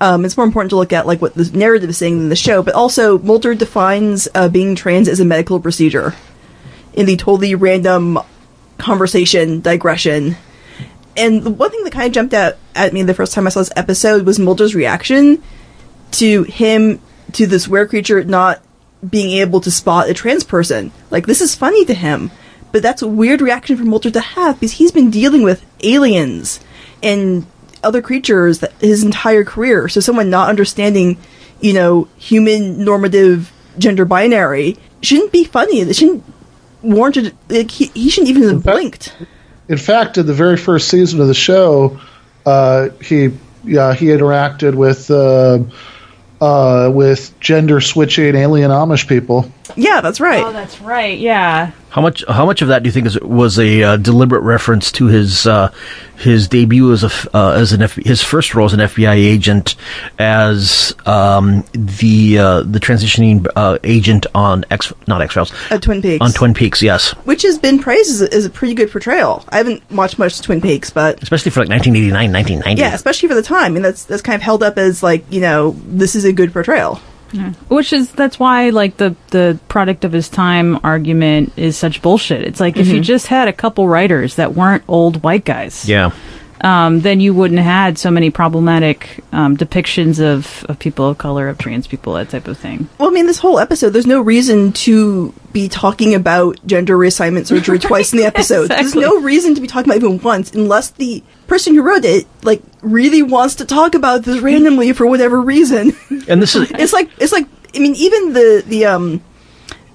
[0.00, 2.36] Um, it's more important to look at like what the narrative is saying than the
[2.36, 6.14] show, but also Mulder defines uh, being trans as a medical procedure
[6.94, 8.18] in the totally random
[8.78, 10.36] conversation digression.
[11.16, 13.50] And the one thing that kind of jumped out at me the first time I
[13.50, 15.42] saw this episode was Mulder's reaction
[16.12, 17.00] to him
[17.32, 18.62] to this were creature not
[19.08, 20.92] being able to spot a trans person.
[21.10, 22.30] Like this is funny to him,
[22.72, 26.60] but that's a weird reaction for Mulder to have because he's been dealing with aliens
[27.02, 27.46] and
[27.84, 29.88] other creatures that his entire career.
[29.88, 31.18] So someone not understanding,
[31.60, 35.80] you know, human normative gender binary shouldn't be funny.
[35.80, 36.24] It shouldn't
[36.82, 37.36] warranted.
[37.48, 39.16] Like, he, he shouldn't even have blinked.
[39.68, 41.98] In fact, in the very first season of the show,
[42.44, 43.30] uh, he
[43.64, 45.60] yeah he interacted with uh,
[46.40, 49.50] uh, with gender switching alien Amish people.
[49.76, 50.44] Yeah, that's right.
[50.44, 51.18] Oh, that's right.
[51.18, 51.72] Yeah.
[51.94, 52.24] How much?
[52.26, 55.46] How much of that do you think is, was a uh, deliberate reference to his
[55.46, 55.72] uh,
[56.16, 59.76] his debut as a uh, as an F- his first role as an FBI agent,
[60.18, 66.02] as um, the uh, the transitioning uh, agent on X not X Files At Twin
[66.02, 66.20] Peaks.
[66.20, 66.82] on Twin Peaks?
[66.82, 69.44] Yes, Which has been praised as a, as a pretty good portrayal.
[69.50, 72.80] I haven't watched much Twin Peaks, but especially for like 1989, 1990.
[72.82, 73.66] yeah, especially for the time.
[73.66, 76.32] I mean, that's that's kind of held up as like you know this is a
[76.32, 77.00] good portrayal.
[77.34, 77.52] Yeah.
[77.68, 82.42] Which is that's why like the the product of his time argument is such bullshit.
[82.42, 83.04] It's like if you Mhm.
[83.04, 86.10] just had a couple writers that weren't old white guys, Yeah.
[86.64, 91.18] Um, then you wouldn't have had so many problematic um, depictions of, of people of
[91.18, 92.88] color, of trans people, that type of thing.
[92.96, 97.46] Well, I mean, this whole episode, there's no reason to be talking about gender reassignment
[97.46, 98.68] surgery twice in the episode.
[98.68, 102.06] There's no reason to be talking about it even once, unless the person who wrote
[102.06, 105.92] it like really wants to talk about this randomly for whatever reason.
[106.28, 109.22] And this is it's like it's like I mean, even the the um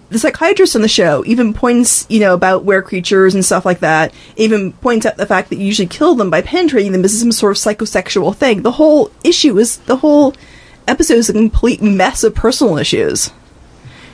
[0.10, 3.80] the psychiatrist on the show even points, you know, about were creatures and stuff like
[3.82, 4.14] that.
[4.36, 7.32] Even points out the fact that you usually kill them by penetrating them as some
[7.32, 8.64] sort of psychosexual thing.
[8.64, 10.34] The whole issue is the whole
[10.88, 13.32] episode is a complete mess of personal issues.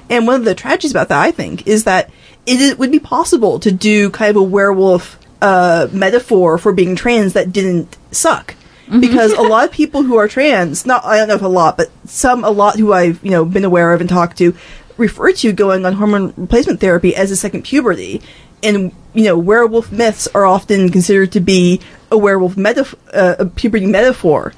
[0.10, 2.12] And one of the tragedies about that, I think, is that
[2.46, 6.96] it, i- would be possible to do kind of a werewolf uh, metaphor for being
[6.96, 8.56] trans that didn't suck.
[9.00, 11.76] Because a lot of people who are trans, not I don't know if a lot,
[11.78, 14.56] but some a lot who I've you know been aware of and talked to,
[14.98, 18.22] refer to going on hormone replacement therapy as a second puberty,
[18.64, 21.82] and you know werewolf myths are often considered to be
[22.12, 24.54] a werewolf metaf- uh, a puberty metaphor.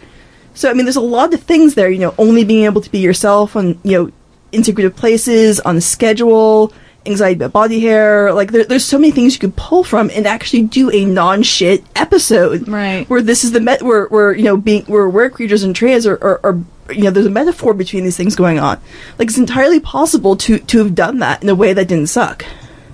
[0.53, 1.89] So I mean, there's a lot of things there.
[1.89, 4.11] You know, only being able to be yourself on you know
[4.51, 6.73] integrative places on a schedule,
[7.07, 8.33] anxiety about body hair.
[8.33, 11.43] Like there, there's so many things you could pull from and actually do a non
[11.43, 12.67] shit episode.
[12.67, 13.09] Right.
[13.09, 16.05] Where this is the met where where you know being where were creatures and trans
[16.05, 16.59] are, are, are
[16.91, 18.79] you know there's a metaphor between these things going on.
[19.17, 22.45] Like it's entirely possible to to have done that in a way that didn't suck.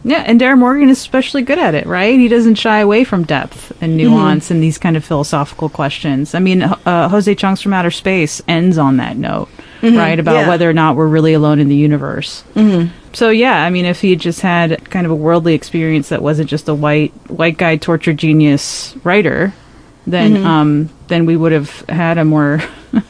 [0.05, 2.19] Yeah, and Darin Morgan is especially good at it, right?
[2.19, 6.35] He doesn't shy away from depth and nuance and these kind of philosophical questions.
[6.35, 9.47] I mean, uh, Jose Chung's from Outer Space ends on that note,
[9.83, 10.17] Mhm, right?
[10.17, 10.47] About yeah.
[10.47, 12.43] whether or not we're really alone in the universe.
[12.55, 12.89] Mhm.
[13.11, 16.21] So yeah, I mean, if he had just had kind of a worldly experience that
[16.23, 19.53] wasn't just a white white guy torture genius writer,
[20.07, 20.45] then Mhm.
[20.45, 22.61] um, then we would have had a more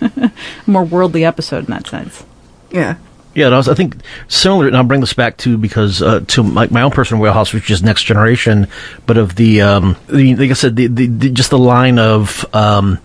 [0.68, 2.24] more worldly episode in that sense.
[2.72, 2.96] Yeah.
[3.36, 3.96] Yeah, and I, was, I think
[4.28, 7.52] similar, and I'll bring this back to because uh, to my, my own personal wheelhouse,
[7.52, 8.68] which is next generation,
[9.08, 12.46] but of the, um, the like I said, the, the, the just the line of
[12.54, 13.00] um,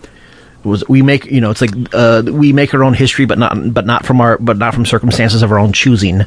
[0.63, 3.73] was we make you know it's like uh, we make our own history, but not
[3.73, 6.21] but not from our but not from circumstances of our own choosing.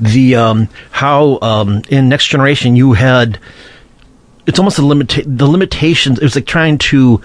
[0.00, 3.38] The um, how um, in next generation you had
[4.48, 6.18] it's almost the limit the limitations.
[6.18, 7.20] It was like trying to,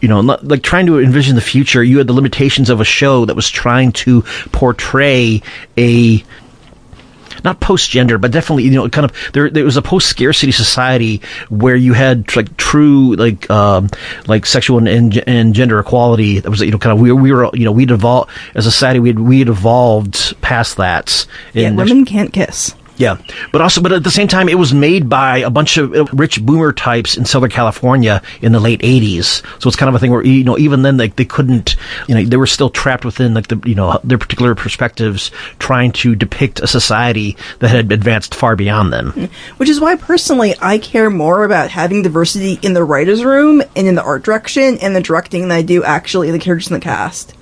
[0.00, 1.84] you know, like trying to envision the future.
[1.84, 5.42] You had the limitations of a show that was trying to portray
[5.76, 6.24] a
[7.44, 9.50] not post gender, but definitely you know kind of there.
[9.50, 13.90] There was a post scarcity society where you had like true like um,
[14.26, 16.40] like sexual and, and, and gender equality.
[16.40, 18.70] That was you know kind of we, we were you know we'd evolved as a
[18.72, 21.26] society we'd we'd evolved past that.
[21.52, 22.74] Yeah, in- women can't kiss.
[22.96, 23.16] Yeah,
[23.52, 26.04] but also, but at the same time, it was made by a bunch of uh,
[26.12, 29.42] rich boomer types in Southern California in the late '80s.
[29.60, 31.76] So it's kind of a thing where you know, even then, like they couldn't,
[32.06, 35.92] you know, they were still trapped within like the you know their particular perspectives, trying
[35.92, 39.28] to depict a society that had advanced far beyond them.
[39.56, 43.88] Which is why personally I care more about having diversity in the writers' room and
[43.88, 46.74] in the art direction and the directing than I do actually in the characters in
[46.74, 47.34] the cast.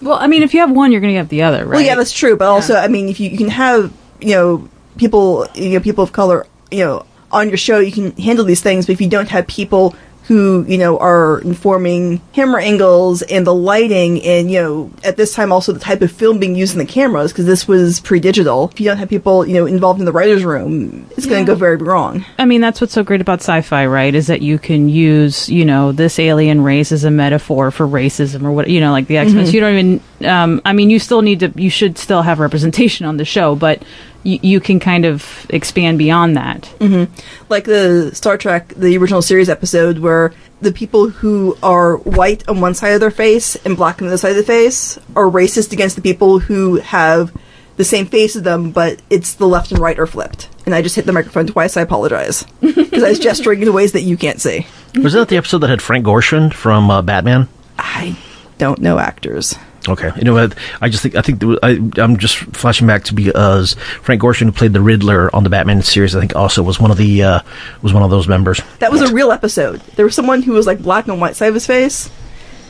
[0.00, 1.76] Well, I mean, if you have one, you're going to have the other, right?
[1.76, 2.36] Well, yeah, that's true.
[2.36, 6.04] But also, I mean, if you, you can have you know people, you know, people
[6.04, 8.86] of color, you know, on your show, you can handle these things.
[8.86, 9.94] But if you don't have people
[10.26, 15.34] who you know are informing camera angles and the lighting, and you know, at this
[15.34, 18.70] time also the type of film being used in the cameras, because this was pre-digital.
[18.72, 21.52] If you don't have people, you know, involved in the writers' room, it's going to
[21.52, 22.24] go very wrong.
[22.38, 24.14] I mean, that's what's so great about sci-fi, right?
[24.14, 28.44] Is that you can use, you know, this alien race as a metaphor for racism
[28.44, 29.44] or what, you know, like the X-Men.
[29.44, 29.52] Mhm.
[29.52, 33.04] You don't even, um, I mean, you still need to, you should still have representation
[33.04, 33.82] on the show, but
[34.24, 36.66] you, you can kind of expand beyond that.
[36.80, 37.04] hmm
[37.48, 42.60] Like the Star Trek, the original series episode where the people who are white on
[42.60, 45.24] one side of their face and black on the other side of the face are
[45.24, 47.32] racist against the people who have
[47.76, 50.48] the same face as them, but it's the left and right are flipped.
[50.64, 51.76] And I just hit the microphone twice.
[51.76, 54.66] I apologize because I was gesturing in ways that you can't see.
[55.02, 57.48] Was that the episode that had Frank Gorshin from uh, Batman?
[57.78, 58.16] I
[58.58, 59.56] don't know actors.
[59.86, 60.54] Okay, you know what?
[60.80, 64.46] I just think I think was, I, I'm just flashing back to because Frank Gorshin,
[64.46, 67.22] who played the Riddler on the Batman series, I think also was one of the
[67.22, 67.40] uh,
[67.82, 68.62] was one of those members.
[68.78, 69.80] That was a real episode.
[69.96, 72.10] There was someone who was like black on one side of his face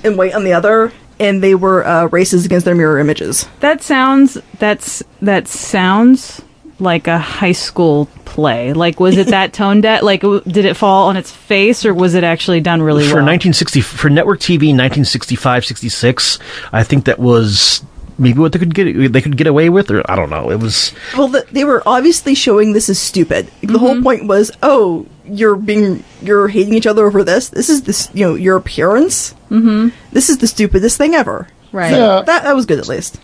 [0.02, 3.48] and white on the other, and they were uh, racist against their mirror images.
[3.60, 6.42] That sounds, that's, that sounds
[6.78, 8.72] like a high school play.
[8.72, 10.02] Like, was it that tone deaf?
[10.02, 13.10] Like, w- did it fall on its face or was it actually done really well?
[13.10, 13.26] for well?
[13.26, 16.38] 1960 for network TV 1965 66
[16.72, 17.84] I think that was
[18.18, 20.60] maybe what they could get they could get away with or I don't know it
[20.60, 23.48] was Well, the, they were obviously showing this is stupid.
[23.62, 27.48] The whole point was, oh, you're being, you're hating each other over this.
[27.48, 29.34] This is this, you know, your appearance.
[29.50, 29.88] Mm-hmm.
[30.12, 31.48] This is the stupidest thing ever.
[31.72, 31.90] Right.
[31.90, 33.18] So that that was good at least.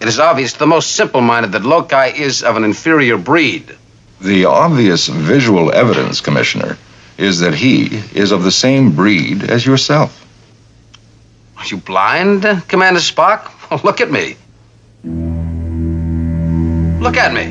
[0.00, 3.76] It is obvious to the most simple minded that Lokai is of an inferior breed.
[4.20, 6.78] The obvious visual evidence, Commissioner,
[7.16, 10.24] is that he is of the same breed as yourself.
[11.56, 13.50] Are you blind, Commander Spock?
[13.84, 14.36] Look at me.
[17.00, 17.44] Look at me.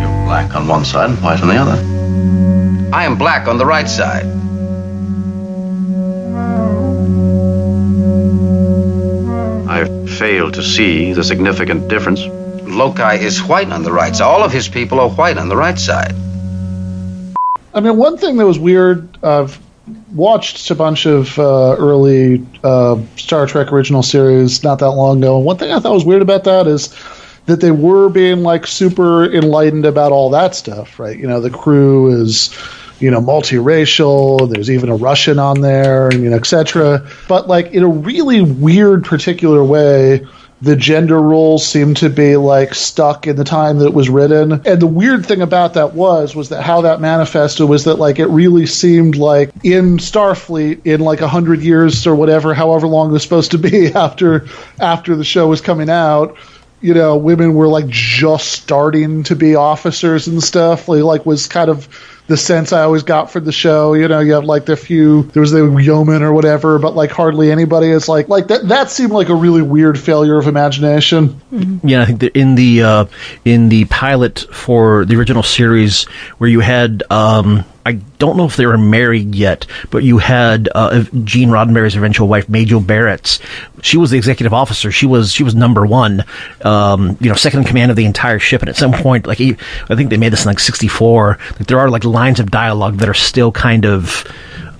[0.00, 2.94] You're black on one side and white on the other.
[2.94, 4.39] I am black on the right side.
[10.20, 12.20] Fail to see the significant difference.
[12.20, 14.26] Lokai is white on the right side.
[14.26, 16.14] All of his people are white on the right side.
[17.72, 19.58] I mean, one thing that was weird, I've
[20.12, 25.38] watched a bunch of uh, early uh, Star Trek original series not that long ago.
[25.38, 26.94] And one thing I thought was weird about that is
[27.46, 31.18] that they were being like super enlightened about all that stuff, right?
[31.18, 32.54] You know, the crew is,
[33.00, 34.52] you know, multiracial.
[34.52, 37.08] There's even a Russian on there, and you know, etc.
[37.28, 40.26] But like in a really weird, particular way,
[40.62, 44.52] the gender roles seem to be like stuck in the time that it was written.
[44.66, 48.18] And the weird thing about that was was that how that manifested was that like
[48.18, 53.10] it really seemed like in Starfleet in like a hundred years or whatever, however long
[53.10, 54.46] it was supposed to be after
[54.78, 56.36] after the show was coming out,
[56.82, 60.88] you know women were like just starting to be officers and stuff.
[60.88, 61.88] Like, like was kind of
[62.30, 63.94] the sense I always got for the show.
[63.94, 67.10] You know, you have like the few there was the yeoman or whatever, but like
[67.10, 67.88] hardly anybody.
[67.88, 71.40] It's like like that that seemed like a really weird failure of imagination.
[71.82, 73.04] Yeah, I think that in the uh,
[73.44, 76.04] in the pilot for the original series,
[76.38, 80.68] where you had um, I don't know if they were married yet, but you had
[80.74, 83.40] uh, Gene Roddenberry's eventual wife, Majel Barrett's.
[83.82, 84.92] She was the executive officer.
[84.92, 86.24] She was she was number one,
[86.62, 88.60] um, you know, second in command of the entire ship.
[88.60, 89.54] And at some point, like I
[89.94, 91.38] think they made this in like '64.
[91.58, 94.26] Like there are like lines of dialogue that are still kind of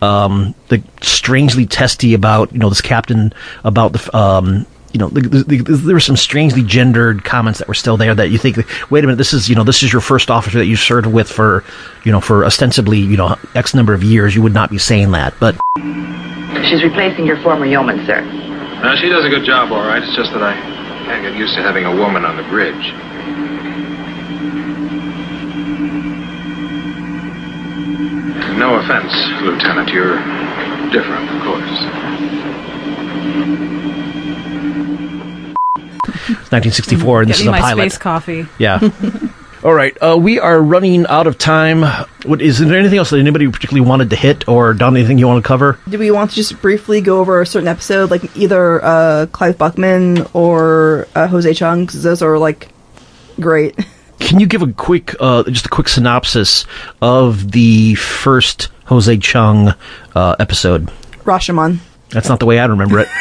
[0.03, 3.33] um, like strangely testy about you know this captain
[3.65, 7.69] about the um, you know the, the, the, there were some strangely gendered comments that
[7.69, 8.57] were still there that you think
[8.91, 11.07] wait a minute this is you know this is your first officer that you served
[11.07, 11.65] with for
[12.05, 15.13] you know for ostensibly you know x number of years you would not be saying
[15.13, 15.57] that but
[16.71, 18.21] She's replacing your former yeoman, sir.
[18.21, 20.03] No, she does a good job, all right.
[20.03, 20.55] It's just that I
[21.05, 22.95] can't get used to having a woman on the bridge.
[28.59, 29.13] No offense,
[29.43, 29.89] Lieutenant.
[29.91, 30.19] You're
[30.91, 32.50] different, of course.
[36.11, 38.47] 1964 and this Get is me a my pilot space coffee.
[38.59, 38.81] yeah
[39.65, 41.83] all right uh, we are running out of time
[42.25, 45.27] what is there anything else that anybody particularly wanted to hit or done anything you
[45.27, 48.37] want to cover Do we want to just briefly go over a certain episode, like
[48.37, 51.87] either uh, Clyde Bruckman or uh, Jose Chung?
[51.87, 52.69] Because those are like
[53.39, 53.77] great.
[54.21, 56.67] Can you give a quick, uh, just a quick synopsis
[57.01, 59.75] of the first Jose Chung
[60.15, 60.91] uh, episode?
[61.25, 61.79] Rashomon.
[62.11, 63.09] That's not the way I remember it.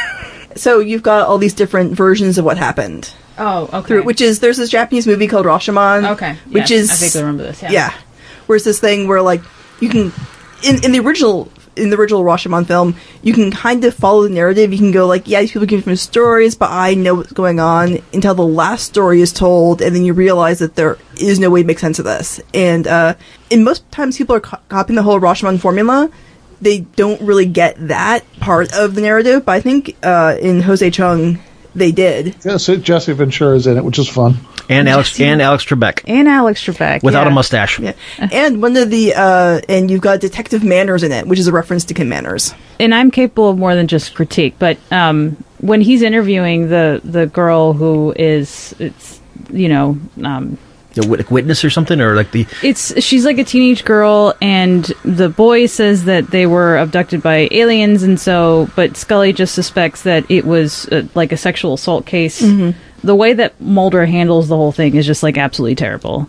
[0.56, 3.14] So you've got all these different versions of what happened.
[3.38, 3.88] Oh, okay.
[3.88, 6.10] Through, which is there's this Japanese movie called Rashomon.
[6.14, 6.34] Okay.
[6.49, 7.72] Which Yes, is I think I remember this, yeah.
[7.72, 7.94] Yeah.
[8.48, 9.41] Where's this thing where like
[9.80, 10.11] you can
[10.64, 14.30] in in the original in the original Rashomon film, you can kind of follow the
[14.30, 14.74] narrative.
[14.74, 17.60] You can go like, yeah, these people give different stories, but I know what's going
[17.61, 21.49] on until the last story is told, and then you realize that there is no
[21.49, 22.41] way to make sense of this.
[22.53, 23.14] And uh,
[23.49, 26.10] and most times people are co- copying the whole Rashomon formula.
[26.61, 30.90] They don't really get that part of the narrative, but I think uh, in Jose
[30.91, 31.40] Chung
[31.76, 32.36] they did.
[32.44, 34.36] Yeah, so Jesse Ventura's in it, which is fun.
[34.68, 37.02] And Alex and Alex Trebek And Alex Trebek.
[37.02, 37.31] without yeah.
[37.31, 37.80] a mustache.
[37.80, 37.94] Yeah.
[38.19, 41.52] and one of the uh, and you've got Detective Manners in it, which is a
[41.52, 42.53] reference to Kim Manners.
[42.80, 44.56] and I'm capable of more than just critique.
[44.60, 49.19] But um, when he's interviewing the the girl who is, it's
[49.52, 50.57] you know, um,
[50.95, 55.30] The witness or something, or like the it's she's like a teenage girl, and the
[55.30, 60.30] boy says that they were abducted by aliens, and so, but Scully just suspects that
[60.30, 62.41] it was uh, like a sexual assault case.
[62.41, 62.74] Mhm.
[63.03, 66.28] The way that Mulder handles the whole thing is just like absolutely terrible.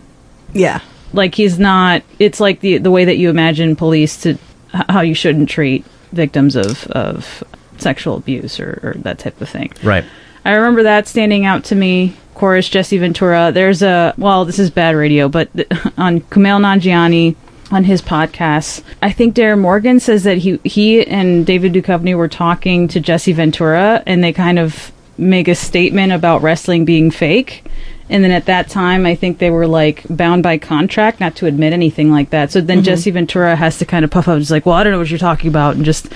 [0.53, 0.79] Yeah.
[1.13, 4.37] like he's not it's like the the way that you imagine police to
[4.71, 5.83] how you shouldn't treat
[6.13, 7.43] victims of of
[7.77, 10.05] sexual abuse or, or that type of thing right.
[10.45, 14.71] i remember that standing out to me course jesse ventura there's a well this is
[14.71, 17.35] bad radio but th- on kumail nanjiani
[17.71, 22.27] on his podcast i think darin morgan says that he he and david Duchovny were
[22.27, 27.63] talking to jesse ventura and they kind of make a statement about wrestling being fake
[28.09, 31.45] and then at that time, I think they were like bound by contract not to
[31.45, 32.51] admit anything like that.
[32.51, 32.83] So then Mhm.
[32.83, 35.09] Jesse Ventura has to kind of puff up, just like, well, I don't know what
[35.09, 36.09] you're talking about, and just,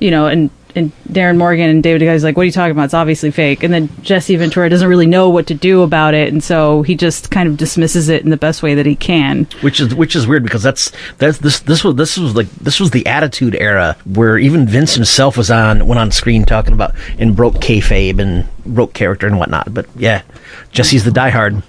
[0.00, 2.84] you know, and and Darin Morgan and David Guy's like, what are you talking about?
[2.84, 3.62] It's obviously fake.
[3.62, 6.94] And then Jesse Ventura doesn't really know what to do about it, and so he
[6.94, 9.46] just kind of dismisses it in the best way that he can.
[9.60, 12.80] which is which is weird because that's that's this this was this was like this
[12.80, 16.94] was the Attitude Era where even Vince himself was on went on screen talking about
[17.18, 19.72] and broke kayfabe and broke character and whatnot.
[19.72, 20.22] But yeah,
[20.70, 21.62] Jesse's the diehard.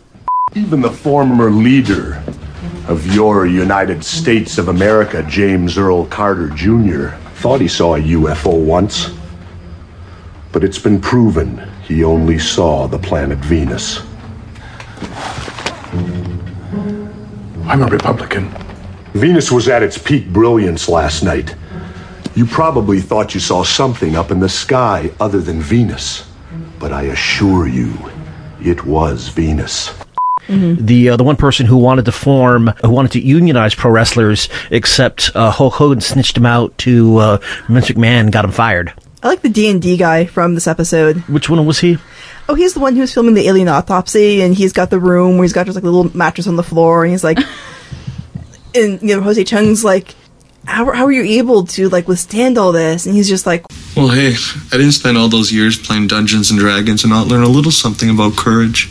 [0.55, 2.21] Even the former leader
[2.87, 8.57] of your United States of America, James Earl Carter Jr., thought he saw a UFO
[8.57, 9.09] once.
[10.53, 13.99] But it's been proven he only saw the planet Venus.
[17.67, 18.49] I'm a Republican.
[19.13, 21.53] Venus was at its peak brilliance last night.
[22.33, 26.31] You probably thought you saw something up in the sky other than Venus.
[26.79, 27.93] But I assure you,
[28.61, 29.93] it was Venus.
[30.47, 34.49] The uh, the one person who wanted to form who wanted to unionize pro wrestlers,
[34.71, 37.37] except uh, Hulk Hogan snitched him out to uh,
[37.67, 38.93] Vince McMahon, got him fired.
[39.21, 41.17] I like the D and D guy from this episode.
[41.29, 41.97] Which one was he?
[42.49, 45.43] Oh, he's the one who's filming the alien autopsy, and he's got the room where
[45.43, 47.39] he's got just like a little mattress on the floor, and he's like,
[48.75, 50.13] and you know, Jose Chung's like,
[50.65, 53.05] how how are you able to like withstand all this?
[53.05, 53.65] And he's just like,
[53.95, 54.33] Well, hey,
[54.71, 57.71] I didn't spend all those years playing Dungeons and Dragons and not learn a little
[57.71, 58.89] something about courage.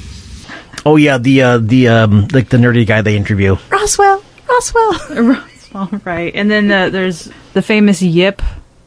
[0.84, 3.56] Oh yeah, the uh, the um, like the nerdy guy they interview.
[3.70, 6.34] Roswell, Roswell, Roswell, right?
[6.34, 8.42] And then the, there's the famous yip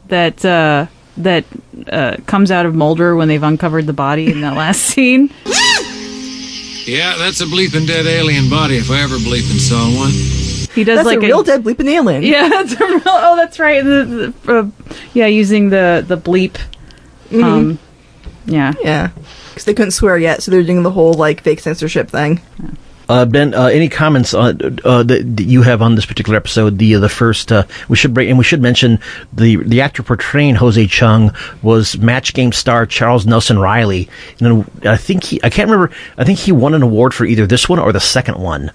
[0.08, 0.86] that uh,
[1.18, 1.44] that
[1.90, 5.30] uh, comes out of Mulder when they've uncovered the body in that last scene.
[6.86, 10.12] Yeah, that's a bleeping dead alien body if I ever bleeping saw one.
[10.72, 12.22] He does That's like a real dead bleeping alien.
[12.32, 13.02] Yeah, that's a real.
[13.06, 13.82] Oh, that's right.
[13.82, 14.70] The, the, uh,
[15.14, 16.58] yeah, using the the bleep.
[17.32, 17.78] Um,
[18.44, 19.10] yeah, yeah,
[19.56, 22.42] because they couldn't swear yet, so they're doing the whole like fake censorship thing.
[23.08, 26.76] Uh, ben, uh, any comments on, uh, that, that you have on this particular episode?
[26.76, 28.98] The the first uh, we should break, and we should mention
[29.32, 34.10] the the actor portraying Jose Chung was Match Game star Charles Nelson Reilly.
[34.42, 35.94] Know, I think he I can't remember.
[36.18, 38.70] I think he won an award for either this one or the second one,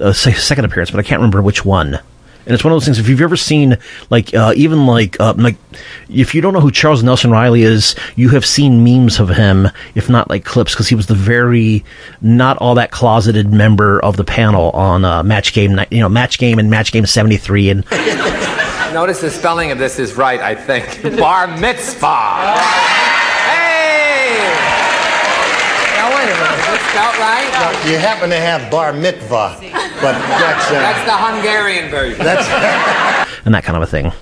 [0.00, 2.00] uh, second appearance, but I can't remember which one.
[2.46, 2.98] And it's one of those things.
[2.98, 3.78] If you've ever seen,
[4.10, 5.56] like, uh, even like, uh, like,
[6.08, 9.68] if you don't know who Charles Nelson Reilly is, you have seen memes of him,
[9.94, 11.84] if not like clips, because he was the very
[12.20, 16.38] not all that closeted member of the panel on uh, Match Game, you know, Match
[16.38, 17.84] Game and Match Game '73, and
[18.94, 21.02] Notice the spelling of this is right, I think.
[21.18, 22.56] Bar mitzvah.
[23.50, 24.38] Hey!
[25.96, 27.90] Now wait a minute, is right?
[27.90, 29.58] You happen to have bar mitzvah,
[30.00, 32.20] but that's uh, That's the Hungarian version.
[33.44, 34.12] and that kind of a thing.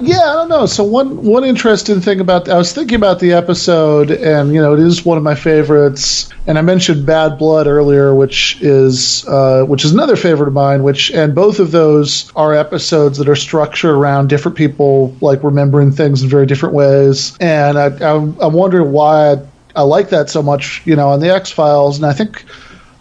[0.00, 0.64] Yeah, I don't know.
[0.66, 4.72] So one one interesting thing about I was thinking about the episode, and you know,
[4.72, 6.30] it is one of my favorites.
[6.46, 10.82] And I mentioned Bad Blood earlier, which is uh, which is another favorite of mine.
[10.82, 15.92] Which and both of those are episodes that are structured around different people like remembering
[15.92, 17.36] things in very different ways.
[17.38, 19.36] And I, I'm, I'm wondering why I,
[19.74, 20.82] I like that so much.
[20.84, 22.44] You know, on the X Files, and I think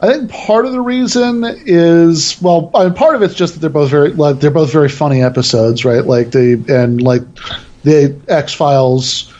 [0.01, 3.59] I think part of the reason is well, I mean, part of it's just that
[3.59, 6.05] they're both very like they're both very funny episodes, right?
[6.05, 7.21] Like the and like
[7.83, 9.31] the X Files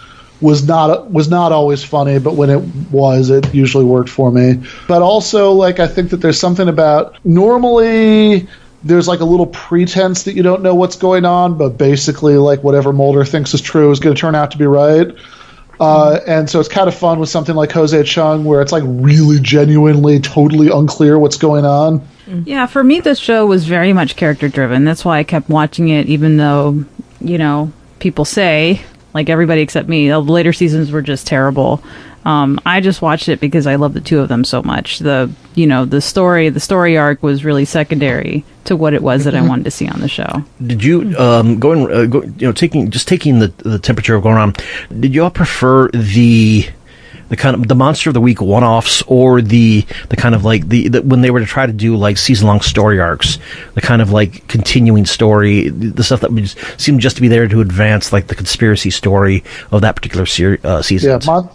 [0.41, 4.63] was not was not always funny, but when it was, it usually worked for me.
[4.87, 8.47] But also, like I think that there's something about normally
[8.83, 12.63] there's like a little pretense that you don't know what's going on, but basically, like
[12.63, 15.07] whatever Mulder thinks is true is going to turn out to be right.
[15.81, 18.83] Uh, and so it's kind of fun with something like Jose Chung, where it's like
[18.85, 22.07] really genuinely, totally unclear what's going on.
[22.45, 24.85] Yeah, for me, this show was very much character driven.
[24.85, 26.85] That's why I kept watching it, even though,
[27.19, 28.81] you know, people say,
[29.15, 31.83] like everybody except me, the later seasons were just terrible.
[32.25, 34.99] Um, I just watched it because I love the two of them so much.
[34.99, 39.23] The, you know, the story, the story arc was really secondary to what it was
[39.23, 40.43] that I wanted to see on the show.
[40.65, 44.23] Did you um, going uh, go, you know taking just taking the the temperature of
[44.23, 44.53] going on?
[44.99, 46.69] Did you all prefer the
[47.29, 50.43] the kind of the monster of the week one offs or the the kind of
[50.43, 53.39] like the, the when they were to try to do like season long story arcs,
[53.73, 57.29] the kind of like continuing story, the stuff that would just seem just to be
[57.29, 61.09] there to advance like the conspiracy story of that particular ser- uh, season.
[61.09, 61.49] Yeah, Mon-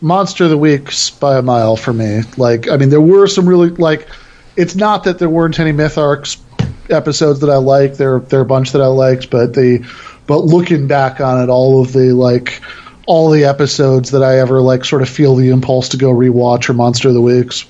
[0.00, 0.90] Monster of the week
[1.20, 2.22] by a mile for me.
[2.36, 4.08] Like, I mean, there were some really like.
[4.56, 6.38] It's not that there weren't any myth arcs
[6.88, 7.98] episodes that I liked.
[7.98, 9.86] There, there are a bunch that I liked, but the,
[10.26, 12.60] but looking back on it, all of the like,
[13.06, 16.68] all the episodes that I ever like sort of feel the impulse to go rewatch
[16.68, 17.66] or Monster of the Weeks.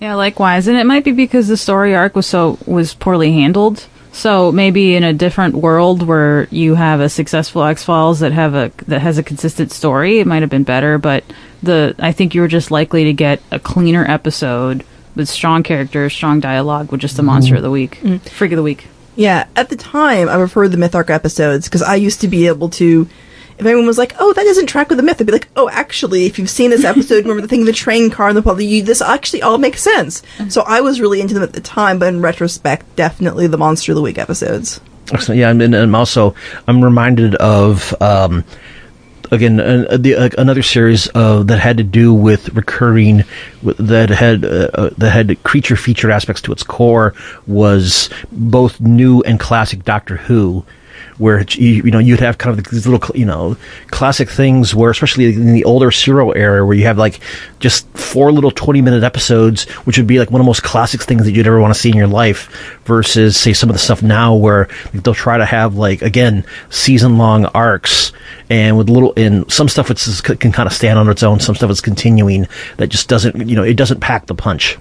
[0.00, 3.86] Yeah, likewise, and it might be because the story arc was so was poorly handled.
[4.12, 8.54] So maybe in a different world where you have a successful X Files that have
[8.54, 10.98] a that has a consistent story, it might have been better.
[10.98, 11.24] But
[11.62, 14.84] the I think you were just likely to get a cleaner episode
[15.14, 18.20] with strong characters, strong dialogue, with just the monster of the week, mm.
[18.28, 18.88] freak of the week.
[19.16, 22.46] Yeah, at the time, I preferred the Myth Arc episodes because I used to be
[22.46, 23.08] able to.
[23.60, 25.68] If anyone was like, "Oh, that doesn't track with the myth," I'd be like, "Oh,
[25.68, 28.66] actually, if you've seen this episode, remember the thing, the train car, and the public,
[28.66, 31.98] you, this actually all makes sense." So I was really into them at the time,
[31.98, 34.80] but in retrospect, definitely the Monster of the Week episodes.
[35.12, 35.38] Excellent.
[35.38, 36.34] Yeah, and, and I'm also
[36.66, 38.44] I'm reminded of um,
[39.30, 43.24] again uh, the, uh, another series uh, that had to do with recurring
[43.62, 47.14] that had uh, uh, that had creature feature aspects to its core
[47.46, 50.64] was both new and classic Doctor Who.
[51.20, 54.90] Where you, you know you'd have kind of these little you know classic things where
[54.90, 57.20] especially in the older serial era where you have like
[57.58, 61.02] just four little twenty minute episodes which would be like one of the most classic
[61.02, 63.78] things that you'd ever want to see in your life versus say some of the
[63.78, 68.12] stuff now where they'll try to have like again season long arcs
[68.48, 71.54] and with little and some stuff it's can kind of stand on its own some
[71.54, 72.48] stuff is continuing
[72.78, 74.78] that just doesn't you know it doesn't pack the punch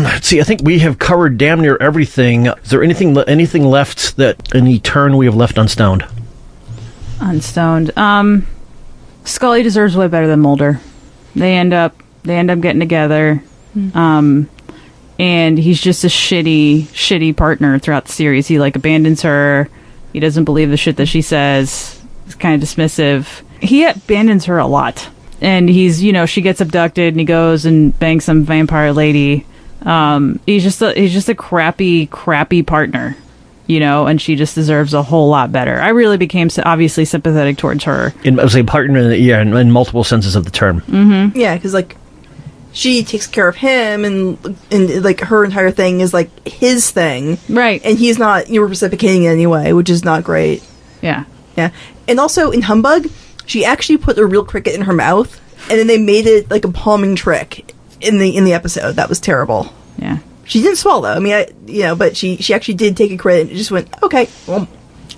[0.00, 0.40] Um, let's see.
[0.40, 2.46] I think we have covered damn near everything.
[2.46, 6.04] Is there anything anything left that any turn we have left unstoned?
[7.20, 7.96] Unstoned.
[7.96, 8.46] Um,
[9.24, 10.80] Scully deserves way better than Mulder.
[11.34, 13.42] They end up they end up getting together.
[13.94, 14.50] Um,
[15.18, 18.48] and he's just a shitty, shitty partner throughout the series.
[18.48, 19.68] He like abandons her.
[20.12, 22.02] He doesn't believe the shit that she says.
[22.24, 23.42] He's kind of dismissive.
[23.60, 25.08] He abandons her a lot,
[25.40, 29.46] and he's you know she gets abducted and he goes and bangs some vampire lady.
[29.82, 33.16] Um, he's just a he's just a crappy, crappy partner,
[33.66, 35.80] you know, and she just deserves a whole lot better.
[35.80, 38.12] I really became obviously sympathetic towards her.
[38.24, 40.80] In, I was a partner, yeah, in, in multiple senses of the term.
[40.82, 41.38] Mm-hmm.
[41.38, 41.96] Yeah, because like
[42.72, 47.38] she takes care of him, and and like her entire thing is like his thing,
[47.48, 47.80] right?
[47.84, 50.62] And he's not you know, reciprocating in any way, which is not great.
[51.00, 51.24] Yeah,
[51.56, 51.70] yeah.
[52.06, 53.08] And also in Humbug,
[53.46, 55.40] she actually put a real cricket in her mouth,
[55.70, 58.92] and then they made it like a palming trick in the in the episode.
[58.96, 59.72] That was terrible.
[59.98, 60.18] Yeah.
[60.44, 61.10] She didn't swallow.
[61.10, 63.70] I mean, I, you know, but she she actually did take a credit and just
[63.70, 64.66] went, okay, well,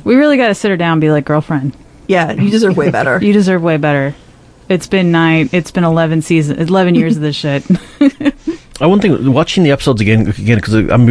[0.05, 1.77] We really got to sit her down and be like, girlfriend.
[2.09, 3.19] Yeah, you deserve way better.
[3.23, 4.15] you deserve way better.
[4.69, 5.49] It's been nine.
[5.53, 6.69] It's been eleven seasons.
[6.69, 7.65] Eleven years of this shit.
[8.83, 11.09] I one thing watching the episodes again again because I'm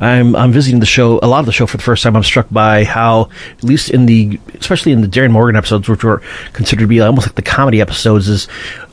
[0.00, 2.14] I'm I'm visiting the show a lot of the show for the first time.
[2.14, 3.28] I'm struck by how
[3.58, 6.22] at least in the especially in the Darin Morgan episodes, which were
[6.52, 8.46] considered to be almost like the comedy episodes, is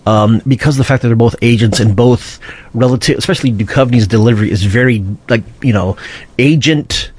[0.08, 2.40] um, because of the fact that they're both agents and both
[2.74, 5.96] relative, especially Duchovny's delivery is very like you know
[6.40, 7.12] agent.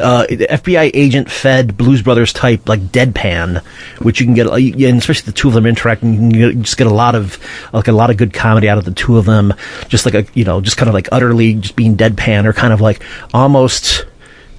[0.00, 3.62] Uh, the FBI agent fed Blues Brothers type like deadpan,
[4.00, 6.94] which you can get, and especially the two of them interacting, you just get a
[6.94, 7.38] lot of
[7.72, 9.52] like a lot of good comedy out of the two of them.
[9.88, 12.72] Just like a you know, just kind of like utterly just being deadpan or kind
[12.72, 13.02] of like
[13.34, 14.06] almost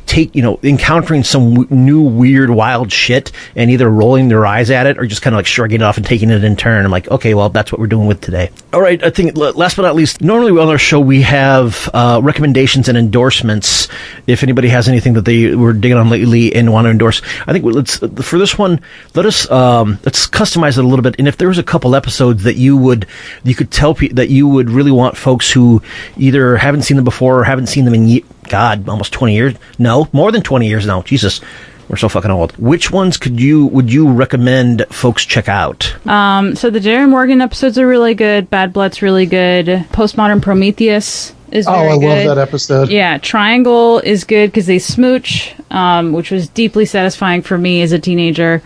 [0.06, 4.70] take you know encountering some w- new weird wild shit and either rolling their eyes
[4.70, 6.86] at it or just kind of like shrugging it off and taking it in turn.
[6.86, 8.50] I'm like, okay, well that's what we're doing with today.
[8.74, 12.20] All right, I think last but not least, normally on our show we have uh,
[12.24, 13.88] recommendations and endorsements.
[14.28, 17.54] If anybody has anything that they were digging on lately and want to endorse, I
[17.54, 18.82] think let's for this one
[19.14, 21.16] let us um, let's customize it a little bit.
[21.20, 23.08] And if there was a couple episodes that you would
[23.44, 25.82] you could tell pe- that you would really want folks who
[26.18, 29.56] either haven't seen them before or haven't seen them in ye- God almost twenty years,
[29.78, 31.02] no more than twenty years now.
[31.02, 31.42] Jesus.
[31.88, 32.52] We're so fucking old.
[32.54, 35.96] Which ones could you would you recommend folks check out?
[36.08, 38.50] Um, so the Darin Morgan episodes are really good.
[38.50, 39.68] Bad Blood's really good.
[39.68, 41.72] Postmodern Prometheus is good.
[41.72, 42.90] Oh, very I love that episode.
[42.90, 47.92] Yeah, Triangle is good because they smooch, um, which was deeply satisfying for me as
[47.92, 48.64] a teenager.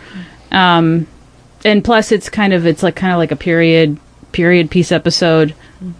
[0.49, 1.05] Um,
[1.65, 3.97] and plus, it's kind of it's like kind of like a period
[4.31, 5.53] period piece episode.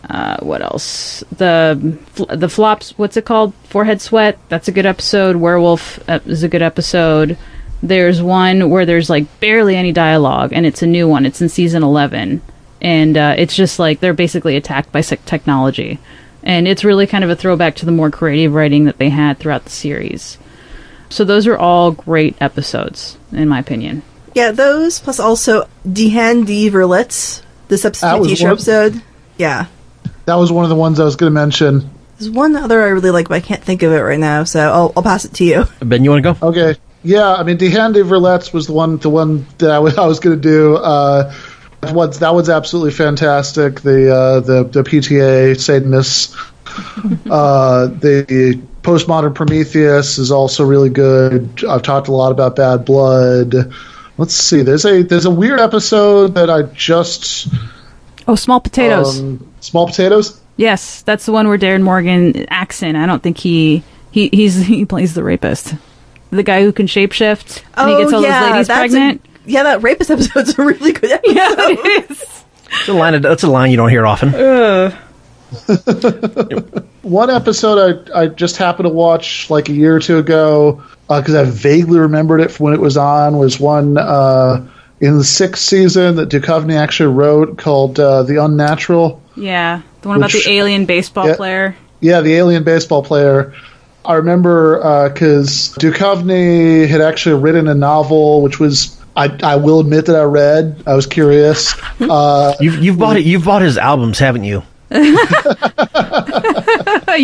[0.10, 1.23] Uh, what else?
[1.38, 1.97] The
[2.30, 2.97] the flops.
[2.97, 3.53] What's it called?
[3.64, 4.38] Forehead sweat.
[4.49, 5.38] That's a good episode.
[5.38, 7.38] Werewolf uh, is a good episode.
[7.81, 11.26] There's one where there's like barely any dialogue, and it's a new one.
[11.26, 12.41] It's in season eleven,
[12.81, 15.97] and uh, it's just like they're basically attacked by sec- technology,
[16.43, 19.39] and it's really kind of a throwback to the more creative writing that they had
[19.39, 20.38] throughout the series.
[21.10, 24.03] So those are all great episodes, in my opinion.
[24.35, 29.01] Yeah, those plus also Die Hand Die Verletzt, the That substitute was teacher episode.
[29.40, 29.68] Yeah.
[30.26, 31.90] That was one of the ones I was going to mention.
[32.20, 34.60] There's one other I really like, but I can't think of it right now, so
[34.60, 35.64] I'll, I'll pass it to you.
[35.80, 36.48] Ben, you want to go?
[36.49, 36.76] Okay.
[37.02, 39.98] Yeah, I mean, Die Hand Die Verletzt was the one, the one that I was,
[39.98, 40.76] I was going to do.
[40.76, 41.34] Uh,
[41.91, 43.80] what's that one's absolutely fantastic.
[43.80, 46.36] The uh, the the PTA Satanists.
[47.30, 51.64] uh, the postmodern Prometheus is also really good.
[51.68, 53.74] I've talked a lot about Bad Blood.
[54.18, 54.64] Let's see.
[54.64, 57.48] There's a there's a weird episode that I just
[58.30, 59.19] Oh, Small Potatoes.
[59.19, 60.39] um, small potatoes.
[60.56, 62.95] yes, that's the one where Darin Morgan acts in.
[62.95, 65.73] I don't think he he he's he plays the rapist,
[66.31, 69.64] the guy who can shapeshift and he gets all those ladies Oh, that's a- yeah,
[69.64, 71.34] that rapist episode's a really good episode.
[71.35, 72.43] Yeah, it is.
[72.72, 73.15] It's a line.
[73.15, 74.31] Of, that's a line you don't hear often.
[77.01, 81.34] One episode I, I just happened to watch like a year or two ago because
[81.34, 84.68] I vaguely remembered it from when it was on was one uh,
[85.01, 89.21] in the sixth season that Duchovny actually wrote called uh, The Unnatural.
[89.35, 91.35] Yeah, the one about the alien baseball Yeah.
[91.35, 91.76] player.
[92.01, 93.53] Yeah, the alien baseball player.
[94.05, 100.05] I remember because Duchovny had actually written a novel, which was I, I will admit
[100.05, 100.84] that I read.
[100.88, 101.73] I was curious.
[102.01, 103.26] Uh, You've you've bought it.
[103.26, 104.63] You've bought his albums, haven't you?
[104.91, 105.17] you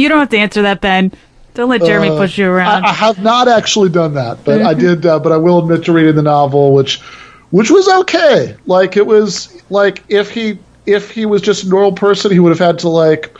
[0.09, 1.11] don't have to answer that, Ben.
[1.53, 2.83] Don't let Jeremy Uh, push you around.
[2.83, 5.05] I, I have not actually done that, but I did.
[5.05, 6.99] Uh, but I will admit to reading the novel, which
[7.55, 8.57] which was okay.
[8.65, 12.49] Like it was like if he if he was just a normal person, he would
[12.49, 13.33] have had to like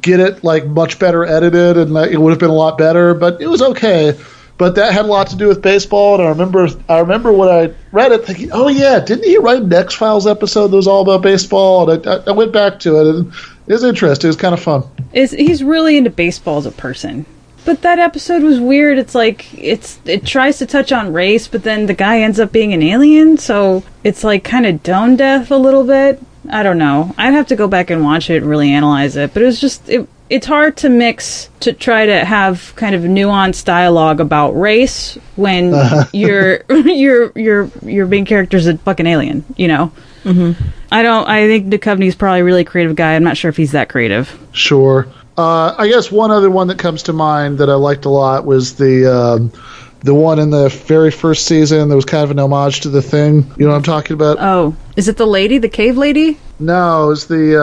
[0.00, 3.12] get it like much better edited, and like, it would have been a lot better.
[3.12, 4.18] But it was okay.
[4.56, 7.50] But that had a lot to do with baseball, and I remember I remember when
[7.50, 10.86] I read it, thinking, "Oh yeah, didn't he write an X Files episode that was
[10.86, 13.32] all about baseball?" And I, I, went back to it, and
[13.66, 14.28] it was interesting.
[14.28, 14.84] It was kind of fun.
[15.12, 17.26] is he's really into baseball as a person.
[17.68, 18.96] But that episode was weird.
[18.96, 22.50] It's like it's it tries to touch on race, but then the guy ends up
[22.50, 26.18] being an alien, so it's like kind of tone deaf a little bit.
[26.48, 27.14] I don't know.
[27.18, 29.34] I'd have to go back and watch it and really analyze it.
[29.34, 33.02] But it was just it it's hard to mix to try to have kind of
[33.02, 35.74] nuanced dialogue about race when
[36.14, 39.44] your your your your main character's a fucking alien.
[39.58, 39.92] You know.
[40.24, 40.68] Mm-hmm.
[40.90, 41.28] I don't.
[41.28, 43.14] I think Duchovny's probably a really creative guy.
[43.14, 44.38] I'm not sure if he's that creative.
[44.52, 45.06] Sure.
[45.38, 48.44] Uh, I guess one other one that comes to mind that I liked a lot
[48.44, 49.52] was the um,
[50.00, 53.00] the one in the very first season that was kind of an homage to the
[53.00, 53.48] thing.
[53.56, 54.38] You know what I'm talking about?
[54.40, 56.40] Oh, is it the lady, the cave lady?
[56.58, 57.56] No, it's the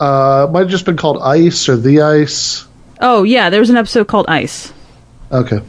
[0.00, 2.66] uh, uh, might have just been called Ice or the Ice.
[2.98, 4.72] Oh yeah, there was an episode called Ice.
[5.30, 5.60] Okay.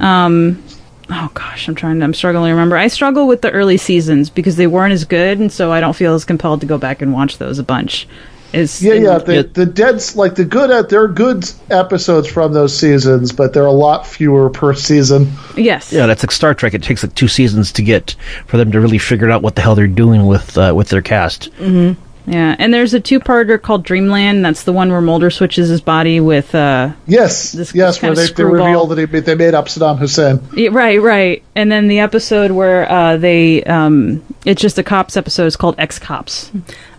[0.00, 0.64] Um,
[1.10, 1.98] oh gosh, I'm trying.
[1.98, 2.78] To, I'm struggling to remember.
[2.78, 5.94] I struggle with the early seasons because they weren't as good, and so I don't
[5.94, 8.08] feel as compelled to go back and watch those a bunch.
[8.52, 9.18] Is Yeah, yeah.
[9.18, 13.52] The, the dead's like the good at there are good episodes from those seasons, but
[13.54, 15.32] there are a lot fewer per season.
[15.56, 15.92] Yes.
[15.92, 16.74] Yeah, that's like Star Trek.
[16.74, 18.14] It takes like two seasons to get
[18.46, 21.02] for them to really figure out what the hell they're doing with uh, with their
[21.02, 21.50] cast.
[21.54, 22.00] Mm-hmm.
[22.24, 24.44] Yeah, and there's a two-parter called Dreamland.
[24.44, 26.54] That's the one where Mulder switches his body with.
[26.54, 29.98] uh Yes, This- yes, this where they, they reveal that he, they made up Saddam
[29.98, 30.40] Hussein.
[30.54, 31.42] Yeah, right, right.
[31.56, 35.46] And then the episode where uh, they, um, it's just a cops episode.
[35.46, 36.52] It's called X Cops.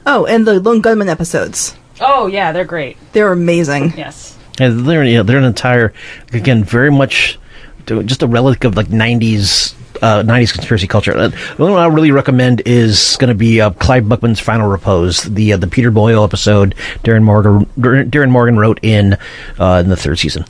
[0.05, 1.75] Oh, and the Lone Gunmen episodes.
[2.01, 2.97] Oh yeah, they're great.
[3.13, 3.93] They're amazing.
[3.97, 4.37] Yes.
[4.59, 5.93] Yeah, they're yeah, they're an entire
[6.31, 7.39] again very much
[7.85, 11.15] just a relic of like '90s uh, '90s conspiracy culture.
[11.17, 14.69] Uh, The only one I really recommend is going to be uh, Clyde Bruckman's Final
[14.69, 16.75] Repose, the uh, the Peter Boyle episode.
[17.03, 17.67] Darin Morgan
[18.09, 19.17] Darin Morgan wrote in
[19.59, 20.45] uh, in the third season.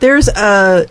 [0.00, 0.86] There's a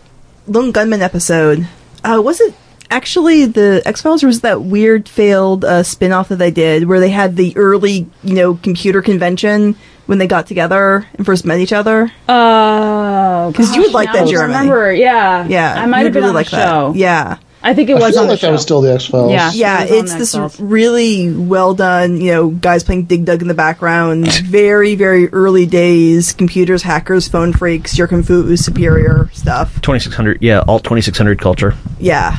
[0.48, 1.68] Lone Gunmen episode.
[2.04, 2.54] Uh, was it
[2.96, 7.00] actually the X Files, was that weird failed uh, spin off that they did where
[7.00, 11.60] they had the early, you know, computer convention when they got together and first met
[11.60, 12.12] each other?
[12.30, 14.54] Oh, Because you would like now that, I Jeremy.
[14.54, 16.66] remember, yeah, Yeah, I might have been would really on like the that.
[16.66, 16.94] show.
[16.96, 17.38] Yeah.
[17.64, 19.32] I think it I was feel on like the that was still the X Files.
[19.32, 19.52] Yeah.
[19.54, 20.60] yeah, it was on it's X this Files.
[20.60, 24.32] really well done, you know, guys playing Dig Dug in the background.
[24.44, 29.82] very, very early days, computers, hackers, phone freaks, your kung Fu, superior stuff.
[29.82, 31.74] 2600, yeah, alt 2600 culture.
[32.00, 32.38] Yeah.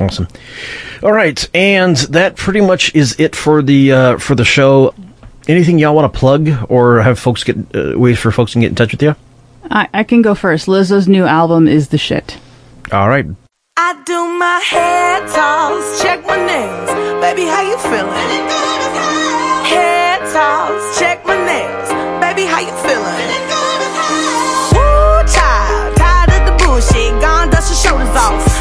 [0.00, 0.28] Awesome.
[1.02, 4.94] All right, and that pretty much is it for the uh, for the show.
[5.46, 8.70] Anything y'all want to plug, or have folks get uh, ways for folks to get
[8.70, 9.14] in touch with you?
[9.70, 10.66] I, I can go first.
[10.66, 12.38] Lizzo's new album is the shit.
[12.92, 13.26] All right.
[13.76, 16.90] I do my hair toss, check my nails.
[17.20, 18.48] Baby, how you feeling?
[19.68, 21.88] Hair toss, check my nails.
[22.20, 23.20] Baby, how you feeling?
[24.72, 27.20] Woo, child, tired of the bullshit.
[27.20, 28.53] Gone, dust your shoulders off.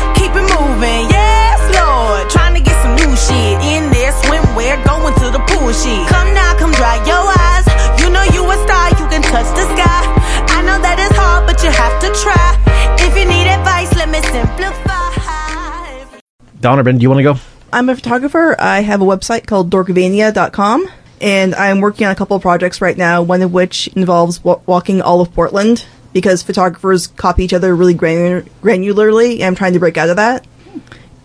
[5.64, 6.08] Going to the pool shit.
[6.10, 7.66] Come now, come dry your eyes.
[8.02, 10.02] You know you a star, you can touch the sky.
[10.50, 12.60] I know that it's hard, but you have to try.
[13.00, 16.20] If you need advice, let me simplify.
[16.60, 17.36] Don or Ben, do you want to go?
[17.72, 18.56] I'm a photographer.
[18.60, 20.88] I have a website called dorkvania.com,
[21.22, 24.62] and I'm working on a couple of projects right now, one of which involves wa-
[24.66, 29.74] walking all of Portland because photographers copy each other really granu- granularly, and I'm trying
[29.74, 30.46] to break out of that.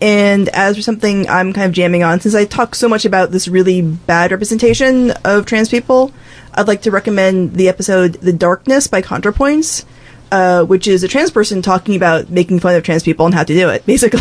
[0.01, 3.31] And as for something I'm kind of jamming on, since I talk so much about
[3.31, 6.13] this really bad representation of trans people,
[6.53, 9.83] I'd like to recommend the episode The Darkness by ContraPoints,
[10.31, 13.43] uh, which is a trans person talking about making fun of trans people and how
[13.43, 14.19] to do it, basically.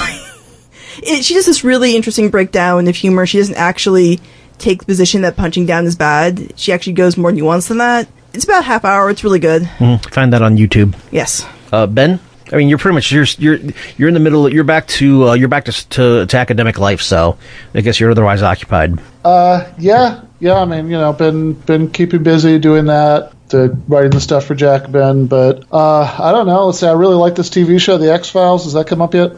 [1.03, 3.25] it, she does this really interesting breakdown of humor.
[3.27, 4.21] She doesn't actually
[4.59, 6.53] take the position that punching down is bad.
[6.59, 8.09] She actually goes more nuanced than that.
[8.35, 9.09] It's about a half hour.
[9.11, 9.63] It's really good.
[9.79, 10.95] Mhm, Find that on YouTube.
[11.13, 11.47] Yes.
[11.73, 12.19] Uh, ben,
[12.53, 13.59] I mean, you're pretty much you're you're
[13.97, 14.53] you're in the middle.
[14.53, 17.03] You're back to uh, you're back to, to to academic life.
[17.03, 17.39] So
[17.75, 18.99] I guess you're otherwise occupied.
[19.25, 20.55] Uh, yeah, yeah.
[20.55, 24.55] I mean, you know, been been keeping busy doing that, to writing the stuff for
[24.55, 25.27] Jacobin.
[25.27, 26.67] But uh, I don't know.
[26.67, 28.65] Let's say I really like this TV show, The X Files.
[28.65, 29.33] Has that come up yet?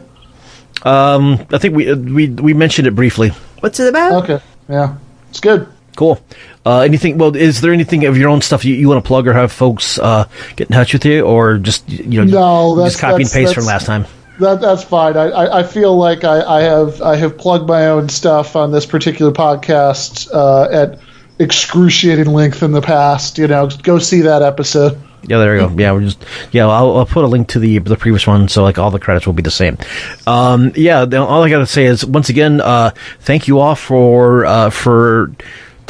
[0.83, 3.29] Um, I think we uh, we we mentioned it briefly.
[3.59, 4.23] What's it about?
[4.23, 4.97] Okay, yeah,
[5.29, 5.67] it's good.
[5.95, 6.21] Cool.
[6.65, 7.17] Uh, anything?
[7.17, 9.51] Well, is there anything of your own stuff you, you want to plug or have
[9.51, 13.31] folks uh, get in touch with you, or just you know No, just copy and
[13.31, 14.05] paste from last time?
[14.39, 15.17] That that's fine.
[15.17, 18.71] I, I, I feel like I, I have I have plugged my own stuff on
[18.71, 20.99] this particular podcast uh, at
[21.39, 23.37] excruciating length in the past.
[23.37, 24.99] You know, go see that episode.
[25.23, 25.75] Yeah, there you go.
[25.77, 26.67] Yeah, we're just yeah.
[26.67, 29.27] I'll, I'll put a link to the the previous one, so like all the credits
[29.27, 29.77] will be the same.
[30.25, 34.45] Um, yeah, all I got to say is once again, uh, thank you all for
[34.45, 35.31] uh, for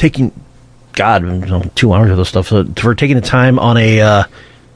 [0.02, 0.32] taking
[0.94, 4.02] God you know, two hours of this stuff so, for taking the time on a
[4.02, 4.24] uh,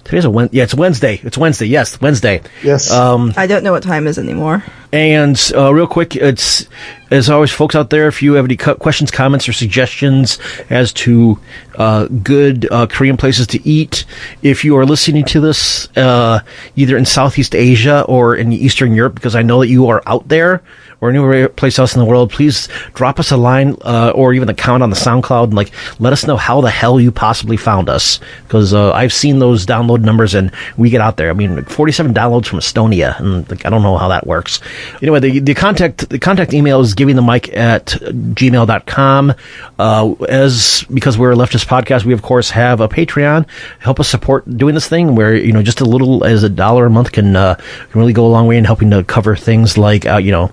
[0.04, 0.50] today's a Wed.
[0.54, 1.20] Yeah, it's Wednesday.
[1.24, 1.66] It's Wednesday.
[1.66, 2.44] Yes, Wednesday.
[2.64, 2.92] Yes.
[2.92, 4.64] Um, I don't know what time is anymore.
[4.94, 6.68] and uh, real quick, it's
[7.10, 10.38] as always, folks out there, if you have any cu- questions, comments, or suggestions
[10.70, 11.40] as to
[11.76, 14.06] uh, good uh, Korean places to eat,
[14.44, 16.40] if you are listening to this uh,
[16.76, 20.28] either in Southeast Asia or in Eastern Europe, because I know that you are out
[20.28, 20.62] there,
[21.06, 24.50] or anywhere place else in the world, please drop us a line uh, or even
[24.50, 27.58] a comment on the SoundCloud and like let us know how the hell you possibly
[27.58, 31.30] found us because uh, I've seen those download numbers and we get out there.
[31.30, 34.60] I mean, 47 downloads from Estonia, and like, I don't know how that works.
[35.02, 39.34] Anyway, the, the contact the contact email is giving the mic at gmail.com.
[39.78, 43.48] Uh, as because we're a leftist podcast, we of course have a Patreon.
[43.80, 46.86] Help us support doing this thing where you know just a little as a dollar
[46.86, 49.78] a month can uh, can really go a long way in helping to cover things
[49.78, 50.50] like uh, you know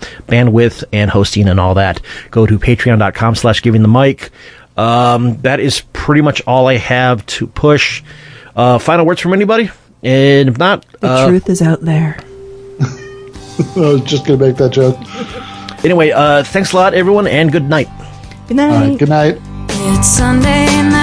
[0.50, 2.00] bandwidth and hosting and all that.
[2.30, 4.30] Go to patreon.com slash giving the mic.
[4.76, 8.02] Um, that is pretty much all I have to push.
[8.56, 9.70] Uh, final words from anybody?
[10.02, 12.18] And if not, The uh, truth is out there.
[12.80, 14.96] I was just going to make that joke.
[15.84, 17.88] Anyway, uh, thanks a lot, everyone, and good night.
[18.48, 18.98] Good night.
[18.98, 19.38] good night.
[19.68, 21.01] It's Sunday night.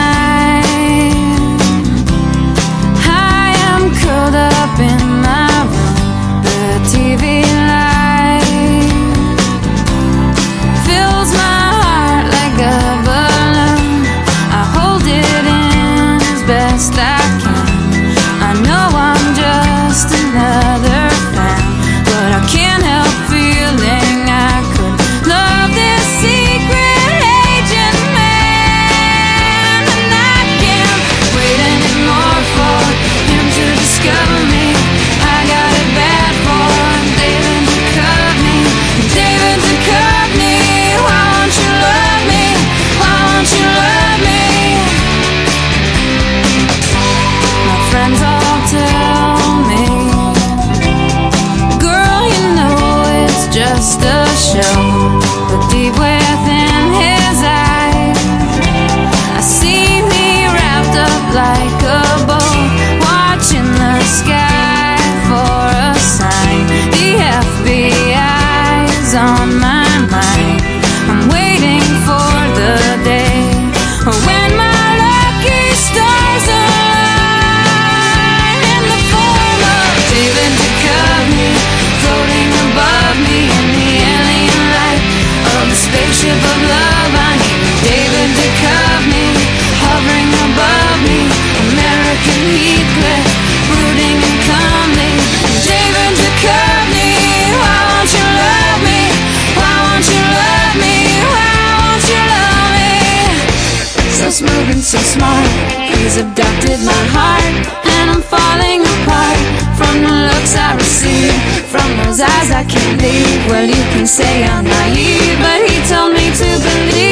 [104.69, 105.49] So smart,
[105.91, 107.53] he's abducted my heart,
[107.85, 109.37] and I'm falling apart
[109.75, 111.33] from the looks I receive,
[111.67, 113.45] from those eyes I can't leave.
[113.49, 117.08] Well, you can say I'm naive, but he told me to believe.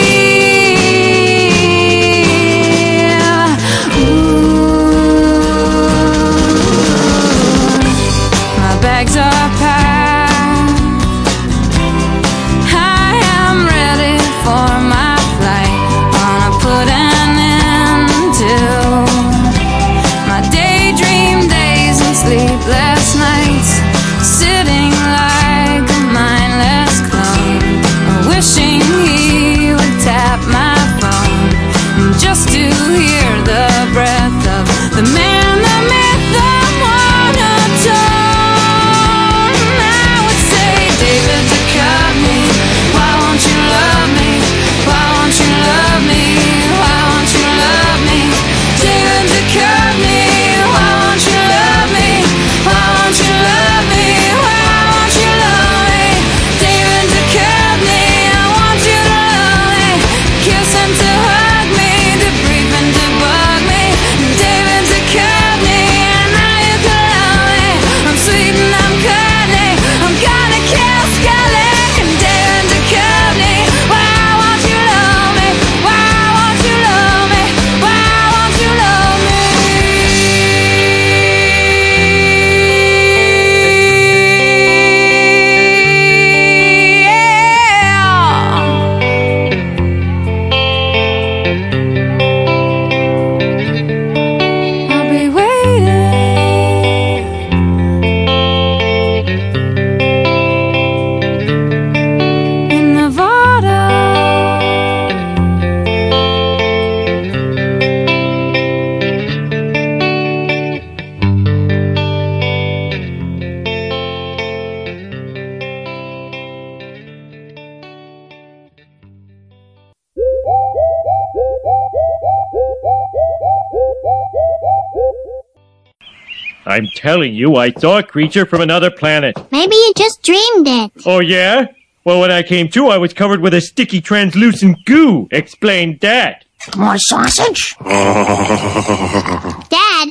[127.08, 129.34] Telling you, I saw a creature from another planet.
[129.50, 130.92] Maybe you just dreamed it.
[131.06, 131.68] Oh, yeah?
[132.04, 135.30] Well, when I came to, I was covered with a sticky, translucent goo.
[135.32, 136.44] Explain that.
[136.76, 137.78] More sausage?
[137.80, 137.96] Dad,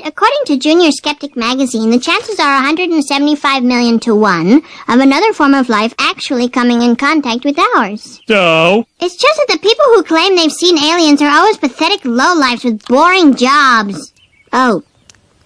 [0.07, 5.53] according to Junior Skeptic magazine, the chances are 175 million to 1 of another form
[5.53, 8.23] of life actually coming in contact with ours.
[8.27, 8.87] So?
[9.01, 12.83] It's just that the people who claim they've seen aliens are always pathetic lowlifes with
[12.87, 14.15] boring jobs.
[14.51, 14.83] Oh,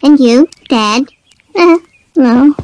[0.01, 1.09] and you, Dad?
[1.55, 2.55] No.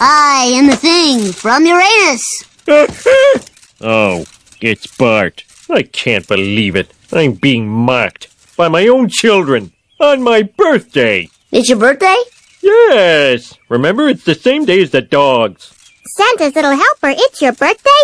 [0.00, 2.44] I am the thing from Uranus.
[3.78, 4.24] Oh,
[4.62, 5.44] it's Bart.
[5.68, 6.92] I can't believe it.
[7.12, 11.28] I'm being mocked by my own children on my birthday.
[11.52, 12.16] It's your birthday?
[12.62, 13.52] Yes.
[13.68, 15.74] Remember, it's the same day as the dogs.
[16.16, 18.02] Santa's little helper, it's your birthday?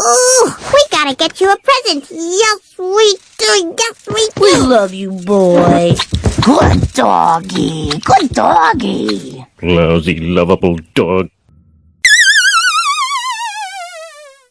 [0.00, 2.06] Ooh, we gotta get you a present.
[2.10, 3.74] Yes, we do.
[3.78, 4.42] Yes, we do.
[4.42, 5.94] We love you, boy.
[6.42, 7.90] Good doggy.
[8.00, 9.44] Good doggy.
[9.62, 11.30] Lousy, lovable dog.